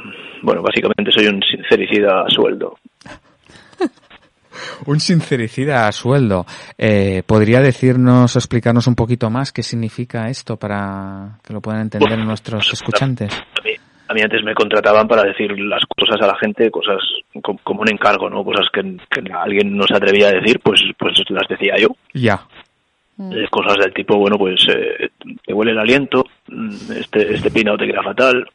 bueno, 0.42 0.62
básicamente 0.62 1.12
soy 1.12 1.28
un 1.28 1.42
sincericida 1.42 2.22
a 2.22 2.30
sueldo. 2.30 2.78
Un 4.86 5.00
sincericida 5.00 5.88
a 5.88 5.92
sueldo. 5.92 6.46
Eh, 6.78 7.24
¿Podría 7.26 7.60
decirnos 7.62 8.36
explicarnos 8.36 8.88
un 8.88 8.96
poquito 8.96 9.30
más 9.30 9.52
qué 9.52 9.64
significa 9.64 10.30
esto 10.30 10.58
para 10.58 11.38
que 11.44 11.54
lo 11.54 11.62
puedan 11.62 11.82
entender 11.82 12.18
nuestros 12.20 12.72
escuchantes? 12.74 13.34
A 13.34 13.64
mí, 13.64 13.72
a 14.08 14.14
mí 14.14 14.22
antes 14.22 14.44
me 14.44 14.54
contrataban 14.54 15.08
para 15.08 15.24
decir 15.24 15.52
las 15.60 15.82
cosas 15.98 16.22
a 16.22 16.28
la 16.28 16.38
gente, 16.38 16.70
cosas 16.72 16.98
co- 17.42 17.60
como 17.64 17.82
un 17.82 17.90
encargo, 17.90 18.30
¿no? 18.30 18.44
Cosas 18.44 18.68
que, 18.72 18.82
que 19.10 19.34
alguien 19.34 19.76
no 19.76 19.84
se 19.88 19.96
atrevía 19.96 20.28
a 20.28 20.32
decir, 20.34 20.60
pues 20.64 20.82
pues 20.98 21.14
las 21.30 21.48
decía 21.48 21.76
yo. 21.80 21.88
Ya. 22.14 22.42
Eh, 23.18 23.48
cosas 23.50 23.78
del 23.78 23.94
tipo, 23.94 24.18
bueno, 24.18 24.38
pues 24.38 24.60
eh, 24.68 25.10
te 25.46 25.54
huele 25.54 25.72
el 25.72 25.80
aliento, 25.80 26.26
mm, 26.50 26.70
este, 27.00 27.34
este 27.36 27.50
peinado 27.50 27.78
te 27.78 27.88
queda 27.88 28.04
fatal, 28.04 28.46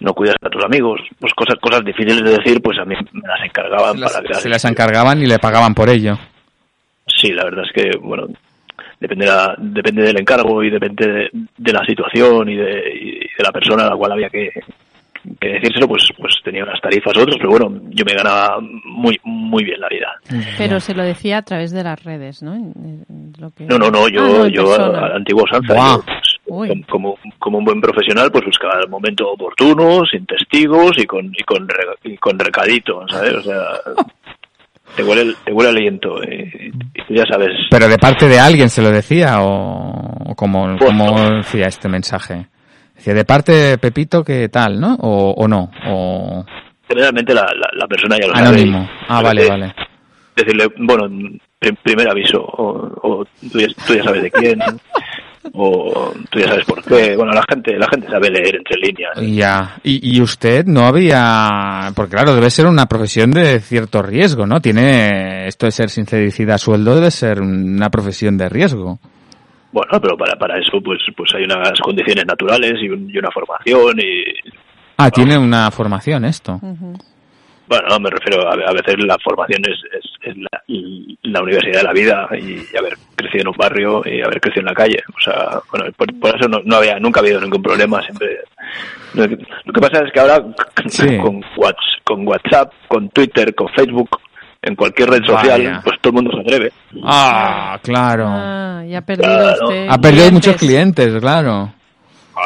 no 0.00 0.12
cuidas 0.12 0.36
a 0.42 0.48
tus 0.50 0.64
amigos, 0.64 1.00
pues 1.18 1.32
cosas 1.34 1.56
cosas 1.60 1.84
difíciles 1.84 2.22
de 2.22 2.36
decir, 2.38 2.60
pues 2.62 2.78
a 2.78 2.84
mí 2.84 2.94
me 3.12 3.28
las 3.28 3.44
encargaban 3.44 3.94
Se 3.94 4.00
las, 4.00 4.12
para 4.12 4.24
crear. 4.26 4.40
se 4.42 4.48
las 4.48 4.64
encargaban 4.64 5.22
y 5.22 5.26
le 5.26 5.38
pagaban 5.38 5.74
por 5.74 5.88
ello. 5.88 6.18
Sí, 7.06 7.28
la 7.32 7.44
verdad 7.44 7.64
es 7.64 7.72
que, 7.72 7.96
bueno, 7.98 8.26
depende, 9.00 9.26
la- 9.26 9.54
depende 9.58 10.02
del 10.02 10.18
encargo 10.20 10.62
y 10.62 10.70
depende 10.70 11.06
de, 11.06 11.30
de 11.56 11.72
la 11.72 11.84
situación 11.86 12.48
y 12.48 12.56
de, 12.56 12.82
y 13.00 13.10
de 13.20 13.44
la 13.44 13.52
persona 13.52 13.86
a 13.86 13.90
la 13.90 13.96
cual 13.96 14.12
había 14.12 14.28
que, 14.28 14.50
que 15.40 15.48
decírselo, 15.48 15.88
pues, 15.88 16.08
pues 16.18 16.34
tenía 16.44 16.62
unas 16.64 16.80
tarifas 16.80 17.16
otras, 17.16 17.36
pero 17.38 17.50
bueno, 17.50 17.80
yo 17.90 18.04
me 18.04 18.12
ganaba 18.14 18.58
muy, 18.60 19.18
muy 19.24 19.64
bien 19.64 19.80
la 19.80 19.88
vida. 19.88 20.12
Pero 20.58 20.78
se 20.80 20.94
lo 20.94 21.02
decía 21.04 21.38
a 21.38 21.42
través 21.42 21.70
de 21.72 21.82
las 21.84 22.02
redes, 22.04 22.42
¿no? 22.42 22.54
Lo 23.40 23.50
que- 23.50 23.64
No, 23.66 23.78
no, 23.78 23.90
no, 23.90 24.08
yo, 24.08 24.24
Ah, 24.24 24.28
no, 24.38 24.48
yo 24.48 24.72
a, 24.74 24.76
a 25.06 25.08
la 25.10 25.16
antigua 25.16 25.44
usanza, 25.44 25.74
Guau. 25.74 26.02
yo, 26.06 26.12
Uy. 26.58 26.82
como, 26.88 27.18
como 27.38 27.58
un 27.58 27.64
buen 27.64 27.80
profesional, 27.80 28.30
pues 28.32 28.44
buscaba 28.44 28.80
el 28.82 28.88
momento 28.88 29.30
oportuno, 29.30 30.02
sin 30.10 30.24
testigos 30.26 30.92
y 30.98 31.04
con, 31.06 31.26
y 31.26 31.42
con, 31.44 31.68
re- 31.68 31.96
y 32.04 32.16
con 32.16 32.38
recadito, 32.38 33.06
¿sabes? 33.08 33.34
O 33.34 33.42
sea, 33.42 33.62
te 34.96 35.02
huele 35.04 35.22
el, 35.22 35.36
te 35.44 35.52
huele 35.52 35.70
el 35.70 35.76
aliento 35.76 36.20
tú 37.06 37.14
ya 37.14 37.24
sabes. 37.30 37.50
¿Pero 37.70 37.88
de 37.88 37.98
parte 37.98 38.28
de 38.28 38.38
alguien 38.40 38.68
se 38.70 38.82
lo 38.82 38.90
decía 38.90 39.40
o, 39.42 40.30
o 40.30 40.34
cómo, 40.34 40.76
Pues 40.78 40.90
cómo 40.90 41.06
no. 41.16 41.36
decía 41.38 41.66
este 41.66 41.88
mensaje? 41.88 42.46
Decía, 42.94 43.14
de 43.14 43.24
parte 43.24 43.52
de 43.52 43.78
Pepito, 43.78 44.24
¿qué 44.24 44.48
tal, 44.48 44.80
no? 44.80 44.94
O, 45.00 45.34
o 45.36 45.46
no. 45.46 45.70
O 45.88 46.44
Generalmente 46.88 47.34
la, 47.34 47.42
la, 47.42 47.68
la 47.74 47.86
persona 47.86 48.16
ya 48.20 48.28
lo 48.28 48.34
sabe. 48.34 48.46
anónimo. 48.48 48.82
y- 48.90 49.04
Ah, 49.08 49.20
vale, 49.22 49.48
vale. 49.48 49.74
decirle, 50.34 50.66
bueno, 50.78 51.04
pr- 51.60 51.76
primer 51.82 52.08
aviso, 52.08 52.40
o, 52.42 52.90
o 53.02 53.24
tú, 53.52 53.58
ya, 53.60 53.66
tú 53.86 53.94
ya 53.94 54.02
sabes 54.04 54.22
de 54.22 54.30
quién, 54.30 54.58
o 55.54 56.12
tú 56.30 56.38
ya 56.38 56.48
sabes 56.48 56.64
por 56.64 56.82
qué. 56.84 57.16
Bueno, 57.16 57.32
la 57.32 57.44
gente, 57.48 57.78
la 57.78 57.88
gente 57.88 58.08
sabe 58.08 58.30
leer 58.30 58.56
entre 58.56 58.76
líneas. 58.78 59.12
Ya. 59.20 59.76
Y, 59.82 60.16
y 60.16 60.20
usted 60.20 60.64
no 60.66 60.86
había, 60.86 61.90
porque 61.94 62.16
claro, 62.16 62.34
debe 62.34 62.50
ser 62.50 62.66
una 62.66 62.86
profesión 62.86 63.30
de 63.30 63.60
cierto 63.60 64.02
riesgo, 64.02 64.46
¿no? 64.46 64.60
Tiene 64.60 65.46
esto 65.46 65.66
de 65.66 65.72
ser 65.72 65.90
sincericida 65.90 66.54
a 66.54 66.58
sueldo 66.58 66.94
debe 66.94 67.10
ser 67.10 67.40
una 67.40 67.90
profesión 67.90 68.36
de 68.38 68.48
riesgo. 68.48 68.98
Bueno, 69.72 70.00
pero 70.00 70.16
para, 70.16 70.36
para 70.36 70.58
eso 70.58 70.80
pues 70.82 71.00
pues 71.16 71.30
hay 71.34 71.44
unas 71.44 71.78
condiciones 71.80 72.24
naturales 72.26 72.74
y, 72.80 72.88
un- 72.88 73.10
y 73.10 73.18
una 73.18 73.30
formación 73.30 73.98
y 73.98 74.24
Ah, 74.98 75.10
tiene 75.10 75.36
una 75.36 75.70
formación 75.70 76.24
esto. 76.24 76.58
Ujú. 76.62 76.94
Bueno, 77.68 78.00
me 78.00 78.10
refiero 78.10 78.48
a, 78.48 78.52
a 78.52 78.72
veces 78.72 78.96
la 78.98 79.16
formación 79.22 79.62
es, 79.66 79.78
es, 79.98 80.10
es 80.22 80.36
la, 80.36 80.62
la 81.22 81.42
universidad 81.42 81.78
de 81.80 81.84
la 81.84 81.92
vida 81.92 82.28
y, 82.38 82.76
haber 82.76 82.94
crecido 83.16 83.42
en 83.42 83.48
un 83.48 83.56
barrio 83.56 84.02
y 84.04 84.20
haber 84.22 84.40
crecido 84.40 84.60
en 84.60 84.66
la 84.66 84.74
calle. 84.74 85.02
O 85.16 85.20
sea, 85.20 85.58
bueno, 85.70 85.86
por, 85.96 86.20
por 86.20 86.36
eso 86.36 86.48
no, 86.48 86.60
no 86.64 86.76
había 86.76 86.98
nunca 86.98 87.20
ha 87.20 87.22
habido 87.22 87.40
ningún 87.40 87.62
problema 87.62 88.02
siempre. 88.02 88.38
Lo 89.14 89.28
que, 89.28 89.36
lo 89.64 89.72
que 89.72 89.80
pasa 89.80 90.04
es 90.04 90.12
que 90.12 90.20
ahora 90.20 90.42
Sí. 90.88 91.18
con, 91.18 91.42
Whats- 91.56 92.00
con 92.04 92.26
WhatsApp, 92.28 92.72
con 92.88 93.08
Twitter, 93.10 93.54
con 93.54 93.68
Facebook, 93.70 94.10
en 94.62 94.74
cualquier 94.76 95.10
red 95.10 95.24
social, 95.24 95.62
Vaya. 95.62 95.80
pues 95.84 95.96
todo 96.00 96.10
el 96.10 96.14
mundo 96.14 96.30
se 96.36 96.40
atreve. 96.40 96.72
Ah, 97.04 97.78
claro. 97.82 98.26
Ah, 98.28 98.82
y 98.86 98.94
ha 98.94 99.00
perdido 99.02 99.28
Claro. 99.28 99.64
usted 99.64 99.86
Ha 99.88 99.98
perdido 99.98 100.30
muchos 100.32 100.56
clientes, 100.56 101.20
claro. 101.20 101.72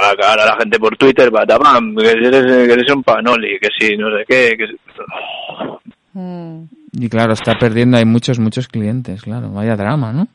Ahora, 0.03 0.17
que 0.17 0.25
ahora 0.27 0.47
la 0.47 0.57
gente 0.57 0.79
por 0.79 0.97
Twitter 0.97 1.35
va, 1.35 1.45
"Tamam, 1.45 1.95
que 1.97 2.09
eres, 2.11 2.31
que 2.31 2.73
eres 2.73 2.93
un 2.93 3.03
panoli, 3.03 3.59
que 3.61 3.69
si, 3.79 3.97
no 3.97 4.09
sé 4.17 4.25
qué, 4.29 4.57
que. 4.57 4.67
Y 6.93 7.09
claro, 7.09 7.33
está 7.35 7.57
perdiendo, 7.59 7.97
hay 7.99 8.05
muchos, 8.05 8.39
muchos 8.39 8.67
clientes, 8.69 9.23
claro. 9.23 9.51
Vaya 9.51 9.77
drama, 9.77 10.13
¿no? 10.13 10.27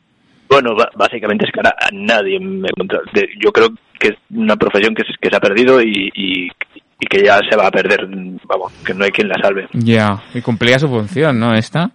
Bueno, 0.48 0.74
básicamente 0.94 1.44
es 1.46 1.52
que 1.52 1.60
ahora 1.60 1.74
a 1.80 1.88
nadie 1.92 2.38
me 2.40 2.68
contra- 2.70 3.00
Yo 3.40 3.50
creo 3.52 3.68
que 3.98 4.08
es 4.08 4.14
una 4.30 4.56
profesión 4.56 4.94
que, 4.94 5.02
se- 5.02 5.18
que 5.20 5.28
se 5.28 5.36
ha 5.36 5.40
perdido 5.40 5.82
y, 5.82 6.10
y, 6.14 6.44
y 6.46 7.06
que 7.10 7.22
ya 7.24 7.40
se 7.50 7.56
va 7.56 7.66
a 7.66 7.70
perder. 7.70 8.06
Vamos, 8.46 8.72
que 8.84 8.94
no 8.94 9.04
hay 9.04 9.10
quien 9.10 9.28
la 9.28 9.34
salve. 9.42 9.66
Ya. 9.72 10.22
Y 10.34 10.40
cumplía 10.40 10.78
su 10.78 10.88
función, 10.88 11.38
¿no? 11.38 11.52
Esta. 11.54 11.90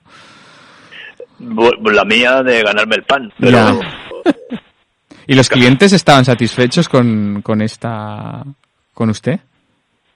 La 1.39 2.05
mía 2.05 2.43
de 2.43 2.61
ganarme 2.61 2.95
el 2.97 3.03
pan, 3.03 3.31
pero... 3.39 3.57
¿Y 5.31 5.35
los 5.35 5.47
clientes 5.49 5.93
estaban 5.93 6.25
satisfechos 6.25 6.89
con, 6.89 7.41
con 7.41 7.61
esta, 7.61 8.43
con 8.93 9.09
usted? 9.09 9.39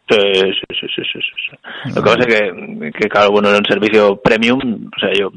Sí, 0.09 0.18
sí, 0.18 0.51
sí, 0.80 0.88
sí, 0.95 1.01
sí, 1.13 1.20
sí. 1.49 1.89
Lo 1.95 1.95
que 1.95 2.01
pasa 2.01 2.20
es 2.20 2.26
que, 2.28 2.91
que, 2.91 3.09
claro, 3.09 3.32
bueno, 3.32 3.49
era 3.49 3.57
un 3.57 3.66
servicio 3.66 4.18
premium, 4.22 4.89
o 4.95 4.99
sea, 4.99 5.09
yo, 5.18 5.32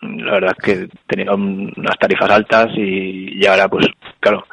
la 0.00 0.32
verdad 0.32 0.56
es 0.58 0.64
que 0.64 0.88
tenía 1.06 1.32
un- 1.34 1.72
unas 1.76 1.96
tarifas 1.98 2.30
altas 2.30 2.68
y, 2.76 3.38
y 3.40 3.46
ahora, 3.46 3.68
pues, 3.68 3.86
claro, 4.18 4.44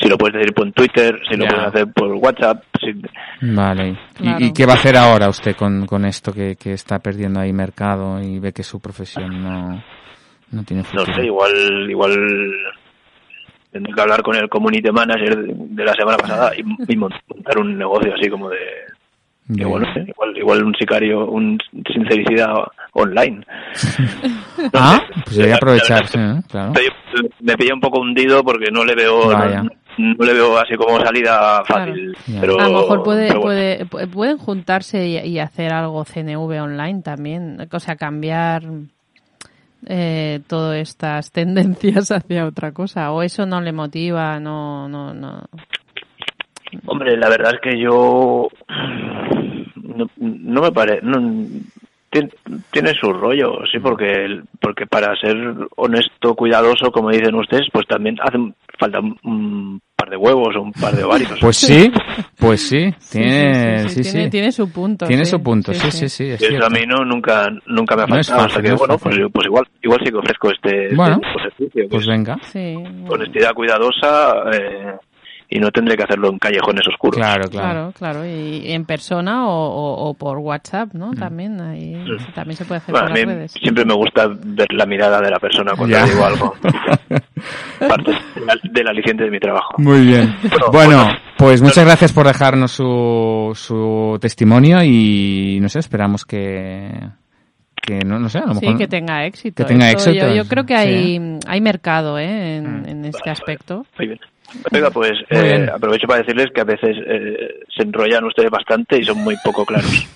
si 0.00 0.08
lo 0.08 0.18
puedes 0.18 0.34
decir 0.34 0.52
por 0.52 0.70
Twitter, 0.72 1.18
si 1.30 1.36
lo 1.36 1.44
Ya. 1.44 1.50
puedes 1.50 1.66
hacer 1.68 1.92
por 1.94 2.12
WhatsApp, 2.14 2.64
si, 2.80 2.92
Vale. 3.54 3.88
¿Y- 3.88 4.22
Claro. 4.22 4.44
¿Y, 4.44 4.52
qué 4.52 4.66
va 4.66 4.72
a 4.72 4.76
hacer 4.76 4.96
ahora 4.96 5.28
usted 5.28 5.54
con, 5.56 5.86
con 5.86 6.04
esto 6.04 6.32
que, 6.32 6.56
que 6.56 6.72
está 6.72 6.98
perdiendo 6.98 7.40
ahí 7.40 7.52
mercado 7.52 8.20
y 8.20 8.38
ve 8.40 8.52
que 8.52 8.62
su 8.64 8.78
profesión 8.80 9.42
no, 9.42 9.82
no 10.50 10.62
tiene 10.64 10.82
no 10.82 10.88
futuro? 10.88 11.14
sé, 11.14 11.24
igual, 11.24 11.86
igual 11.88 12.12
tendré 13.72 13.92
que 13.94 14.00
hablar 14.00 14.22
con 14.22 14.36
el 14.36 14.48
community 14.48 14.90
manager 14.92 15.36
de, 15.46 15.84
la 15.84 15.94
semana 15.94 16.16
pasada 16.18 16.52
y, 16.56 16.60
y 16.92 16.96
montar 16.96 17.58
un 17.58 17.76
negocio 17.78 18.12
así 18.14 18.28
como 18.28 18.48
de, 18.50 18.58
igual, 19.48 19.86
igual, 20.06 20.36
igual 20.36 20.64
un 20.64 20.74
sicario, 20.74 21.26
un 21.26 21.58
sincericida 21.92 22.52
online. 22.92 23.44
Ah, 24.74 25.00
pues 25.24 25.38
¿eh? 25.38 25.58
claro. 26.48 26.72
Estoy- 26.72 27.30
me 27.40 27.56
pilla 27.56 27.74
un 27.74 27.80
poco 27.80 28.00
hundido 28.00 28.42
porque 28.44 28.70
no 28.70 28.84
le 28.84 28.94
veo 28.94 29.28
Vaya. 29.28 29.62
no, 29.64 29.70
no 29.98 30.24
le 30.24 30.32
veo 30.34 30.56
así 30.56 30.74
como 30.76 31.00
salida 31.00 31.62
fácil 31.66 32.16
Claro. 32.24 32.40
pero 32.40 32.60
a 32.60 32.68
lo 32.68 32.78
mejor 32.80 33.02
puede, 33.02 33.28
pero 33.28 33.40
bueno. 33.40 33.54
puede, 33.54 33.86
pu- 33.86 34.10
pueden 34.10 34.38
juntarse 34.38 35.06
y, 35.06 35.18
y 35.18 35.38
hacer 35.40 35.72
algo 35.72 36.04
CNV 36.04 36.62
online 36.62 37.02
también, 37.02 37.68
o 37.70 37.80
sea, 37.80 37.96
cambiar 37.96 38.62
eh, 39.86 40.40
todas 40.46 40.78
estas 40.78 41.30
tendencias 41.32 42.10
hacia 42.12 42.46
otra 42.46 42.72
cosa, 42.72 43.12
o 43.12 43.22
eso 43.22 43.46
no 43.46 43.60
le 43.60 43.72
motiva, 43.72 44.38
no, 44.40 44.88
no, 44.88 45.12
no. 45.14 45.44
hombre 46.86 47.16
la 47.16 47.28
verdad 47.28 47.54
es 47.54 47.60
que 47.60 47.80
yo 47.80 48.48
no, 50.16 50.62
me 50.62 50.72
parece 50.72 51.06
tiene 52.70 52.92
su 53.00 53.12
rollo 53.12 53.60
sí 53.72 53.78
porque 53.78 54.04
el- 54.10 54.42
porque 54.60 54.86
para 54.86 55.14
ser 55.16 55.34
honesto 55.76 56.34
cuidadoso 56.34 56.90
como 56.92 57.10
dicen 57.10 57.34
ustedes 57.34 57.66
pues 57.72 57.86
también 57.86 58.16
hacen 58.20 58.54
falta 58.78 59.00
un, 59.00 59.80
par 59.96 60.10
de 60.10 60.16
huevos 60.16 60.54
o 60.56 60.62
un 60.62 60.72
par 60.72 60.94
de 60.94 61.04
ovarios 61.04 61.38
Pues 61.40 61.56
sí, 61.56 61.90
pues 62.38 62.60
sí, 62.68 62.92
Sí, 62.98 63.18
tiene, 63.18 63.88
sí, 63.88 64.02
sí, 64.04 64.10
tiene, 64.12 64.30
tiene 64.30 64.52
su 64.52 64.70
punto. 64.72 65.06
Tiene 65.06 65.24
sí, 65.24 65.30
su 65.30 65.42
punto, 65.42 65.72
sí, 65.72 65.90
sí, 65.92 66.08
sí, 66.08 66.30
es 66.30 66.42
eso 66.42 66.66
a 66.66 66.70
mí 66.70 66.80
no 66.86 67.04
nunca 67.04 67.48
nunca 67.66 67.96
me 67.96 68.02
ha 68.02 68.06
No 68.06 68.16
es 68.18 68.28
faltado 68.28 68.48
fácil, 68.48 68.50
o 68.50 68.52
sea 68.52 68.62
que 68.62 68.68
no 68.70 68.76
bueno 68.76 68.98
pues, 68.98 69.16
pues 69.32 69.46
igual 69.46 69.64
igual 69.82 70.00
sí 70.04 70.10
que 70.10 70.16
ofrezco 70.18 70.50
este, 70.50 70.94
Bueno, 70.96 71.20
este 71.22 71.42
servicio 71.56 71.82
que 71.84 71.88
Pues 71.88 72.02
es 72.02 72.08
venga. 72.08 72.36
Sí, 72.42 72.74
honestidad 73.08 73.52
cuidadosa 73.54 74.50
eh, 74.52 74.96
y 75.54 75.58
no 75.60 75.70
tendré 75.70 75.96
que 75.96 76.04
hacerlo 76.04 76.30
en 76.30 76.38
callejones 76.38 76.86
oscuros. 76.88 77.16
Claro, 77.16 77.44
claro. 77.50 77.92
Claro, 77.92 77.92
claro, 77.98 78.26
y 78.26 78.72
en 78.72 78.84
persona 78.84 79.46
o, 79.46 79.50
o- 79.52 80.08
o 80.08 80.14
por 80.14 80.38
WhatsApp, 80.38 80.94
Mm. 80.94 80.98
¿no? 80.98 81.10
También 81.12 81.60
ahí 81.60 82.04
también 82.34 82.56
se 82.56 82.64
puede 82.64 82.78
hacer 82.78 82.92
Bueno, 82.92 83.08
por 83.08 83.12
a 83.12 83.18
las 83.18 83.26
mí 83.26 83.32
redes. 83.34 83.52
siempre 83.52 83.84
me 83.84 83.94
gusta 83.94 84.26
ver 84.28 84.72
la 84.72 84.86
mirada 84.86 85.20
de 85.20 85.30
la 85.30 85.38
persona 85.38 85.72
cuando 85.76 85.96
Ya. 85.96 86.04
digo 86.06 86.24
algo. 86.24 86.54
Parte 87.88 88.12
del, 88.72 88.88
aliciente 88.88 89.24
de 89.24 89.30
mi 89.30 89.38
trabajo. 89.40 89.74
Muy 89.78 90.06
bien. 90.06 90.34
Bueno, 90.42 90.66
Bueno, 90.72 90.96
bueno. 91.04 91.18
pues 91.36 91.60
muchas 91.62 91.84
gracias 91.84 92.12
por 92.12 92.26
dejarnos 92.26 92.70
su, 92.72 93.52
su 93.54 94.18
testimonio 94.20 94.82
y 94.82 95.58
no 95.60 95.68
sé, 95.68 95.80
esperamos 95.80 96.24
que, 96.24 96.90
que 97.74 98.00
no, 98.06 98.18
no 98.20 98.28
sé, 98.28 98.38
a 98.38 98.42
lo 98.46 98.54
mejor. 98.54 98.62
Sí, 98.72 98.74
que 98.76 98.88
tenga 98.88 99.26
éxito. 99.26 99.56
que 99.62 99.68
tenga 99.68 99.90
Esto 99.90 100.10
éxito, 100.10 100.28
Yo, 100.28 100.34
yo 100.36 100.44
creo 100.48 100.64
que 100.64 100.74
sí. 100.78 100.82
hay, 100.88 101.38
hay 101.46 101.60
mercado 101.60 102.18
¿eh? 102.18 102.56
en, 102.58 102.82
Mm. 102.82 102.88
en 102.88 103.04
este 103.06 103.30
aspecto. 103.30 103.84
Muy 103.98 104.06
bien. 104.08 104.20
Venga, 104.70 104.90
pues 104.90 105.12
eh, 105.30 105.66
aprovecho 105.72 106.06
para 106.06 106.20
decirles 106.20 106.48
que 106.54 106.60
a 106.60 106.64
veces 106.64 106.96
eh, 107.06 107.60
se 107.74 107.82
enrollan 107.82 108.24
ustedes 108.24 108.50
bastante 108.50 108.98
y 108.98 109.04
son 109.04 109.18
muy 109.18 109.36
poco 109.44 109.64
claros. 109.64 110.06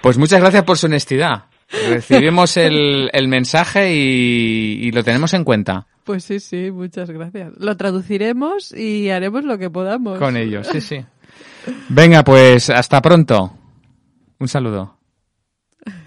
Pues 0.00 0.18
muchas 0.18 0.40
gracias 0.40 0.64
por 0.64 0.76
su 0.78 0.86
honestidad. 0.86 1.44
Recibimos 1.88 2.56
el, 2.56 3.10
el 3.12 3.28
mensaje 3.28 3.92
y, 3.94 4.78
y 4.82 4.92
lo 4.92 5.02
tenemos 5.02 5.34
en 5.34 5.42
cuenta 5.44 5.86
Pues 6.04 6.24
sí, 6.24 6.38
sí, 6.40 6.70
muchas 6.70 7.10
gracias. 7.10 7.52
Lo 7.58 7.76
traduciremos 7.76 8.72
y 8.72 9.10
haremos 9.10 9.44
lo 9.44 9.58
que 9.58 9.70
podamos. 9.70 10.18
con 10.18 10.36
ellos. 10.36 10.66
Sí, 10.70 10.80
sí. 10.80 11.04
Venga, 11.88 12.22
pues 12.22 12.70
hasta 12.70 13.00
pronto. 13.02 13.52
Un 14.38 14.48
saludo. 14.48 14.96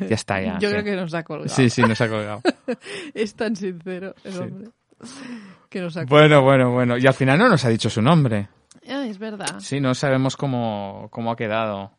Ya 0.01 0.15
está, 0.15 0.41
ya. 0.41 0.59
Yo 0.59 0.69
sí. 0.69 0.75
creo 0.75 0.83
que 0.83 0.95
nos 0.95 1.13
ha 1.13 1.23
colgado. 1.23 1.49
Sí, 1.49 1.69
sí, 1.69 1.81
nos 1.81 1.99
ha 2.01 2.09
colgado. 2.09 2.41
Es 3.13 3.33
tan 3.35 3.55
sincero 3.55 4.13
el 4.23 4.37
hombre. 4.37 4.69
Que 5.69 5.81
nos. 5.81 5.93
Bueno, 6.07 6.41
bueno, 6.41 6.71
bueno. 6.71 6.97
Y 6.97 7.05
al 7.05 7.13
final 7.13 7.37
no 7.37 7.47
nos 7.47 7.63
ha 7.63 7.69
dicho 7.69 7.91
su 7.91 8.01
nombre. 8.01 8.47
Ah, 8.89 9.05
es 9.05 9.19
verdad. 9.19 9.59
Sí, 9.59 9.79
no 9.79 9.93
sabemos 9.93 10.35
cómo, 10.35 11.07
cómo 11.11 11.31
ha 11.31 11.35
quedado. 11.35 11.91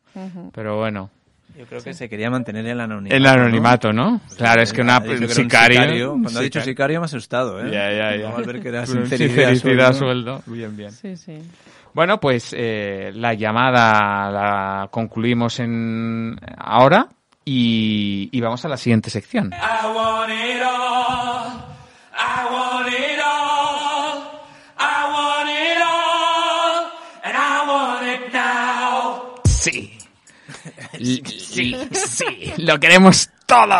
Pero 0.53 0.77
bueno. 0.77 1.09
Yo 1.57 1.65
creo 1.65 1.81
que 1.81 1.93
se 1.93 2.09
quería 2.09 2.29
mantener 2.29 2.65
el 2.65 2.79
anonimato. 2.79 3.15
El 3.15 3.25
anonimato, 3.25 3.93
¿no? 3.93 4.21
Claro, 4.37 4.61
es 4.61 4.71
que 4.73 4.81
una, 4.81 5.01
que 5.01 5.11
un 5.11 5.29
sicario. 5.29 6.11
Cuando 6.21 6.39
ha 6.39 6.43
dicho 6.43 6.61
sicario 6.61 6.99
me 6.99 7.03
ha 7.03 7.05
asustado, 7.05 7.61
¿eh? 7.61 7.69
Ya, 7.71 7.91
ya, 7.91 8.17
ya. 8.17 8.23
Vamos 8.29 8.47
a 8.47 8.51
ver 8.51 8.61
que 8.61 8.69
era 8.69 8.85
sinceridad, 8.85 9.49
sinceridad 9.49 9.93
sueldo. 9.93 10.41
sueldo. 10.41 10.43
Bien, 10.47 10.75
bien. 10.75 10.91
Sí, 10.91 11.15
sí. 11.17 11.37
Bueno, 11.93 12.19
pues 12.19 12.53
eh, 12.57 13.11
la 13.13 13.33
llamada 13.33 14.31
la 14.31 14.87
concluimos 14.91 15.59
en 15.59 16.37
ahora 16.57 17.07
y, 17.43 18.29
y 18.31 18.41
vamos 18.41 18.63
a 18.65 18.69
la 18.69 18.77
siguiente 18.77 19.09
sección. 19.09 19.51
I 19.53 19.85
want 19.93 20.31
it 20.31 20.61
all. 20.61 21.80
I 22.13 22.47
want 22.51 22.87
it 22.93 23.19
all. 23.19 24.41
I 24.77 25.11
want 25.13 25.49
it 25.49 25.81
all. 25.81 26.91
And 27.23 27.37
I 27.37 27.67
want 27.67 28.07
it 28.07 28.33
now. 28.33 29.41
Sí. 29.45 29.97
Sí, 30.97 31.75
sí, 31.91 32.53
lo 32.57 32.79
queremos 32.79 33.29
todo. 33.45 33.73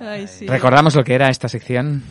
Ay, 0.00 0.26
sí. 0.26 0.46
¿Recordamos 0.46 0.94
lo 0.94 1.04
que 1.04 1.14
era 1.14 1.28
esta 1.28 1.48
sección? 1.48 2.02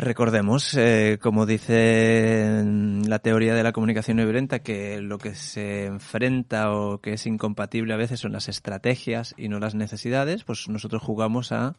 Recordemos, 0.00 0.74
eh, 0.74 1.18
como 1.20 1.44
dice 1.44 2.62
la 3.04 3.18
teoría 3.18 3.54
de 3.54 3.64
la 3.64 3.72
comunicación 3.72 4.18
no 4.18 4.24
violenta, 4.24 4.60
que 4.60 5.00
lo 5.00 5.18
que 5.18 5.34
se 5.34 5.86
enfrenta 5.86 6.70
o 6.70 7.00
que 7.00 7.14
es 7.14 7.26
incompatible 7.26 7.94
a 7.94 7.96
veces 7.96 8.20
son 8.20 8.30
las 8.32 8.48
estrategias 8.48 9.34
y 9.36 9.48
no 9.48 9.58
las 9.58 9.74
necesidades, 9.74 10.44
pues 10.44 10.68
nosotros 10.68 11.02
jugamos 11.02 11.50
a 11.50 11.74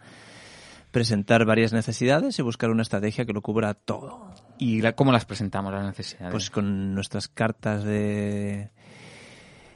presentar 0.92 1.46
varias 1.46 1.72
necesidades 1.74 2.40
y 2.40 2.42
buscar 2.42 2.70
una 2.70 2.82
estrategia 2.82 3.26
que 3.26 3.34
lo 3.34 3.42
cubra 3.42 3.74
todo. 3.74 4.32
¿Y 4.58 4.82
la- 4.82 4.94
cómo 4.94 5.12
las 5.12 5.26
presentamos 5.26 5.72
las 5.74 5.86
necesidades? 5.86 6.32
Pues 6.32 6.50
con 6.50 6.94
nuestras 6.96 7.28
cartas 7.28 7.84
de, 7.84 8.70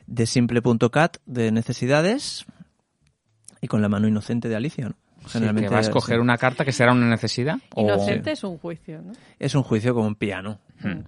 de 0.07 0.25
simple.cat 0.25 1.17
de 1.25 1.51
necesidades 1.51 2.45
y 3.61 3.67
con 3.67 3.81
la 3.81 3.89
mano 3.89 4.07
inocente 4.07 4.49
de 4.49 4.55
Alicia, 4.55 4.89
¿no? 4.89 4.95
Sí, 5.25 5.29
Generalmente 5.33 5.69
que 5.69 5.73
va 5.73 5.77
a 5.79 5.81
escoger 5.83 6.15
sí. 6.17 6.21
una 6.21 6.37
carta 6.37 6.65
que 6.65 6.73
será 6.73 6.91
una 6.91 7.07
necesidad. 7.07 7.55
o- 7.75 7.81
Inocente 7.83 8.31
es 8.31 8.43
un 8.43 8.57
juicio, 8.57 9.01
¿no? 9.01 9.13
Es 9.39 9.55
un 9.55 9.63
juicio 9.63 9.93
como 9.93 10.07
un 10.07 10.15
piano. 10.15 10.59
Hmm. 10.81 11.03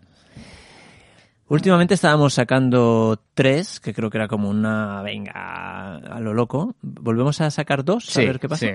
Últimamente 1.47 1.93
estábamos 1.93 2.34
sacando 2.34 3.22
tres, 3.36 3.80
que 3.80 3.93
creo 3.93 4.10
que 4.10 4.18
era 4.18 4.28
como 4.28 4.49
una, 4.49 5.03
venga, 5.03 5.95
a 5.97 6.20
lo 6.20 6.34
loco. 6.34 6.76
¿Volvemos 6.82 7.39
a 7.41 7.51
sacar 7.51 7.84
dos? 7.86 8.06
Sí, 8.06 8.22
a 8.24 8.26
ver 8.26 8.39
qué 8.39 8.49
pasa. 8.49 8.66
sí. 8.68 8.74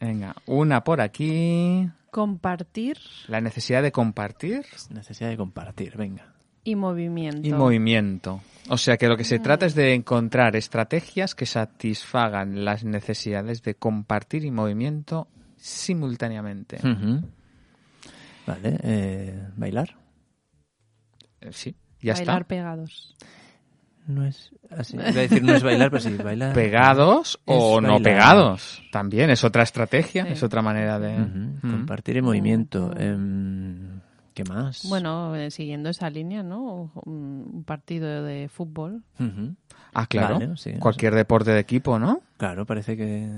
Venga, 0.00 0.34
una 0.46 0.82
por 0.84 1.00
aquí. 1.00 1.88
Compartir 2.10 2.98
La 3.28 3.40
necesidad 3.40 3.82
de 3.82 3.92
compartir 3.92 4.64
Necesidad 4.90 5.28
de 5.30 5.36
compartir, 5.36 5.96
venga. 5.96 6.32
y 6.64 6.74
movimiento. 6.74 7.46
y 7.46 7.52
movimiento. 7.52 8.40
O 8.70 8.76
sea 8.76 8.96
que 8.96 9.08
lo 9.08 9.16
que 9.16 9.24
se 9.24 9.38
trata 9.38 9.66
es 9.66 9.74
de 9.74 9.94
encontrar 9.94 10.56
estrategias 10.56 11.34
que 11.34 11.46
satisfagan 11.46 12.64
las 12.64 12.84
necesidades 12.84 13.62
de 13.62 13.74
compartir 13.74 14.44
y 14.44 14.50
movimiento 14.50 15.28
simultáneamente. 15.56 16.78
Vale, 18.46 18.78
eh, 18.82 19.48
¿bailar? 19.56 19.96
Eh, 21.40 21.50
Sí, 21.52 21.76
ya 22.00 22.14
Bailar 22.14 22.36
está. 22.42 22.48
pegados. 22.48 23.14
No 24.08 24.24
es 24.24 24.50
así. 24.70 24.96
Iba 24.96 25.04
a 25.06 25.12
decir 25.12 25.44
no 25.44 25.52
es 25.54 25.62
bailar, 25.62 25.90
pero 25.90 26.00
sí, 26.02 26.16
bailar. 26.16 26.52
Pegados 26.54 27.38
o 27.44 27.80
no 27.80 28.00
pegados. 28.00 28.82
También 28.90 29.28
es 29.28 29.44
otra 29.44 29.62
estrategia, 29.62 30.24
Sí. 30.24 30.32
es 30.32 30.42
otra 30.42 30.62
manera 30.62 30.98
de... 30.98 31.18
Mm. 31.18 31.60
Compartir 31.60 32.16
y 32.16 32.22
movimiento. 32.22 32.90
Em, 32.98 34.00
¿Qué 34.32 34.44
más? 34.44 34.86
Bueno, 34.88 35.36
eh, 35.36 35.50
siguiendo 35.50 35.90
esa 35.90 36.08
línea, 36.08 36.42
¿no? 36.42 36.90
Un 37.04 37.64
partido 37.66 38.24
de 38.24 38.48
fútbol. 38.48 39.02
Ah, 39.92 40.06
claro. 40.06 40.38
Vale, 40.38 40.56
sí, 40.56 40.72
Cualquier 40.78 41.14
deporte 41.14 41.50
de 41.50 41.60
equipo, 41.60 41.98
¿no? 41.98 42.22
Claro, 42.38 42.64
parece 42.64 42.96
que... 42.96 43.28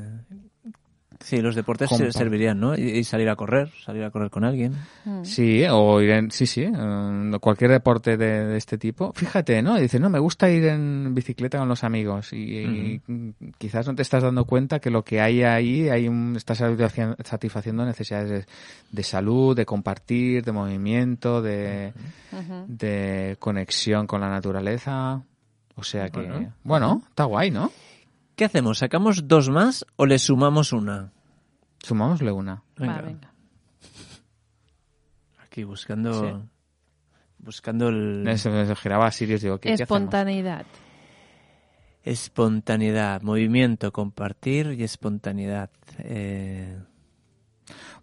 Sí, 1.22 1.42
los 1.42 1.54
deportes 1.54 1.90
Compa- 1.90 2.10
servirían, 2.12 2.58
¿no? 2.58 2.74
Y, 2.74 2.80
y 2.80 3.04
salir 3.04 3.28
a 3.28 3.36
correr, 3.36 3.70
salir 3.84 4.02
a 4.04 4.10
correr 4.10 4.30
con 4.30 4.42
alguien. 4.42 4.72
Mm. 5.04 5.22
Sí, 5.22 5.62
o 5.70 6.00
ir 6.00 6.10
en, 6.10 6.30
sí, 6.30 6.46
sí, 6.46 6.66
cualquier 7.40 7.70
deporte 7.72 8.16
de, 8.16 8.46
de 8.46 8.56
este 8.56 8.78
tipo. 8.78 9.12
Fíjate, 9.14 9.62
¿no? 9.62 9.78
Dice, 9.78 10.00
no, 10.00 10.08
me 10.08 10.18
gusta 10.18 10.50
ir 10.50 10.64
en 10.64 11.14
bicicleta 11.14 11.58
con 11.58 11.68
los 11.68 11.84
amigos 11.84 12.32
y, 12.32 12.36
y 12.58 13.02
quizás 13.58 13.86
no 13.86 13.94
te 13.94 14.00
estás 14.02 14.22
dando 14.22 14.46
cuenta 14.46 14.78
que 14.80 14.88
lo 14.88 15.04
que 15.04 15.20
hay 15.20 15.42
ahí, 15.42 15.90
hay 15.90 16.08
un, 16.08 16.34
estás 16.36 16.62
satisfaci- 16.62 17.14
satisfaciendo 17.22 17.84
necesidades 17.84 18.30
de, 18.30 18.44
de 18.90 19.02
salud, 19.02 19.54
de 19.54 19.66
compartir, 19.66 20.42
de 20.42 20.52
movimiento, 20.52 21.42
de, 21.42 21.92
conexión 23.38 24.06
con 24.06 24.20
la 24.20 24.28
naturaleza. 24.30 25.22
O 25.76 25.82
sea 25.82 26.08
que, 26.10 26.20
Bueno. 26.20 26.52
bueno, 26.64 27.02
está 27.08 27.24
guay, 27.24 27.50
¿no? 27.50 27.70
¿Qué 28.40 28.46
hacemos? 28.46 28.78
¿Sacamos 28.78 29.28
dos 29.28 29.50
más 29.50 29.84
o 29.96 30.06
le 30.06 30.18
sumamos 30.18 30.72
una? 30.72 31.12
Sumámosle 31.82 32.32
una. 32.32 32.62
Va, 32.80 33.02
venga. 33.02 33.34
Aquí 35.44 35.62
buscando... 35.62 36.24
Sí. 36.24 36.48
Buscando 37.36 37.90
el... 37.90 38.24
Se, 38.38 38.66
se 38.66 38.76
giraba 38.76 39.08
a 39.08 39.10
Sirius, 39.10 39.42
digo, 39.42 39.58
¿qué, 39.58 39.68
qué 39.68 39.72
hacemos? 39.74 39.90
Espontaneidad. 39.90 40.64
Espontaneidad, 42.02 43.20
movimiento, 43.20 43.92
compartir 43.92 44.72
y 44.72 44.84
espontaneidad. 44.84 45.68
Eh, 45.98 46.78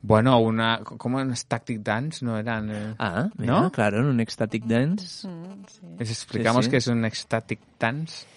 Bueno, 0.04 0.38
una, 0.40 0.82
como 0.84 1.20
en 1.20 1.36
Static 1.36 1.82
Dance, 1.82 2.24
¿no 2.24 2.38
eran? 2.38 2.70
eh? 2.70 2.96
Ah, 3.00 3.28
mira, 3.38 3.60
¿No? 3.60 3.72
claro, 3.72 4.02
en 4.02 4.06
un 4.06 4.20
ecstatic 4.20 4.66
dance. 4.66 5.28
Mm, 5.28 5.66
sí. 5.68 5.82
Les 5.98 6.12
explicamos 6.12 6.66
sí. 6.66 6.70
que 6.72 6.78
es 6.78 6.86
un 6.86 7.06
ecstatic 7.06 7.60
dance. 7.80 8.28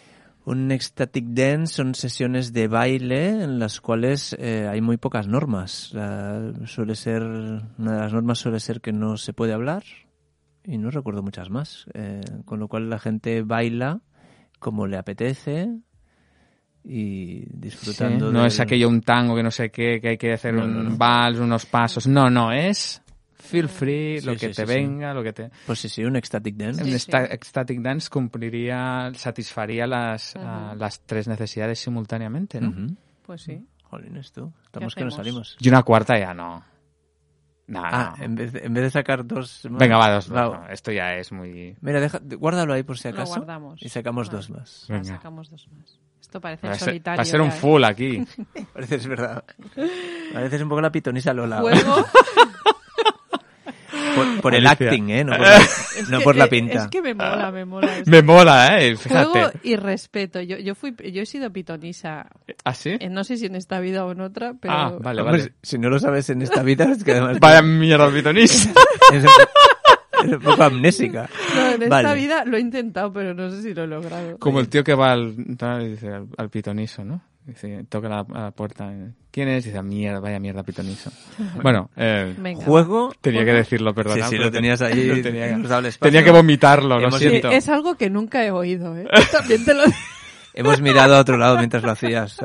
Un 0.50 0.72
ecstatic 0.72 1.26
dance 1.26 1.74
son 1.74 1.94
sesiones 1.94 2.52
de 2.52 2.66
baile 2.66 3.28
en 3.28 3.58
las 3.60 3.80
cuales 3.80 4.34
eh, 4.38 4.66
hay 4.68 4.80
muy 4.80 4.96
pocas 4.96 5.28
normas. 5.28 5.94
Suele 6.66 6.94
ser, 6.96 7.22
una 7.22 7.92
de 7.92 7.98
las 8.00 8.12
normas 8.12 8.38
suele 8.38 8.58
ser 8.58 8.80
que 8.80 8.92
no 8.92 9.16
se 9.16 9.32
puede 9.32 9.52
hablar 9.52 9.84
y 10.64 10.76
no 10.78 10.90
recuerdo 10.90 11.22
muchas 11.22 11.50
más. 11.50 11.86
Eh, 11.94 12.20
con 12.44 12.58
lo 12.58 12.66
cual 12.66 12.90
la 12.90 12.98
gente 12.98 13.42
baila 13.42 14.00
como 14.58 14.86
le 14.88 14.96
apetece 14.96 15.68
y 16.82 17.44
disfrutando. 17.56 18.26
Sí, 18.28 18.32
No 18.32 18.38
del- 18.40 18.48
es 18.48 18.58
aquello 18.60 18.88
un 18.88 19.02
tango 19.02 19.36
que 19.36 19.42
no 19.42 19.50
sé 19.50 19.70
qué, 19.70 20.00
que 20.00 20.08
hay 20.10 20.18
que 20.18 20.32
hacer 20.32 20.54
No, 20.54 20.64
un 20.64 20.74
no, 20.74 20.90
no. 20.90 20.96
vals, 20.96 21.38
unos 21.38 21.66
pasos. 21.66 22.06
No, 22.06 22.28
no, 22.30 22.50
es 22.52 23.02
feel 23.40 23.68
free, 23.68 24.20
Sí, 24.20 24.26
lo 24.26 24.32
sí, 24.34 24.38
que 24.38 24.54
sí, 24.54 24.62
te 24.62 24.66
sí. 24.66 24.74
venga, 24.74 25.12
lo 25.14 25.22
que 25.22 25.32
te... 25.32 25.50
Pues 25.66 25.78
sí, 25.78 25.88
sí, 25.88 26.04
un 26.04 26.16
ecstatic 26.16 26.54
dance. 26.56 26.82
Un 26.82 26.88
Sí, 26.88 26.94
esta- 26.94 27.26
sí. 27.26 27.32
ecstatic 27.32 27.80
dance 27.80 28.08
cumpliría, 28.10 29.10
satisfaría 29.14 29.86
las, 29.86 30.34
ah, 30.36 30.74
las 30.76 31.00
tres 31.06 31.28
necesidades 31.28 31.78
simultáneamente, 31.78 32.60
¿no? 32.60 32.68
Ujú. 32.70 32.96
Pues 33.26 33.42
sí. 33.42 33.66
Jolines, 33.84 34.30
tú. 34.32 34.52
Estamos 34.64 34.94
que 34.94 35.04
nos 35.04 35.14
salimos. 35.14 35.56
Y 35.60 35.68
una 35.68 35.82
cuarta 35.82 36.18
ya 36.18 36.32
no. 36.34 36.64
No, 37.66 37.82
Ah, 37.84 38.14
no. 38.18 38.24
en 38.24 38.34
vez, 38.34 38.52
de, 38.52 38.60
en 38.66 38.74
vez 38.74 38.82
de 38.84 38.90
sacar 38.90 39.24
dos 39.24 39.64
más- 39.70 39.78
Venga, 39.78 39.96
va, 39.96 40.10
dos. 40.12 40.32
Va, 40.32 40.42
no, 40.44 40.68
esto 40.70 40.90
ya 40.90 41.14
es 41.14 41.30
muy... 41.30 41.76
Mira, 41.80 42.00
deja, 42.00 42.20
guárdalo 42.38 42.72
ahí 42.72 42.82
por 42.82 42.98
si 42.98 43.08
Lo 43.08 43.14
acaso. 43.14 43.34
guardamos. 43.36 43.80
Y 43.82 43.88
sacamos 43.88 44.26
Vale. 44.28 44.36
dos 44.36 44.50
más. 44.50 44.86
Venga. 44.88 45.04
sacamos 45.04 45.50
dos 45.50 45.68
más. 45.76 46.00
Esto 46.20 46.40
parece 46.40 46.66
Va 46.68 46.74
solitario. 46.74 47.18
va 47.18 47.22
a 47.22 47.24
ser 47.24 47.40
un 47.40 47.50
full 47.52 47.82
aquí. 47.84 48.24
Parece 48.74 48.96
es 48.96 49.06
verdad. 49.06 49.44
Pareces 50.32 50.62
un 50.62 50.68
poco 50.68 50.80
la 50.80 50.92
pitonisa 50.92 51.32
Lola. 51.32 51.60
Juego. 51.60 52.04
Por, 54.42 54.54
el 54.54 54.66
Alicia. 54.66 54.88
acting, 54.88 55.10
¿eh? 55.10 55.24
No 55.24 55.32
por 55.36 55.40
la, 55.46 55.56
Es 55.56 56.08
no 56.10 56.18
que- 56.18 56.24
por 56.24 56.36
la 56.36 56.46
pinta. 56.48 56.82
Es 56.84 56.88
que 56.88 57.02
me 57.02 57.14
mola, 57.14 57.50
me 57.52 57.64
mola. 57.64 57.98
esto. 57.98 58.10
Me 58.10 58.22
mola, 58.22 58.80
¿eh? 58.82 58.96
Fíjate. 58.96 59.24
Juego 59.30 59.50
y 59.62 59.76
respeto. 59.76 60.40
Yo, 60.40 60.56
yo 60.58 60.74
fui, 60.74 60.94
yo 61.12 61.22
he 61.22 61.26
sido 61.26 61.52
pitonisa. 61.52 62.26
¿Ah, 62.64 62.74
sí? 62.74 62.96
eh, 62.98 63.08
no 63.08 63.24
sé 63.24 63.36
si 63.36 63.46
en 63.46 63.56
esta 63.56 63.80
vida 63.80 64.04
o 64.04 64.12
en 64.12 64.20
otra, 64.20 64.54
pero 64.60 64.72
Ah, 64.74 64.92
vale, 65.00 65.22
Hombre, 65.22 65.38
vale. 65.42 65.52
Si 65.62 65.78
no 65.78 65.88
lo 65.90 65.98
sabes 65.98 66.28
en 66.30 66.42
esta 66.42 66.62
vida, 66.62 66.84
es 66.92 67.04
que 67.04 67.12
además 67.12 67.38
Vaya 67.40 67.62
mierda, 67.62 68.10
pitonista. 68.10 68.70
es, 69.12 69.24
un- 69.24 69.30
es 70.28 70.32
un 70.34 70.40
poco 70.40 70.62
amnésica. 70.62 71.28
No, 71.54 71.66
en 71.72 71.82
esta 71.82 72.02
Vale. 72.02 72.14
vida 72.14 72.44
lo 72.44 72.56
he 72.56 72.60
intentado, 72.60 73.12
pero 73.12 73.32
no 73.34 73.50
sé 73.50 73.62
si 73.62 73.72
lo 73.74 73.84
he 73.84 73.86
logrado. 73.86 74.38
Como 74.38 74.60
el 74.60 74.68
tío 74.68 74.84
que 74.84 74.94
va 74.94 75.12
al, 75.12 75.34
tal, 75.56 75.82
y 75.86 75.88
dice, 75.90 76.08
al, 76.08 76.26
al 76.36 76.50
pitoniso, 76.50 77.04
¿no? 77.04 77.22
Dice, 77.46 77.84
toca 77.88 78.08
la, 78.08 78.20
a 78.20 78.40
la 78.42 78.50
puerta. 78.50 78.92
¿Quién 79.30 79.48
es? 79.48 79.64
Dice, 79.64 79.82
mierda, 79.82 80.20
vaya 80.20 80.38
mierda, 80.38 80.62
pitoniso. 80.62 81.10
Bueno, 81.62 81.90
eh. 81.96 82.34
Juego. 82.64 83.12
tenía 83.20 83.44
que 83.44 83.52
decirlo, 83.52 83.94
perdón. 83.94 84.18
Sí, 84.22 84.22
sí, 84.30 84.36
lo 84.36 84.50
tenías 84.50 84.82
ahí, 84.82 85.04
Lo 85.06 85.22
tenía, 85.22 86.24
que 86.24 86.30
vomitarlo, 86.30 86.98
lo 87.00 87.08
Hemos- 87.08 87.18
siento. 87.18 87.50
es 87.50 87.68
algo 87.68 87.96
que 87.96 88.10
nunca 88.10 88.44
he 88.44 88.50
oído, 88.50 88.96
¿eh? 88.96 89.06
También 89.32 89.64
te 89.64 89.74
lo 89.74 89.82
Hemos 90.52 90.80
mirado 90.80 91.14
a 91.16 91.20
otro 91.20 91.36
lado 91.36 91.56
mientras 91.58 91.82
lo 91.84 91.92
hacías. 91.92 92.36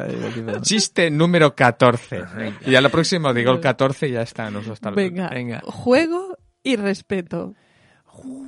Chiste 0.62 1.10
número 1.10 1.56
14. 1.56 2.22
Y 2.66 2.72
ya 2.72 2.80
lo 2.82 2.90
próximo 2.92 3.34
digo 3.34 3.52
el 3.52 3.60
14 3.60 4.08
y 4.08 4.12
ya 4.12 4.22
está. 4.22 4.52
Nos 4.52 4.68
está 4.68 4.92
Venga. 4.92 5.30
Venga. 5.30 5.62
Juego 5.66 6.38
y 6.62 6.76
respeto. 6.76 7.56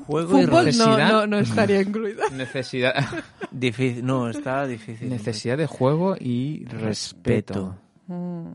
Juego 0.05 0.39
y 0.39 0.45
Fútbol 0.45 0.55
no, 0.59 0.63
necesidad. 0.63 1.11
no, 1.11 1.28
no 1.28 1.38
estaría 1.39 1.82
incluido. 1.82 2.24
Necesidad, 2.32 2.93
Difícil. 3.51 4.05
No, 4.05 4.30
está 4.30 4.65
difícil. 4.68 5.09
necesidad 5.09 5.57
de 5.57 5.68
juego 5.68 6.15
y 6.20 6.65
respeto. 6.65 7.76
Mm. 8.07 8.47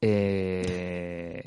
Eh, 0.00 1.42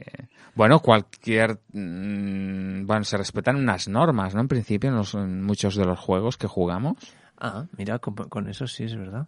bueno, 0.56 0.80
cualquier... 0.80 1.60
mm, 1.74 2.86
bueno, 2.86 3.04
se 3.04 3.18
respetan 3.18 3.56
unas 3.58 3.88
normas, 3.88 4.34
¿no? 4.34 4.42
En 4.42 4.48
principio, 4.48 4.90
en, 4.90 4.96
los- 4.96 5.14
en 5.14 5.44
muchos 5.44 5.76
de 5.76 5.86
los 5.86 6.00
juegos 6.00 6.38
que 6.38 6.48
jugamos. 6.48 6.98
Ah, 7.38 7.66
mira, 7.78 8.00
con, 8.00 8.16
con 8.16 8.48
eso 8.50 8.66
sí 8.68 8.86
es 8.86 8.96
verdad. 8.96 9.28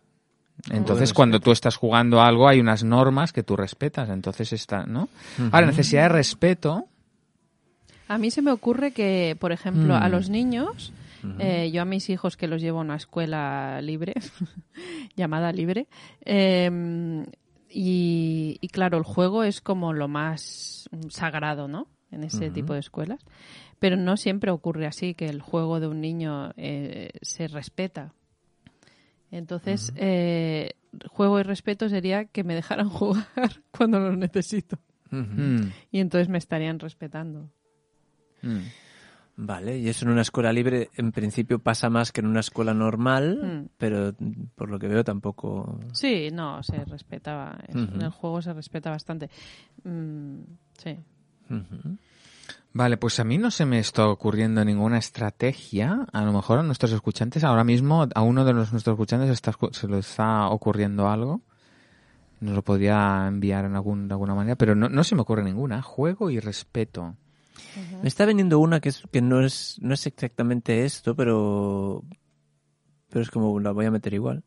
Entonces, 0.71 1.13
cuando 1.13 1.39
tú 1.39 1.51
estás 1.51 1.75
jugando 1.75 2.19
algo, 2.21 2.47
hay 2.47 2.59
unas 2.59 2.83
normas 2.83 3.31
que 3.31 3.43
tú 3.43 3.55
respetas. 3.55 4.09
Entonces, 4.09 4.53
está, 4.53 4.85
¿no? 4.85 5.09
Ahora, 5.51 5.67
necesidad 5.67 6.03
de 6.03 6.09
respeto... 6.09 6.85
A 8.07 8.17
mí 8.17 8.31
se 8.31 8.41
me 8.41 8.51
ocurre 8.51 8.91
que, 8.91 9.35
por 9.39 9.51
ejemplo, 9.51 9.95
a 9.95 10.07
Mm. 10.07 10.11
los 10.11 10.29
niños, 10.29 10.93
eh, 11.39 11.69
yo 11.71 11.81
a 11.81 11.85
mis 11.85 12.09
hijos 12.09 12.37
que 12.37 12.47
los 12.47 12.61
llevo 12.61 12.79
a 12.79 12.81
una 12.83 12.95
escuela 12.95 13.79
libre, 13.81 14.13
llamada 15.15 15.51
libre, 15.51 15.87
eh, 16.25 17.25
y, 17.69 18.57
y 18.61 18.67
claro, 18.69 18.97
el 18.97 19.03
juego 19.03 19.43
es 19.43 19.59
como 19.61 19.91
lo 19.93 20.07
más 20.07 20.89
sagrado, 21.09 21.67
¿no? 21.67 21.87
En 22.11 22.23
ese 22.23 22.49
tipo 22.51 22.73
de 22.73 22.79
escuelas. 22.79 23.19
Pero 23.79 23.97
no 23.97 24.15
siempre 24.15 24.49
ocurre 24.51 24.87
así, 24.87 25.13
que 25.13 25.27
el 25.27 25.41
juego 25.41 25.79
de 25.81 25.87
un 25.87 25.99
niño 25.99 26.53
eh, 26.55 27.09
se 27.21 27.47
respeta. 27.49 28.13
Entonces, 29.29 29.91
eh, 29.97 30.71
juego 31.09 31.39
y 31.39 31.43
respeto 31.43 31.89
sería 31.89 32.25
que 32.25 32.43
me 32.45 32.55
dejaran 32.55 32.89
jugar 32.89 33.25
cuando 33.71 33.99
los 33.99 34.17
necesito. 34.17 34.79
Mm, 35.11 35.67
Y 35.91 35.99
entonces 35.99 36.29
me 36.29 36.37
estarían 36.37 36.79
respetando. 36.79 37.49
Mm. 38.41 38.59
Vale, 39.39 39.77
y 39.77 39.87
eso 39.87 40.03
en 40.05 40.11
una 40.13 40.21
escuela 40.21 40.51
libre 40.51 40.89
en 40.95 41.11
principio 41.11 41.59
pasa 41.59 41.91
más 41.91 42.11
que 42.11 42.21
en 42.21 42.25
una 42.27 42.39
escuela 42.39 42.73
normal, 42.73 43.39
Mm. 43.43 43.69
pero 43.77 44.15
por 44.55 44.71
lo 44.71 44.79
que 44.79 44.87
veo 44.87 45.03
tampoco... 45.03 45.79
Sí, 45.93 46.29
no, 46.33 46.63
se 46.63 46.83
respetaba. 46.85 47.55
En 47.67 48.01
el 48.01 48.09
juego 48.09 48.41
se 48.41 48.51
respeta 48.53 48.89
bastante. 48.89 49.29
Mm, 49.83 50.39
sí. 50.79 50.97
Vale, 52.73 52.97
pues 52.97 53.19
a 53.19 53.23
mí 53.23 53.37
no 53.37 53.51
se 53.51 53.65
me 53.67 53.77
está 53.77 54.07
ocurriendo 54.07 54.65
ninguna 54.65 54.97
estrategia. 54.97 56.07
A 56.11 56.21
lo 56.23 56.33
mejor 56.33 56.57
a 56.57 56.63
nuestros 56.63 56.91
escuchantes, 56.91 57.43
ahora 57.43 57.63
mismo, 57.63 58.07
a 58.13 58.21
uno 58.23 58.43
de 58.43 58.53
los, 58.53 58.71
nuestros 58.71 58.95
escuchantes 58.95 59.29
está, 59.29 59.53
se 59.71 59.87
le 59.87 59.99
está 59.99 60.47
ocurriendo 60.49 61.09
algo. 61.09 61.41
nos 62.39 62.55
lo 62.55 62.61
podría 62.63 63.27
enviar 63.27 63.65
en 63.65 63.75
algún, 63.75 64.07
de 64.07 64.13
alguna 64.15 64.33
manera, 64.35 64.55
pero 64.55 64.73
no, 64.75 64.89
no 64.89 65.03
se 65.03 65.13
me 65.15 65.21
ocurre 65.21 65.43
ninguna. 65.43 65.81
Juego 65.81 66.29
y 66.31 66.39
respeto. 66.39 67.15
Me 68.01 68.07
está 68.07 68.25
veniendo 68.25 68.59
una 68.59 68.79
que 68.79 68.89
es 68.89 69.03
que 69.11 69.21
no 69.21 69.41
es 69.41 69.77
no 69.81 69.93
es 69.93 70.05
exactamente 70.07 70.85
esto, 70.85 71.15
pero 71.15 72.03
pero 73.09 73.21
es 73.21 73.31
como 73.31 73.59
la 73.59 73.71
voy 73.71 73.85
a 73.85 73.91
meter 73.91 74.13
igual. 74.13 74.43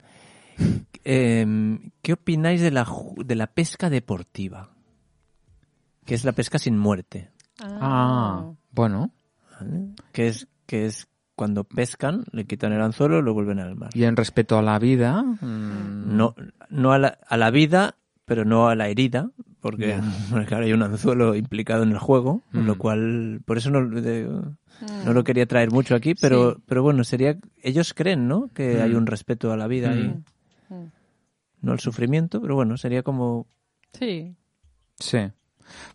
Em, 1.05 1.91
¿Qué 2.03 2.13
opináis 2.13 2.61
de 2.61 2.71
la 2.71 2.87
de 3.25 3.35
la 3.35 3.47
pesca 3.47 3.89
deportiva? 3.89 4.71
Que 6.05 6.15
es 6.15 6.25
la 6.25 6.33
pesca 6.33 6.59
sin 6.59 6.77
muerte, 6.79 7.31
Ah, 7.63 8.51
bueno. 8.73 9.11
¿vale? 9.59 9.89
Que 10.13 10.29
es 10.29 10.49
que 10.67 10.87
es 10.87 11.09
cuando 11.37 11.65
pescan, 11.65 12.25
le 12.33 12.45
quitan 12.47 12.73
el 12.73 12.83
anzuelo 12.83 13.19
y 13.19 13.23
lo 13.23 13.33
vuelven 13.33 13.61
al 13.61 13.77
mar. 13.77 13.91
Y 13.95 14.05
en 14.05 14.17
respeto 14.17 14.59
a 14.59 14.63
la 14.63 14.79
vida, 14.79 15.23
mm, 15.23 16.17
No 16.17 16.35
no 16.69 16.93
a 16.93 16.99
la, 16.99 17.19
a 17.27 17.37
la 17.39 17.51
vida, 17.51 17.97
pero 18.27 18.45
no 18.45 18.69
a 18.69 18.75
la 18.75 18.89
herida, 18.89 19.31
porque 19.61 19.99
claro, 20.47 20.65
hay 20.65 20.73
un 20.73 20.83
anzuelo 20.83 21.35
implicado 21.35 21.83
en 21.83 21.91
el 21.93 21.99
juego, 21.99 22.43
con 22.53 22.67
lo 22.67 22.75
Mm. 22.75 22.79
cual 22.79 23.41
por 23.45 23.59
eso 23.59 23.71
no 23.71 23.89
de- 24.01 24.29
No 25.05 25.13
lo 25.13 25.25
quería 25.25 25.45
traer 25.47 25.71
mucho 25.71 25.95
aquí, 25.95 26.15
pero, 26.15 26.55
Sí. 26.55 26.63
pero 26.67 26.83
bueno, 26.83 27.05
sería. 27.05 27.37
Ellos 27.63 27.93
creen, 27.93 28.29
¿no? 28.29 28.49
Que 28.55 28.77
Mm. 28.79 28.83
hay 28.83 28.95
un 28.95 29.07
respeto 29.07 29.53
a 29.53 29.57
la 29.59 29.67
vida 29.67 29.91
ahí. 29.91 30.15
Mm. 30.71 30.85
No 31.63 31.73
al 31.73 31.81
sufrimiento, 31.81 32.41
pero 32.41 32.55
bueno, 32.55 32.77
sería 32.79 33.03
como. 33.03 33.47
Sí. 33.93 34.35
Sí. 34.99 35.19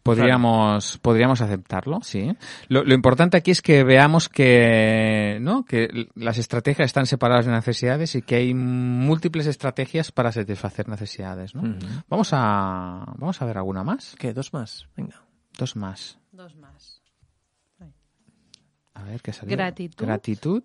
Podríamos, 0.03 0.97
podríamos 0.99 1.41
aceptarlo, 1.41 1.99
sí. 2.01 2.35
Lo, 2.67 2.83
lo 2.83 2.93
importante 2.93 3.37
aquí 3.37 3.51
es 3.51 3.61
que 3.61 3.83
veamos 3.83 4.29
que, 4.29 5.37
¿no? 5.41 5.65
que 5.65 6.07
las 6.15 6.37
estrategias 6.37 6.87
están 6.87 7.05
separadas 7.05 7.45
de 7.45 7.51
necesidades 7.51 8.15
y 8.15 8.21
que 8.21 8.35
hay 8.35 8.53
múltiples 8.53 9.47
estrategias 9.47 10.11
para 10.11 10.31
satisfacer 10.31 10.87
necesidades, 10.89 11.55
¿no? 11.55 11.77
Vamos 12.09 12.29
a, 12.33 13.13
vamos 13.17 13.41
a 13.41 13.45
ver 13.45 13.57
alguna 13.57 13.83
más. 13.83 14.15
¿Qué? 14.17 14.33
¿Dos 14.33 14.53
más? 14.53 14.87
Venga. 14.95 15.23
Dos 15.57 15.75
más. 15.75 16.19
Dos 16.31 16.55
más. 16.55 17.01
A 18.93 19.03
ver 19.03 19.21
qué 19.21 19.33
salió. 19.33 19.55
Gratitud. 19.55 20.05
Gratitud. 20.05 20.63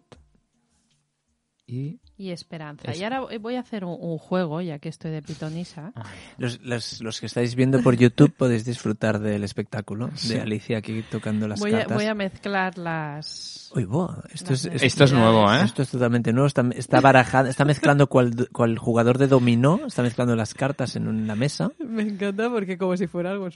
Y 1.66 2.00
Y 2.20 2.32
esperanza. 2.32 2.90
Es- 2.92 3.00
Y 3.00 3.04
ahora 3.04 3.22
voy 3.40 3.54
a 3.54 3.60
hacer 3.60 3.82
un, 3.82 3.96
un 3.98 4.18
juego, 4.18 4.60
ya 4.60 4.78
que 4.78 4.90
estoy 4.90 5.10
de 5.10 5.22
pitonisa. 5.22 5.90
Los, 6.36 6.60
los, 6.60 7.00
los 7.00 7.18
que 7.18 7.24
estáis 7.24 7.54
viendo 7.54 7.82
por 7.82 7.96
YouTube 7.96 8.30
podéis 8.36 8.66
disfrutar 8.66 9.20
del 9.20 9.42
espectáculo 9.42 10.10
de 10.28 10.38
Alicia 10.42 10.76
aquí 10.76 11.02
tocando 11.10 11.48
las 11.48 11.58
Voy 11.60 11.72
a, 11.72 11.78
cartas. 11.78 11.96
voy 11.96 12.04
a 12.04 12.14
mezclar 12.14 12.76
las... 12.76 13.70
Uy, 13.74 13.84
buah, 13.86 14.18
esto 14.34 14.52
es, 14.52 14.66
las 14.66 14.74
esto, 14.74 14.86
esto 14.86 15.04
es 15.04 15.12
nuevo, 15.14 15.50
¿eh? 15.50 15.62
esto 15.64 15.80
es 15.80 15.88
totalmente 15.90 16.30
nuevo. 16.34 16.46
Está, 16.46 16.62
está 16.74 17.00
barajando, 17.00 17.48
está 17.48 17.64
mezclando 17.64 18.06
cual, 18.08 18.48
cual 18.52 18.76
jugador 18.76 19.16
de 19.16 19.26
dominó, 19.26 19.80
está 19.86 20.02
mezclando 20.02 20.36
las 20.36 20.52
cartas 20.52 20.96
en 20.96 21.08
una 21.08 21.34
mesa. 21.34 21.72
Me 21.78 22.02
encanta 22.02 22.50
porque 22.50 22.76
como 22.76 22.98
si 22.98 23.06
fuera 23.06 23.30
algo... 23.30 23.48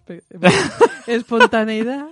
Espontaneidad, 1.07 2.07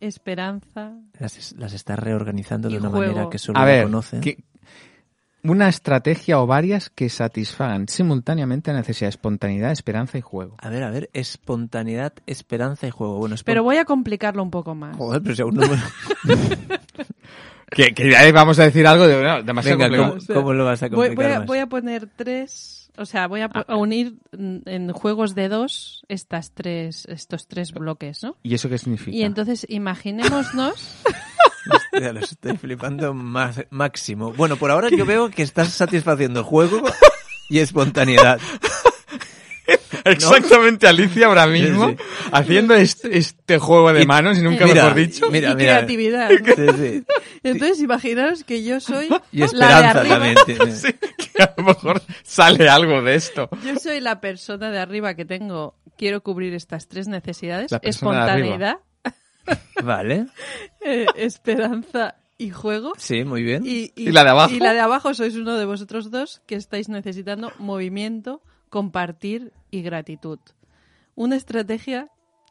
esperanza... 0.00 0.94
Las, 1.18 1.52
las 1.58 1.72
está 1.74 1.96
reorganizando 1.96 2.68
de 2.70 2.78
una 2.78 2.88
juego. 2.88 3.12
manera 3.12 3.30
que 3.30 3.38
solo 3.38 3.58
a 3.58 3.64
ella 3.64 3.72
ver, 3.74 3.84
conoce. 3.84 4.20
que- 4.20 4.38
una 5.42 5.68
estrategia 5.68 6.40
o 6.40 6.46
varias 6.46 6.90
que 6.90 7.08
satisfagan 7.08 7.88
simultáneamente 7.88 8.72
la 8.72 8.78
necesidad 8.80 9.06
de 9.06 9.10
espontaneidad, 9.10 9.72
esperanza 9.72 10.18
y 10.18 10.20
juego. 10.20 10.56
A 10.58 10.68
ver, 10.68 10.82
a 10.82 10.90
ver, 10.90 11.08
espontaneidad, 11.12 12.12
esperanza 12.26 12.86
y 12.86 12.90
juego. 12.90 13.18
Bueno, 13.18 13.34
espon- 13.36 13.44
Pero 13.46 13.62
voy 13.62 13.76
a 13.78 13.84
complicarlo 13.84 14.42
un 14.42 14.50
poco 14.50 14.74
más. 14.74 14.96
Joder, 14.96 15.22
pero 15.22 15.34
si 15.34 15.42
aún 15.42 15.54
no 15.54 15.62
me- 15.66 15.78
Que, 17.70 17.94
que 17.94 18.16
ahí 18.16 18.32
vamos 18.32 18.58
a 18.58 18.64
decir 18.64 18.84
algo 18.84 19.06
de 19.06 19.22
no, 19.22 19.42
demasiado 19.44 19.78
Venga, 19.78 19.96
complicado. 19.96 20.26
¿cómo, 20.26 20.40
cómo 20.40 20.52
lo 20.54 20.64
vas 20.64 20.82
a 20.82 20.90
complicar 20.90 21.16
voy 21.16 21.32
a, 21.32 21.38
más? 21.38 21.46
voy 21.46 21.58
a 21.58 21.66
poner 21.68 22.08
tres, 22.16 22.90
o 22.98 23.04
sea, 23.06 23.28
voy 23.28 23.42
a, 23.42 23.44
a 23.44 23.76
unir 23.76 24.16
mm, 24.36 24.56
en 24.66 24.90
juegos 24.92 25.36
de 25.36 25.48
dos 25.48 26.02
estas 26.08 26.50
tres, 26.50 27.06
estos 27.08 27.46
tres 27.46 27.70
bloques, 27.72 28.24
¿no? 28.24 28.36
¿Y 28.42 28.54
eso 28.54 28.68
qué 28.68 28.76
significa? 28.76 29.16
Y 29.16 29.22
entonces 29.22 29.64
imaginémonos, 29.68 30.96
Ya 31.92 32.12
lo 32.12 32.20
estoy 32.20 32.56
flipando 32.56 33.14
más, 33.14 33.64
máximo. 33.70 34.32
Bueno, 34.32 34.56
por 34.56 34.70
ahora 34.70 34.88
yo 34.90 35.04
veo 35.06 35.30
que 35.30 35.42
estás 35.42 35.68
satisfaciendo 35.70 36.44
juego 36.44 36.82
y 37.48 37.58
espontaneidad. 37.58 38.38
Exactamente 40.04 40.86
Alicia 40.88 41.26
ahora 41.26 41.46
mismo 41.46 41.90
Sí, 41.90 41.96
sí. 41.98 42.28
haciendo 42.32 42.74
este, 42.74 43.18
este 43.18 43.58
juego 43.58 43.92
de 43.92 44.02
Y- 44.02 44.06
manos 44.06 44.38
y 44.38 44.42
nunca 44.42 44.64
mira, 44.64 44.84
mejor 44.84 44.94
dicho. 44.94 45.30
Mira, 45.30 45.50
y 45.50 45.54
mira. 45.56 45.72
creatividad. 45.76 46.30
Sí, 46.30 46.66
sí. 46.78 47.04
Entonces 47.42 47.80
imaginaos 47.80 48.44
que 48.44 48.64
yo 48.64 48.80
soy 48.80 49.08
Y 49.32 49.38
la 49.40 49.40
de 49.40 49.44
esperanza 49.46 49.90
arriba, 50.00 50.14
también. 50.16 50.36
tiene. 50.46 50.72
Sí, 50.74 50.88
que 51.34 51.42
a 51.42 51.54
lo 51.56 51.64
mejor 51.64 52.02
sale 52.22 52.68
algo 52.68 53.02
de 53.02 53.14
esto. 53.14 53.48
yo 53.64 53.76
soy 53.76 54.00
la 54.00 54.20
persona 54.20 54.70
de 54.70 54.78
arriba 54.78 55.14
que 55.14 55.24
tengo, 55.24 55.74
quiero 55.98 56.22
cubrir 56.22 56.54
estas 56.54 56.88
tres 56.88 57.06
necesidades, 57.08 57.70
espontaneidad, 57.82 58.78
Vale, 59.84 60.26
eh, 60.80 61.06
esperanza 61.16 62.16
y 62.38 62.50
juego. 62.50 62.92
sí, 62.96 63.24
muy 63.24 63.42
bien. 63.42 63.64
Y, 63.66 63.92
¿Y 63.96 64.12
la 64.12 64.24
de 64.24 64.30
abajo? 64.30 64.54
Y 64.54 64.58
la 64.58 64.72
de 64.72 64.80
abajo 64.80 65.14
sois 65.14 65.36
uno 65.36 65.56
de 65.56 65.64
vosotros 65.64 66.10
dos 66.10 66.42
que 66.46 66.54
estáis 66.54 66.88
necesitando 66.88 67.52
movimiento, 67.58 68.42
compartir 68.68 69.52
y 69.70 69.82
gratitud. 69.82 70.38
Una 71.14 71.36
estrategia 71.36 72.08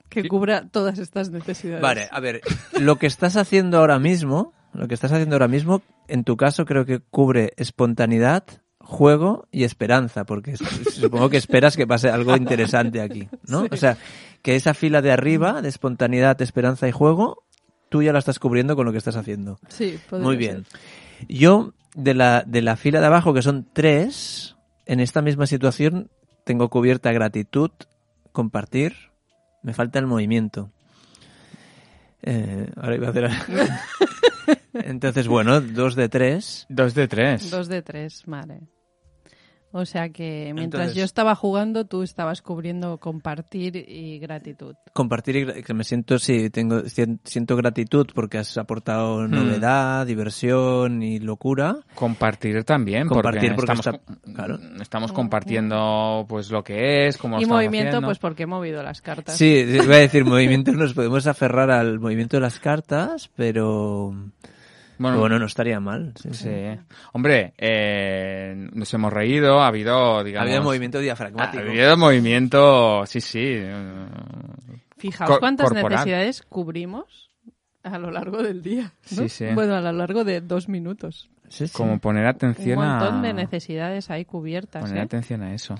que 0.09 0.27
cubra 0.27 0.67
todas 0.67 0.99
estas 0.99 1.29
necesidades. 1.29 1.81
Vale, 1.81 2.07
a 2.11 2.19
ver, 2.19 2.41
lo 2.79 2.97
que 2.97 3.07
estás 3.07 3.37
haciendo 3.37 3.77
ahora 3.77 3.99
mismo, 3.99 4.53
lo 4.73 4.87
que 4.87 4.95
estás 4.95 5.11
haciendo 5.11 5.35
ahora 5.35 5.47
mismo, 5.47 5.81
en 6.07 6.23
tu 6.23 6.35
caso 6.35 6.65
creo 6.65 6.85
que 6.85 6.99
cubre 6.99 7.53
espontaneidad, 7.57 8.43
juego 8.79 9.47
y 9.51 9.63
esperanza, 9.63 10.25
porque 10.25 10.57
supongo 10.57 11.29
que 11.29 11.37
esperas 11.37 11.77
que 11.77 11.85
pase 11.85 12.09
algo 12.09 12.35
interesante 12.35 13.01
aquí, 13.01 13.29
¿no? 13.47 13.65
O 13.71 13.77
sea, 13.77 13.97
que 14.41 14.55
esa 14.55 14.73
fila 14.73 15.01
de 15.01 15.11
arriba, 15.11 15.61
de 15.61 15.69
espontaneidad, 15.69 16.41
esperanza 16.41 16.87
y 16.87 16.91
juego, 16.91 17.43
tú 17.89 18.01
ya 18.03 18.13
la 18.13 18.19
estás 18.19 18.39
cubriendo 18.39 18.75
con 18.75 18.85
lo 18.85 18.91
que 18.91 18.97
estás 18.97 19.15
haciendo. 19.15 19.59
Sí, 19.69 19.99
Muy 20.11 20.35
ser. 20.35 20.37
bien. 20.37 20.65
Yo, 21.27 21.73
de 21.95 22.13
la, 22.13 22.43
de 22.45 22.61
la 22.61 22.75
fila 22.77 22.99
de 22.99 23.07
abajo, 23.07 23.33
que 23.33 23.41
son 23.41 23.67
tres, 23.73 24.55
en 24.85 24.99
esta 24.99 25.21
misma 25.21 25.45
situación 25.47 26.09
tengo 26.45 26.69
cubierta 26.69 27.11
gratitud, 27.11 27.71
compartir, 28.31 28.95
me 29.61 29.73
falta 29.73 29.99
el 29.99 30.07
movimiento. 30.07 30.71
Eh, 32.21 32.69
ahora 32.75 32.95
iba 32.95 33.07
a 33.07 33.09
hacer... 33.11 33.29
Entonces, 34.73 35.27
bueno, 35.27 35.61
dos 35.61 35.95
de 35.95 36.09
tres. 36.09 36.65
Dos 36.69 36.93
de 36.95 37.07
tres. 37.07 37.51
Dos 37.51 37.67
de 37.67 37.81
tres, 37.81 38.23
vale. 38.25 38.61
O 39.71 39.85
sea 39.85 40.09
que 40.09 40.51
mientras 40.55 40.81
Entonces- 40.81 40.95
yo 40.95 41.03
estaba 41.03 41.35
jugando, 41.35 41.85
tú 41.85 42.01
estabas 42.01 42.41
cubriendo 42.41 42.97
compartir 42.97 43.75
y 43.75 44.17
gratitud. 44.17 44.73
Compartir 44.93 45.35
y 45.57 45.61
que 45.63 45.73
me 45.75 45.83
siento, 45.83 46.17
sí, 46.17 46.49
tengo, 46.49 46.79
sien- 46.89 47.19
siento 47.23 47.55
gratitud 47.55 48.07
porque 48.15 48.39
has 48.39 48.57
aportado 48.57 49.27
Hmm. 49.27 49.31
novedad, 49.31 50.07
diversión 50.07 51.03
y 51.03 51.19
locura. 51.19 51.77
Compartir 51.93 52.63
también, 52.63 53.07
Compartir 53.07 53.53
porque, 53.53 53.73
porque 53.73 53.89
estamos, 53.89 54.01
está- 54.17 54.33
claro. 54.33 54.59
estamos 54.81 55.11
compartiendo 55.11 56.25
pues 56.27 56.49
lo 56.49 56.63
que 56.63 57.07
es, 57.07 57.17
cómo 57.17 57.37
lo 57.37 57.43
y 57.43 57.45
movimiento, 57.45 57.89
haciendo. 57.89 58.07
pues 58.07 58.17
porque 58.19 58.43
he 58.43 58.47
movido 58.47 58.81
las 58.81 59.01
cartas. 59.01 59.37
Sí, 59.37 59.65
sí, 59.67 59.77
iba 59.83 59.95
a 59.95 59.99
decir 59.99 60.25
movimiento, 60.25 60.71
nos 60.71 60.93
podemos 60.95 61.27
aferrar 61.27 61.69
al 61.69 61.99
movimiento 61.99 62.37
de 62.37 62.41
las 62.41 62.59
cartas, 62.59 63.29
pero 63.35 64.15
Bueno, 64.99 65.17
bueno, 65.19 65.39
no 65.39 65.45
estaría 65.45 65.79
mal. 65.79 66.13
sí. 66.31 66.49
Hombre, 67.13 67.53
eh, 67.57 68.69
nos 68.73 68.93
hemos 68.93 69.11
reído, 69.11 69.61
ha 69.61 69.67
habido, 69.67 70.23
digamos... 70.23 70.47
Había 70.49 70.61
movimiento 70.61 70.97
Ha 70.97 71.01
diafragmático. 71.01 71.63
habido 71.63 71.97
movimiento, 71.97 73.05
sí, 73.05 73.21
sí. 73.21 73.59
Fijaos 74.97 75.29
Cor- 75.31 75.39
cuántas 75.39 75.69
corporal. 75.69 75.91
necesidades 75.91 76.41
cubrimos 76.43 77.29
a 77.83 77.97
lo 77.97 78.11
largo 78.11 78.43
del 78.43 78.61
día. 78.61 78.91
¿no? 79.11 79.17
Sí, 79.23 79.29
sí. 79.29 79.45
Bueno, 79.55 79.75
a 79.75 79.81
lo 79.81 79.91
largo 79.93 80.23
de 80.23 80.41
dos 80.41 80.67
minutos. 80.67 81.29
Sí, 81.47 81.67
sí. 81.67 81.73
Como 81.75 81.97
poner 81.99 82.23
Un 82.23 82.29
atención 82.29 82.77
montón 82.77 83.15
a... 83.19 83.21
de 83.21 83.33
necesidades 83.33 84.09
ahí 84.11 84.25
cubiertas. 84.25 84.81
Poner 84.83 84.97
¿eh? 84.97 85.01
atención 85.01 85.41
a 85.43 85.53
eso. 85.53 85.75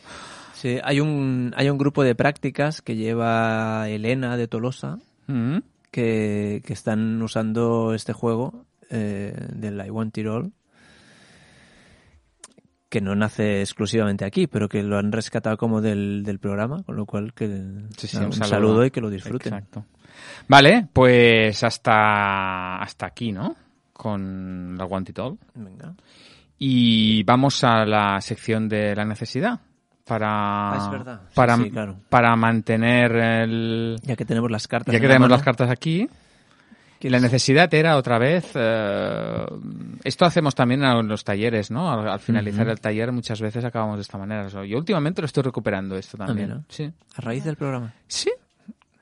Sí, 0.54 0.78
hay 0.84 1.00
un 1.00 1.54
hay 1.56 1.70
un 1.70 1.78
grupo 1.78 2.04
de 2.04 2.16
prácticas 2.16 2.82
que 2.82 2.96
lleva 2.96 3.88
Elena 3.90 4.36
de 4.38 4.48
Tolosa 4.48 4.98
Mm. 5.28 5.58
que, 5.92 6.64
que 6.66 6.74
están 6.74 7.22
usando 7.22 7.94
este 7.94 8.14
juego 8.14 8.66
eh, 8.90 9.34
del 9.54 9.86
I 9.86 9.90
Want 9.90 10.18
It 10.18 10.28
All 10.28 10.52
que 12.90 13.02
no 13.02 13.14
nace 13.16 13.62
exclusivamente 13.62 14.26
aquí, 14.26 14.48
pero 14.48 14.68
que 14.68 14.82
lo 14.82 14.98
han 14.98 15.12
rescatado 15.12 15.58
como 15.58 15.80
del, 15.80 16.24
del 16.24 16.40
programa, 16.40 16.82
con 16.84 16.96
lo 16.96 17.06
cual 17.06 17.34
que 17.36 17.46
Sí, 17.96 18.18
un 18.18 18.26
un, 18.26 18.34
saludo. 18.34 18.46
saludo. 18.48 18.86
y 18.86 18.90
que 18.92 19.00
lo 19.00 19.12
disfruten. 19.12 19.54
Exacto. 19.54 19.86
Vale, 20.48 20.88
pues 20.92 21.64
hasta, 21.64 22.78
hasta 22.82 23.06
aquí, 23.06 23.32
¿no? 23.32 23.56
Con 23.94 24.76
la 24.76 24.86
One 24.86 25.06
It 25.08 25.20
All. 25.20 25.38
Venga. 25.54 25.94
Y 26.58 27.22
vamos 27.24 27.64
a 27.64 27.86
la 27.86 28.20
sección 28.22 28.68
de 28.68 28.96
la 28.96 29.06
necesidad. 29.06 29.60
Para, 30.04 30.72
Ah, 30.72 30.78
es 30.86 30.92
verdad. 30.92 31.22
Sí, 31.28 31.36
para, 31.36 31.58
sí, 31.58 31.70
claro. 31.70 31.96
para 32.10 32.36
mantener 32.36 33.16
el... 33.16 33.98
Ya 34.02 34.16
que 34.16 34.26
tenemos 34.26 34.50
las 34.50 34.68
cartas. 34.68 34.92
Ya 34.92 35.00
que 35.00 35.06
tenemos 35.06 35.26
mano, 35.30 35.36
las 35.36 35.44
cartas 35.46 35.70
aquí. 35.70 36.10
Y 37.02 37.10
la 37.10 37.20
necesidad 37.20 37.74
era 37.74 37.96
otra 37.96 38.18
vez. 38.18 38.52
eh, 38.56 39.46
esto 40.04 40.26
hacemos 40.26 40.54
también 40.56 40.84
en 40.84 41.08
los 41.08 41.24
talleres, 41.24 41.72
¿no? 41.72 41.92
Al, 41.92 42.08
al 42.08 42.20
finalizar 42.20 42.68
el 42.68 42.80
taller, 42.82 43.12
muchas 43.12 43.40
veces 43.40 43.64
acabamos 43.64 43.98
de 43.98 44.02
esta 44.02 44.18
manera. 44.18 44.46
O 44.46 44.50
sea, 44.50 44.66
yo 44.66 44.78
últimamente 44.78 45.22
lo 45.22 45.26
estoy 45.26 45.44
recuperando 45.44 45.96
esto 45.96 46.18
también. 46.18 46.50
mira. 46.50 46.62
sí. 46.70 46.92
A 47.16 47.22
raíz 47.22 47.44
del 47.44 47.56
programa. 47.56 47.94
Sí. 48.08 48.30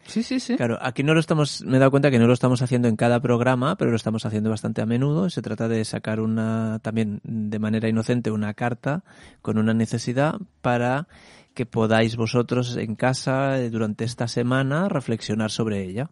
Sí, 0.05 0.23
sí, 0.23 0.39
sí. 0.39 0.55
Claro, 0.55 0.77
aquí 0.81 1.03
no 1.03 1.13
lo 1.13 1.19
estamos, 1.19 1.63
me 1.65 1.75
he 1.75 1.79
dado 1.79 1.91
cuenta 1.91 2.09
que 2.09 2.17
no 2.17 2.27
lo 2.27 2.33
estamos 2.33 2.61
haciendo 2.61 2.87
en 2.87 2.95
cada 2.95 3.19
programa, 3.19 3.75
pero 3.75 3.91
lo 3.91 3.97
estamos 3.97 4.25
haciendo 4.25 4.49
bastante 4.49 4.81
a 4.81 4.85
menudo. 4.85 5.29
Se 5.29 5.41
trata 5.41 5.67
de 5.67 5.83
sacar 5.83 6.21
una, 6.21 6.79
también 6.81 7.19
de 7.23 7.59
manera 7.59 7.89
inocente, 7.89 8.31
una 8.31 8.53
carta 8.53 9.03
con 9.41 9.57
una 9.57 9.73
necesidad 9.73 10.35
para 10.61 11.07
que 11.53 11.65
podáis 11.65 12.15
vosotros 12.15 12.77
en 12.77 12.95
casa 12.95 13.59
eh, 13.59 13.69
durante 13.69 14.05
esta 14.05 14.29
semana 14.29 14.87
reflexionar 14.87 15.51
sobre 15.51 15.83
ella. 15.83 16.09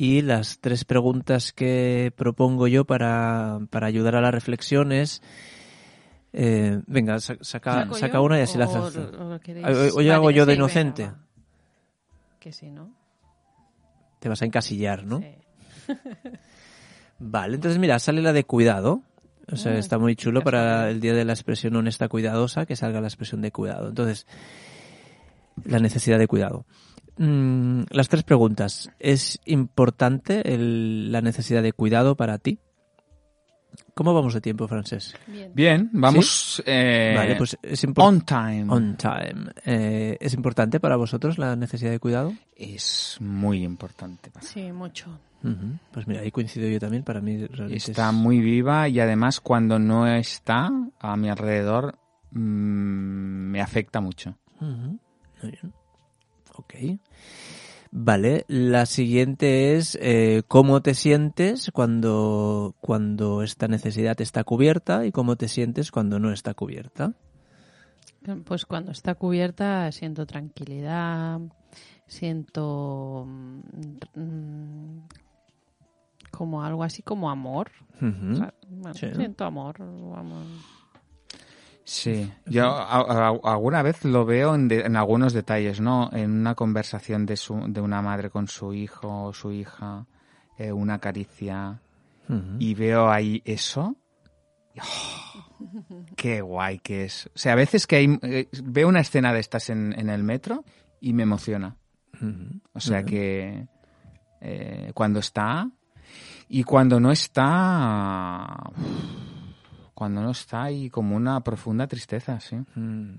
Y 0.00 0.22
las 0.22 0.60
tres 0.60 0.84
preguntas 0.84 1.52
que 1.52 2.12
propongo 2.16 2.68
yo 2.68 2.84
para, 2.84 3.58
para 3.70 3.88
ayudar 3.88 4.14
a 4.14 4.20
la 4.20 4.30
reflexión 4.30 4.92
es, 4.92 5.22
eh, 6.32 6.80
venga, 6.86 7.18
sa- 7.18 7.36
saca, 7.40 7.82
¿Saco 7.82 7.94
saca 7.96 8.20
una 8.20 8.38
y 8.38 8.42
así 8.42 8.58
la 8.58 8.66
haces. 8.66 8.96
queréis? 9.42 9.66
Hoy- 9.66 9.90
hoy 9.96 10.10
hago 10.10 10.30
yo 10.30 10.46
de 10.46 10.52
sí, 10.52 10.56
inocente. 10.56 11.10
Que 12.38 12.52
sí, 12.52 12.70
¿no? 12.70 12.94
Te 14.20 14.28
vas 14.28 14.40
a 14.40 14.44
encasillar, 14.44 15.04
¿no? 15.04 15.18
Sí. 15.18 15.34
Vale, 17.18 17.56
entonces 17.56 17.80
mira, 17.80 17.98
sale 17.98 18.22
la 18.22 18.32
de 18.32 18.44
cuidado. 18.44 19.02
O 19.50 19.56
sea, 19.56 19.72
Mm, 19.72 19.78
está 19.78 19.98
muy 19.98 20.14
chulo 20.14 20.42
para 20.42 20.90
el 20.90 21.00
día 21.00 21.14
de 21.14 21.24
la 21.24 21.32
expresión 21.32 21.74
honesta 21.74 22.06
cuidadosa 22.08 22.66
que 22.66 22.76
salga 22.76 23.00
la 23.00 23.08
expresión 23.08 23.40
de 23.40 23.50
cuidado. 23.50 23.88
Entonces, 23.88 24.28
la 25.64 25.80
necesidad 25.80 26.18
de 26.20 26.28
cuidado. 26.28 26.66
Mm, 27.18 27.82
las 27.90 28.08
tres 28.08 28.22
preguntas. 28.22 28.90
¿Es 28.98 29.38
importante 29.44 30.54
el- 30.54 31.10
la 31.12 31.20
necesidad 31.20 31.62
de 31.62 31.72
cuidado 31.72 32.16
para 32.16 32.38
ti? 32.38 32.58
¿Cómo 33.94 34.14
vamos 34.14 34.32
de 34.34 34.40
tiempo, 34.40 34.66
Francés? 34.68 35.14
Bien. 35.26 35.52
Bien, 35.54 35.90
vamos. 35.92 36.62
eh, 36.66 37.14
vale, 37.16 37.34
pues 37.36 37.56
es 37.62 37.84
importante. 37.84 38.34
on 38.34 38.66
time. 38.66 38.72
On 38.72 38.96
time. 38.96 39.50
Eh, 39.64 40.16
¿Es 40.20 40.34
importante 40.34 40.80
para 40.80 40.96
vosotros 40.96 41.36
la 41.38 41.54
necesidad 41.56 41.90
de 41.90 41.98
cuidado? 41.98 42.32
Es 42.56 43.16
muy 43.20 43.64
importante. 43.64 44.30
para- 44.30 44.46
Sí, 44.46 44.72
mucho. 44.72 45.18
Pues 45.92 46.06
mira, 46.08 46.20
ahí 46.22 46.30
coincido 46.32 46.68
yo 46.68 46.80
también. 46.80 47.04
Para 47.04 47.20
mí 47.20 47.46
realmente 47.46 47.76
Está 47.90 48.08
es- 48.08 48.14
muy 48.14 48.40
viva 48.40 48.88
y 48.88 48.98
además 49.00 49.40
cuando 49.40 49.78
no 49.78 50.06
está 50.06 50.70
a 50.98 51.16
mi 51.16 51.28
alrededor 51.28 51.96
mm, 52.30 52.38
me 53.50 53.60
afecta 53.60 54.00
mucho. 54.00 54.36
Muy 54.60 54.98
bien. 55.42 55.72
Ok. 56.68 56.98
Vale, 57.90 58.44
la 58.48 58.84
siguiente 58.84 59.76
es 59.76 59.98
eh, 60.02 60.42
cómo 60.46 60.82
te 60.82 60.92
sientes 60.92 61.70
cuando, 61.72 62.74
cuando 62.80 63.42
esta 63.42 63.66
necesidad 63.66 64.20
está 64.20 64.44
cubierta 64.44 65.06
y 65.06 65.12
cómo 65.12 65.36
te 65.36 65.48
sientes 65.48 65.90
cuando 65.90 66.18
no 66.18 66.30
está 66.30 66.52
cubierta. 66.52 67.14
Pues 68.44 68.66
cuando 68.66 68.92
está 68.92 69.14
cubierta 69.14 69.90
siento 69.90 70.26
tranquilidad, 70.26 71.40
siento 72.06 73.26
mm, 73.26 74.98
como 76.30 76.62
algo 76.62 76.84
así 76.84 77.02
como 77.02 77.30
amor. 77.30 77.70
O 77.96 78.34
sea, 78.36 78.52
bueno, 78.68 78.94
Sí. 78.94 79.06
Siento 79.14 79.44
amor. 79.44 79.76
vamos. 79.78 80.46
Sí, 81.90 82.30
yo 82.44 82.66
a- 82.66 83.00
a- 83.00 83.52
alguna 83.54 83.82
vez 83.82 84.04
lo 84.04 84.26
veo 84.26 84.54
en, 84.54 84.68
de- 84.68 84.82
en 84.82 84.94
algunos 84.94 85.32
detalles, 85.32 85.80
¿no? 85.80 86.10
En 86.12 86.32
una 86.32 86.54
conversación 86.54 87.24
de, 87.24 87.36
su, 87.38 87.64
de 87.66 87.80
una 87.80 88.02
madre 88.02 88.28
con 88.28 88.46
su 88.46 88.74
hijo 88.74 89.24
o 89.24 89.32
su 89.32 89.52
hija, 89.52 90.04
eh, 90.58 90.70
una 90.70 90.98
caricia, 90.98 91.80
y 92.58 92.74
veo 92.74 93.08
ahí 93.10 93.40
eso. 93.46 93.96
y, 94.74 94.80
¡oh! 94.82 96.04
¡Qué 96.14 96.42
guay 96.42 96.78
que 96.80 97.04
es! 97.06 97.26
O 97.34 97.38
sea, 97.38 97.52
a 97.54 97.56
veces 97.56 97.86
que 97.86 97.96
hay, 97.96 98.18
eh, 98.20 98.48
veo 98.64 98.86
una 98.86 99.00
escena 99.00 99.32
de 99.32 99.40
estas 99.40 99.70
en, 99.70 99.98
en 99.98 100.10
el 100.10 100.22
metro 100.22 100.64
y 101.00 101.14
me 101.14 101.22
emociona. 101.22 101.76
O 102.74 102.80
sea 102.80 103.02
que 103.02 103.66
eh, 104.42 104.90
cuando 104.92 105.20
está 105.20 105.70
y 106.50 106.64
cuando 106.64 107.00
no 107.00 107.10
está, 107.12 108.46
cuando 109.98 110.22
no 110.22 110.30
está 110.30 110.62
hay 110.62 110.90
como 110.90 111.16
una 111.16 111.40
profunda 111.40 111.88
tristeza, 111.88 112.38
sí. 112.38 112.54
Mm. 112.76 113.14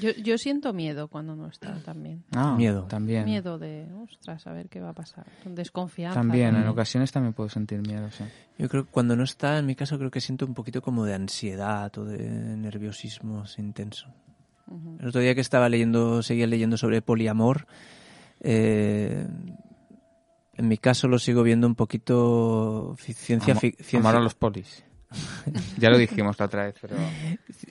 Yo, 0.00 0.10
yo 0.22 0.36
siento 0.38 0.72
miedo 0.72 1.06
cuando 1.06 1.36
no 1.36 1.46
está 1.46 1.78
también. 1.84 2.24
Ah, 2.34 2.56
Miedo. 2.56 2.82
También. 2.88 3.24
Miedo 3.26 3.56
de, 3.60 3.86
ostras, 4.02 4.44
a 4.48 4.52
ver 4.52 4.68
qué 4.68 4.80
va 4.80 4.88
a 4.90 4.92
pasar. 4.92 5.24
Desconfianza. 5.44 6.18
También, 6.20 6.56
en 6.56 6.66
ocasiones 6.66 7.12
también 7.12 7.32
puedo 7.32 7.48
sentir 7.48 7.80
miedo, 7.80 8.10
sí. 8.10 8.24
Yo 8.58 8.68
creo 8.68 8.84
que 8.86 8.90
cuando 8.90 9.14
no 9.14 9.22
está, 9.22 9.56
en 9.56 9.66
mi 9.66 9.76
caso, 9.76 9.96
creo 9.98 10.10
que 10.10 10.20
siento 10.20 10.44
un 10.46 10.52
poquito 10.54 10.82
como 10.82 11.04
de 11.04 11.14
ansiedad 11.14 11.96
o 11.96 12.04
de 12.04 12.18
nerviosismo 12.56 13.44
intenso. 13.56 14.08
El 14.98 15.06
otro 15.08 15.20
día 15.20 15.34
que 15.36 15.40
estaba 15.42 15.68
leyendo, 15.68 16.22
seguía 16.24 16.48
leyendo 16.48 16.76
sobre 16.76 17.00
poliamor, 17.00 17.68
eh, 18.40 19.26
en 20.54 20.68
mi 20.68 20.76
caso 20.76 21.06
lo 21.06 21.18
sigo 21.20 21.42
viendo 21.44 21.66
un 21.68 21.76
poquito 21.76 22.96
ciencia, 22.98 23.52
Amo- 23.54 23.60
fic- 23.60 23.76
ciencia- 23.76 24.00
amar 24.00 24.16
a 24.16 24.20
los 24.20 24.34
polis. 24.34 24.82
ya 25.78 25.90
lo 25.90 25.98
dijimos 25.98 26.38
la 26.38 26.46
otra 26.46 26.64
vez, 26.66 26.74
pero... 26.80 26.96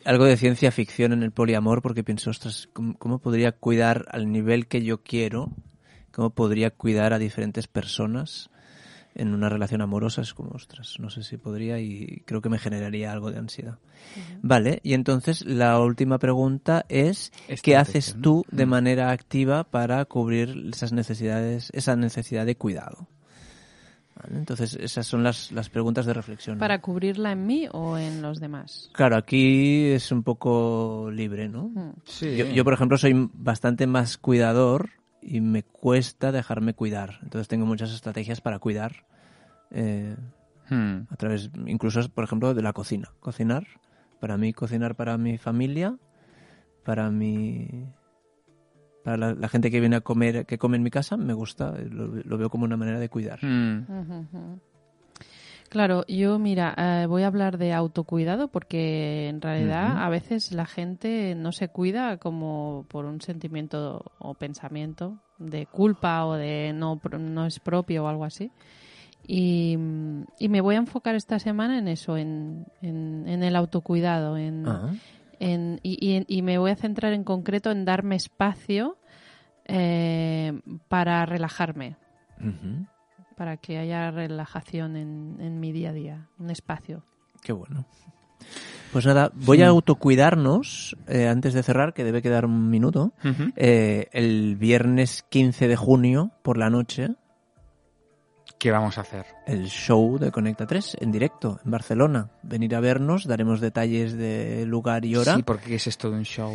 algo 0.06 0.26
de 0.26 0.38
ciencia 0.38 0.72
ficción 0.72 1.14
en 1.14 1.24
el 1.24 1.32
poliamor 1.32 1.82
porque 1.82 2.04
pienso, 2.04 2.30
ostras, 2.30 2.70
¿cómo, 2.74 2.98
cómo 2.98 3.20
podría 3.20 3.52
cuidar 3.52 4.06
al 4.12 4.32
nivel 4.32 4.68
que 4.68 4.84
yo 4.84 5.04
quiero? 5.04 5.52
¿Cómo 6.12 6.30
podría 6.30 6.72
cuidar 6.72 7.14
a 7.14 7.20
diferentes 7.20 7.68
personas 7.68 8.50
en 9.16 9.34
una 9.34 9.50
relación 9.50 9.82
amorosa? 9.82 10.22
Es 10.22 10.34
como, 10.34 10.52
ostras, 10.52 10.96
no 11.00 11.10
sé 11.10 11.24
si 11.24 11.38
podría 11.38 11.80
y 11.80 12.24
creo 12.26 12.42
que 12.42 12.50
me 12.50 12.58
generaría 12.60 13.12
algo 13.12 13.32
de 13.32 13.40
ansiedad. 13.40 13.80
Vale, 14.42 14.80
y 14.84 14.94
entonces 14.94 15.46
la 15.46 15.80
última 15.80 16.18
pregunta 16.20 16.86
es, 16.88 17.34
¿qué 17.64 17.76
haces 17.76 18.16
tú 18.22 18.46
de 18.52 18.66
Mm. 18.66 18.70
manera 18.70 19.12
activa 19.12 19.66
para 19.66 20.04
cubrir 20.06 20.70
esas 20.72 20.94
necesidades, 20.94 21.70
esa 21.74 21.96
necesidad 21.98 22.46
de 22.46 22.56
cuidado? 22.56 23.08
Vale, 24.16 24.38
entonces 24.38 24.76
esas 24.80 25.05
son 25.05 25.24
las, 25.24 25.51
las 25.51 25.70
preguntas 25.70 26.05
de 26.05 26.13
reflexión. 26.13 26.57
¿Para 26.57 26.80
cubrirla 26.82 27.34
en 27.34 27.45
mí 27.45 27.68
o 27.72 27.97
en 27.97 28.22
los 28.22 28.39
demás? 28.39 28.89
Claro, 28.93 29.18
aquí 29.18 29.88
es 29.88 30.11
un 30.11 30.24
poco 30.24 31.09
libre, 31.11 31.49
¿no? 31.49 31.70
Mm. 31.70 31.93
Sí. 32.05 32.36
Yo, 32.38 32.45
yo, 32.45 32.63
por 32.63 32.74
ejemplo, 32.74 32.97
soy 32.97 33.30
bastante 33.34 33.88
más 33.88 34.18
cuidador 34.18 34.89
y 35.22 35.41
me 35.41 35.63
cuesta 35.63 36.32
dejarme 36.32 36.74
cuidar. 36.74 37.20
Entonces 37.24 37.47
tengo 37.47 37.66
muchas 37.66 37.91
estrategias 37.93 38.39
para 38.41 38.59
cuidar 38.59 39.05
eh, 39.72 40.16
Hmm. 40.70 41.05
a 41.09 41.16
través, 41.16 41.51
incluso, 41.68 42.07
por 42.09 42.24
ejemplo, 42.24 42.53
de 42.53 42.61
la 42.61 42.74
cocina. 42.74 43.13
Cocinar, 43.20 43.68
para 44.20 44.38
mí, 44.38 44.53
cocinar 44.53 44.95
para 44.95 45.18
mi 45.18 45.38
familia, 45.38 45.97
para 46.84 47.11
mi... 47.11 47.88
Para 49.06 49.16
la, 49.18 49.34
la 49.34 49.47
gente 49.47 49.72
que 49.72 49.80
viene 49.80 49.95
a 49.95 50.01
comer, 50.01 50.45
que 50.45 50.58
come 50.58 50.76
en 50.76 50.84
mi 50.84 50.89
casa, 50.89 51.16
me 51.16 51.34
gusta, 51.34 51.72
lo, 51.89 52.08
lo 52.08 52.38
veo 52.38 52.49
como 52.49 52.66
una 52.66 52.76
manera 52.76 52.99
de 52.99 53.08
cuidar. 53.08 53.39
Ujú. 53.88 54.60
Claro, 55.70 56.06
yo 56.08 56.39
mira, 56.39 56.74
eh, 56.78 57.06
voy 57.08 57.24
a 57.24 57.28
hablar 57.28 57.58
de 57.58 57.74
autocuidado 57.74 58.47
porque 58.47 59.28
en 59.30 59.41
realidad 59.41 60.03
a 60.06 60.10
veces 60.10 60.51
la 60.51 60.66
gente 60.66 61.36
no 61.36 61.51
se 61.51 61.68
cuida 61.70 62.18
como 62.18 62.86
por 62.88 63.06
un 63.06 63.20
sentimiento 63.22 64.03
o 64.20 64.34
pensamiento 64.36 65.18
de 65.38 65.66
culpa 65.66 66.26
o 66.26 66.34
de 66.36 66.72
no, 66.74 66.97
pro- 66.99 67.20
no 67.20 67.45
es 67.45 67.60
propio 67.60 68.06
o 68.06 68.08
algo 68.08 68.26
así. 68.26 68.51
Y, 69.28 69.76
mm, 69.78 70.24
y 70.39 70.49
me 70.49 70.62
voy 70.62 70.76
a 70.76 70.80
enfocar 70.80 71.16
esta 71.16 71.39
semana 71.39 71.78
en 71.80 71.88
eso, 71.88 72.16
en, 72.16 72.66
en, 72.82 73.28
en 73.28 73.43
el 73.43 73.56
autocuidado, 73.56 74.38
en, 74.38 74.66
en- 75.40 75.80
y, 75.84 75.98
y- 76.02 76.26
y 76.28 76.42
me 76.42 76.58
voy 76.58 76.72
a 76.72 76.76
centrar 76.76 77.14
en 77.14 77.24
concreto 77.24 77.72
en 77.72 77.86
darme 77.86 78.16
espacio 78.16 78.98
eh, 79.66 80.60
para 80.88 81.26
relajarme 81.26 81.98
para 83.36 83.58
que 83.58 83.78
haya 83.78 84.12
relajación 84.12 84.96
en, 84.96 85.38
en 85.40 85.60
mi 85.60 85.72
día 85.72 85.90
a 85.90 85.94
día, 85.94 86.28
un 86.40 86.50
espacio. 86.50 87.04
Qué 87.42 87.52
bueno. 87.54 87.86
Pues 88.94 89.06
nada, 89.06 89.32
voy 89.34 89.62
a 89.62 89.68
autocuidarnos 89.70 90.96
eh, 91.08 91.28
antes 91.28 91.54
de 91.54 91.64
cerrar, 91.64 91.94
que 91.94 92.04
debe 92.06 92.22
quedar 92.22 92.46
un 92.46 92.70
minuto. 92.70 93.12
Eh, 93.58 94.08
el 94.14 94.56
viernes 94.56 95.24
15 95.30 95.68
de 95.68 95.76
junio 95.76 96.32
por 96.44 96.58
la 96.58 96.70
noche, 96.70 97.10
¿Qué 98.58 98.72
vamos 98.72 98.97
a 98.97 99.01
hacer? 99.01 99.26
el 99.45 99.68
show 99.68 100.18
de 100.18 100.32
Conecta 100.32 100.66
3 100.66 100.97
en 101.01 101.12
directo 101.12 101.60
en 101.64 101.72
Barcelona. 101.72 102.30
Venir 102.41 102.76
a 102.76 102.80
vernos, 102.80 103.26
daremos 103.28 103.60
detalles 103.62 104.18
de 104.18 104.66
lugar 104.66 105.06
y 105.06 105.16
hora. 105.16 105.36
Sí, 105.36 105.43
porque 105.43 105.76
es 105.76 105.88
esto 105.88 106.10
de 106.10 106.18
un 106.18 106.24
show. 106.26 106.53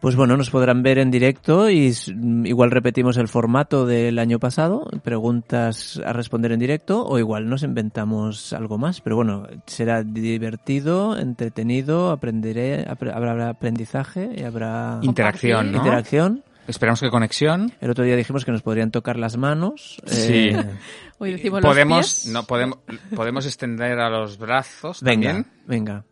Pues 0.00 0.16
bueno, 0.16 0.36
nos 0.36 0.50
podrán 0.50 0.82
ver 0.82 0.98
en 0.98 1.10
directo 1.10 1.70
y 1.70 1.90
mm, 2.14 2.44
igual 2.46 2.70
repetimos 2.70 3.16
el 3.16 3.28
formato 3.28 3.86
del 3.86 4.18
año 4.18 4.38
pasado, 4.38 4.86
preguntas 5.02 5.98
a 6.04 6.12
responder 6.12 6.52
en 6.52 6.58
directo 6.60 7.06
o 7.06 7.18
igual 7.18 7.48
nos 7.48 7.62
inventamos 7.62 8.52
algo 8.52 8.76
más, 8.76 9.00
pero 9.00 9.16
bueno, 9.16 9.46
será 9.66 10.02
divertido, 10.02 11.16
entretenido, 11.16 12.10
aprenderé, 12.10 12.84
apre- 12.86 13.14
habrá 13.14 13.48
aprendizaje 13.48 14.30
y 14.36 14.42
habrá 14.42 14.98
Interacción, 15.02 15.72
¿no? 15.72 15.78
interacción. 15.78 16.42
Esperamos 16.66 17.00
que 17.00 17.10
conexión. 17.10 17.72
El 17.80 17.90
otro 17.90 18.04
día 18.04 18.16
dijimos 18.16 18.44
que 18.44 18.52
nos 18.52 18.62
podrían 18.62 18.90
tocar 18.90 19.18
las 19.18 19.36
manos. 19.36 20.00
Sí. 20.06 20.48
Eh, 20.48 20.64
Hoy 21.18 21.32
decimos 21.32 21.62
los 21.62 21.70
podemos, 21.70 22.06
pies. 22.22 22.26
no, 22.32 22.44
podemos, 22.44 22.78
podemos 23.14 23.44
extender 23.46 23.98
a 24.00 24.08
los 24.08 24.38
brazos 24.38 25.02
venga, 25.02 25.32
también. 25.32 25.52
venga. 25.66 26.04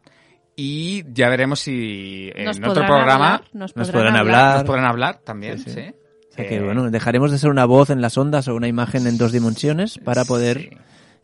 Y 0.54 1.04
ya 1.14 1.30
veremos 1.30 1.60
si 1.60 2.30
en 2.34 2.44
Nos 2.44 2.58
otro 2.58 2.68
podrán 2.74 2.86
programa 2.86 3.34
hablar, 3.36 3.48
nos 3.54 3.74
nos 3.76 3.90
podrán 3.90 3.92
podrán 4.12 4.16
hablar. 4.16 4.34
hablar. 4.40 4.54
nos 4.56 4.64
podrán 4.64 4.84
hablar 4.84 5.18
también. 5.24 5.58
Sí, 5.58 5.64
Sí, 5.64 5.70
sí. 5.70 5.94
O 6.30 6.34
sea 6.34 6.48
que, 6.48 6.56
Eh, 6.56 6.62
bueno, 6.62 6.90
dejaremos 6.90 7.30
de 7.30 7.38
ser 7.38 7.50
una 7.50 7.64
voz 7.64 7.90
en 7.90 8.00
las 8.02 8.16
ondas 8.18 8.48
o 8.48 8.54
una 8.54 8.68
imagen 8.68 9.06
en 9.06 9.16
dos 9.18 9.32
dimensiones 9.32 9.98
para 9.98 10.24
poder 10.26 10.58
sí. 10.60 10.70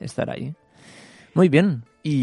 estar 0.01 0.31
ahí. 0.31 0.55
Muy 1.35 1.49
bien. 1.51 1.85
Y 2.03 2.23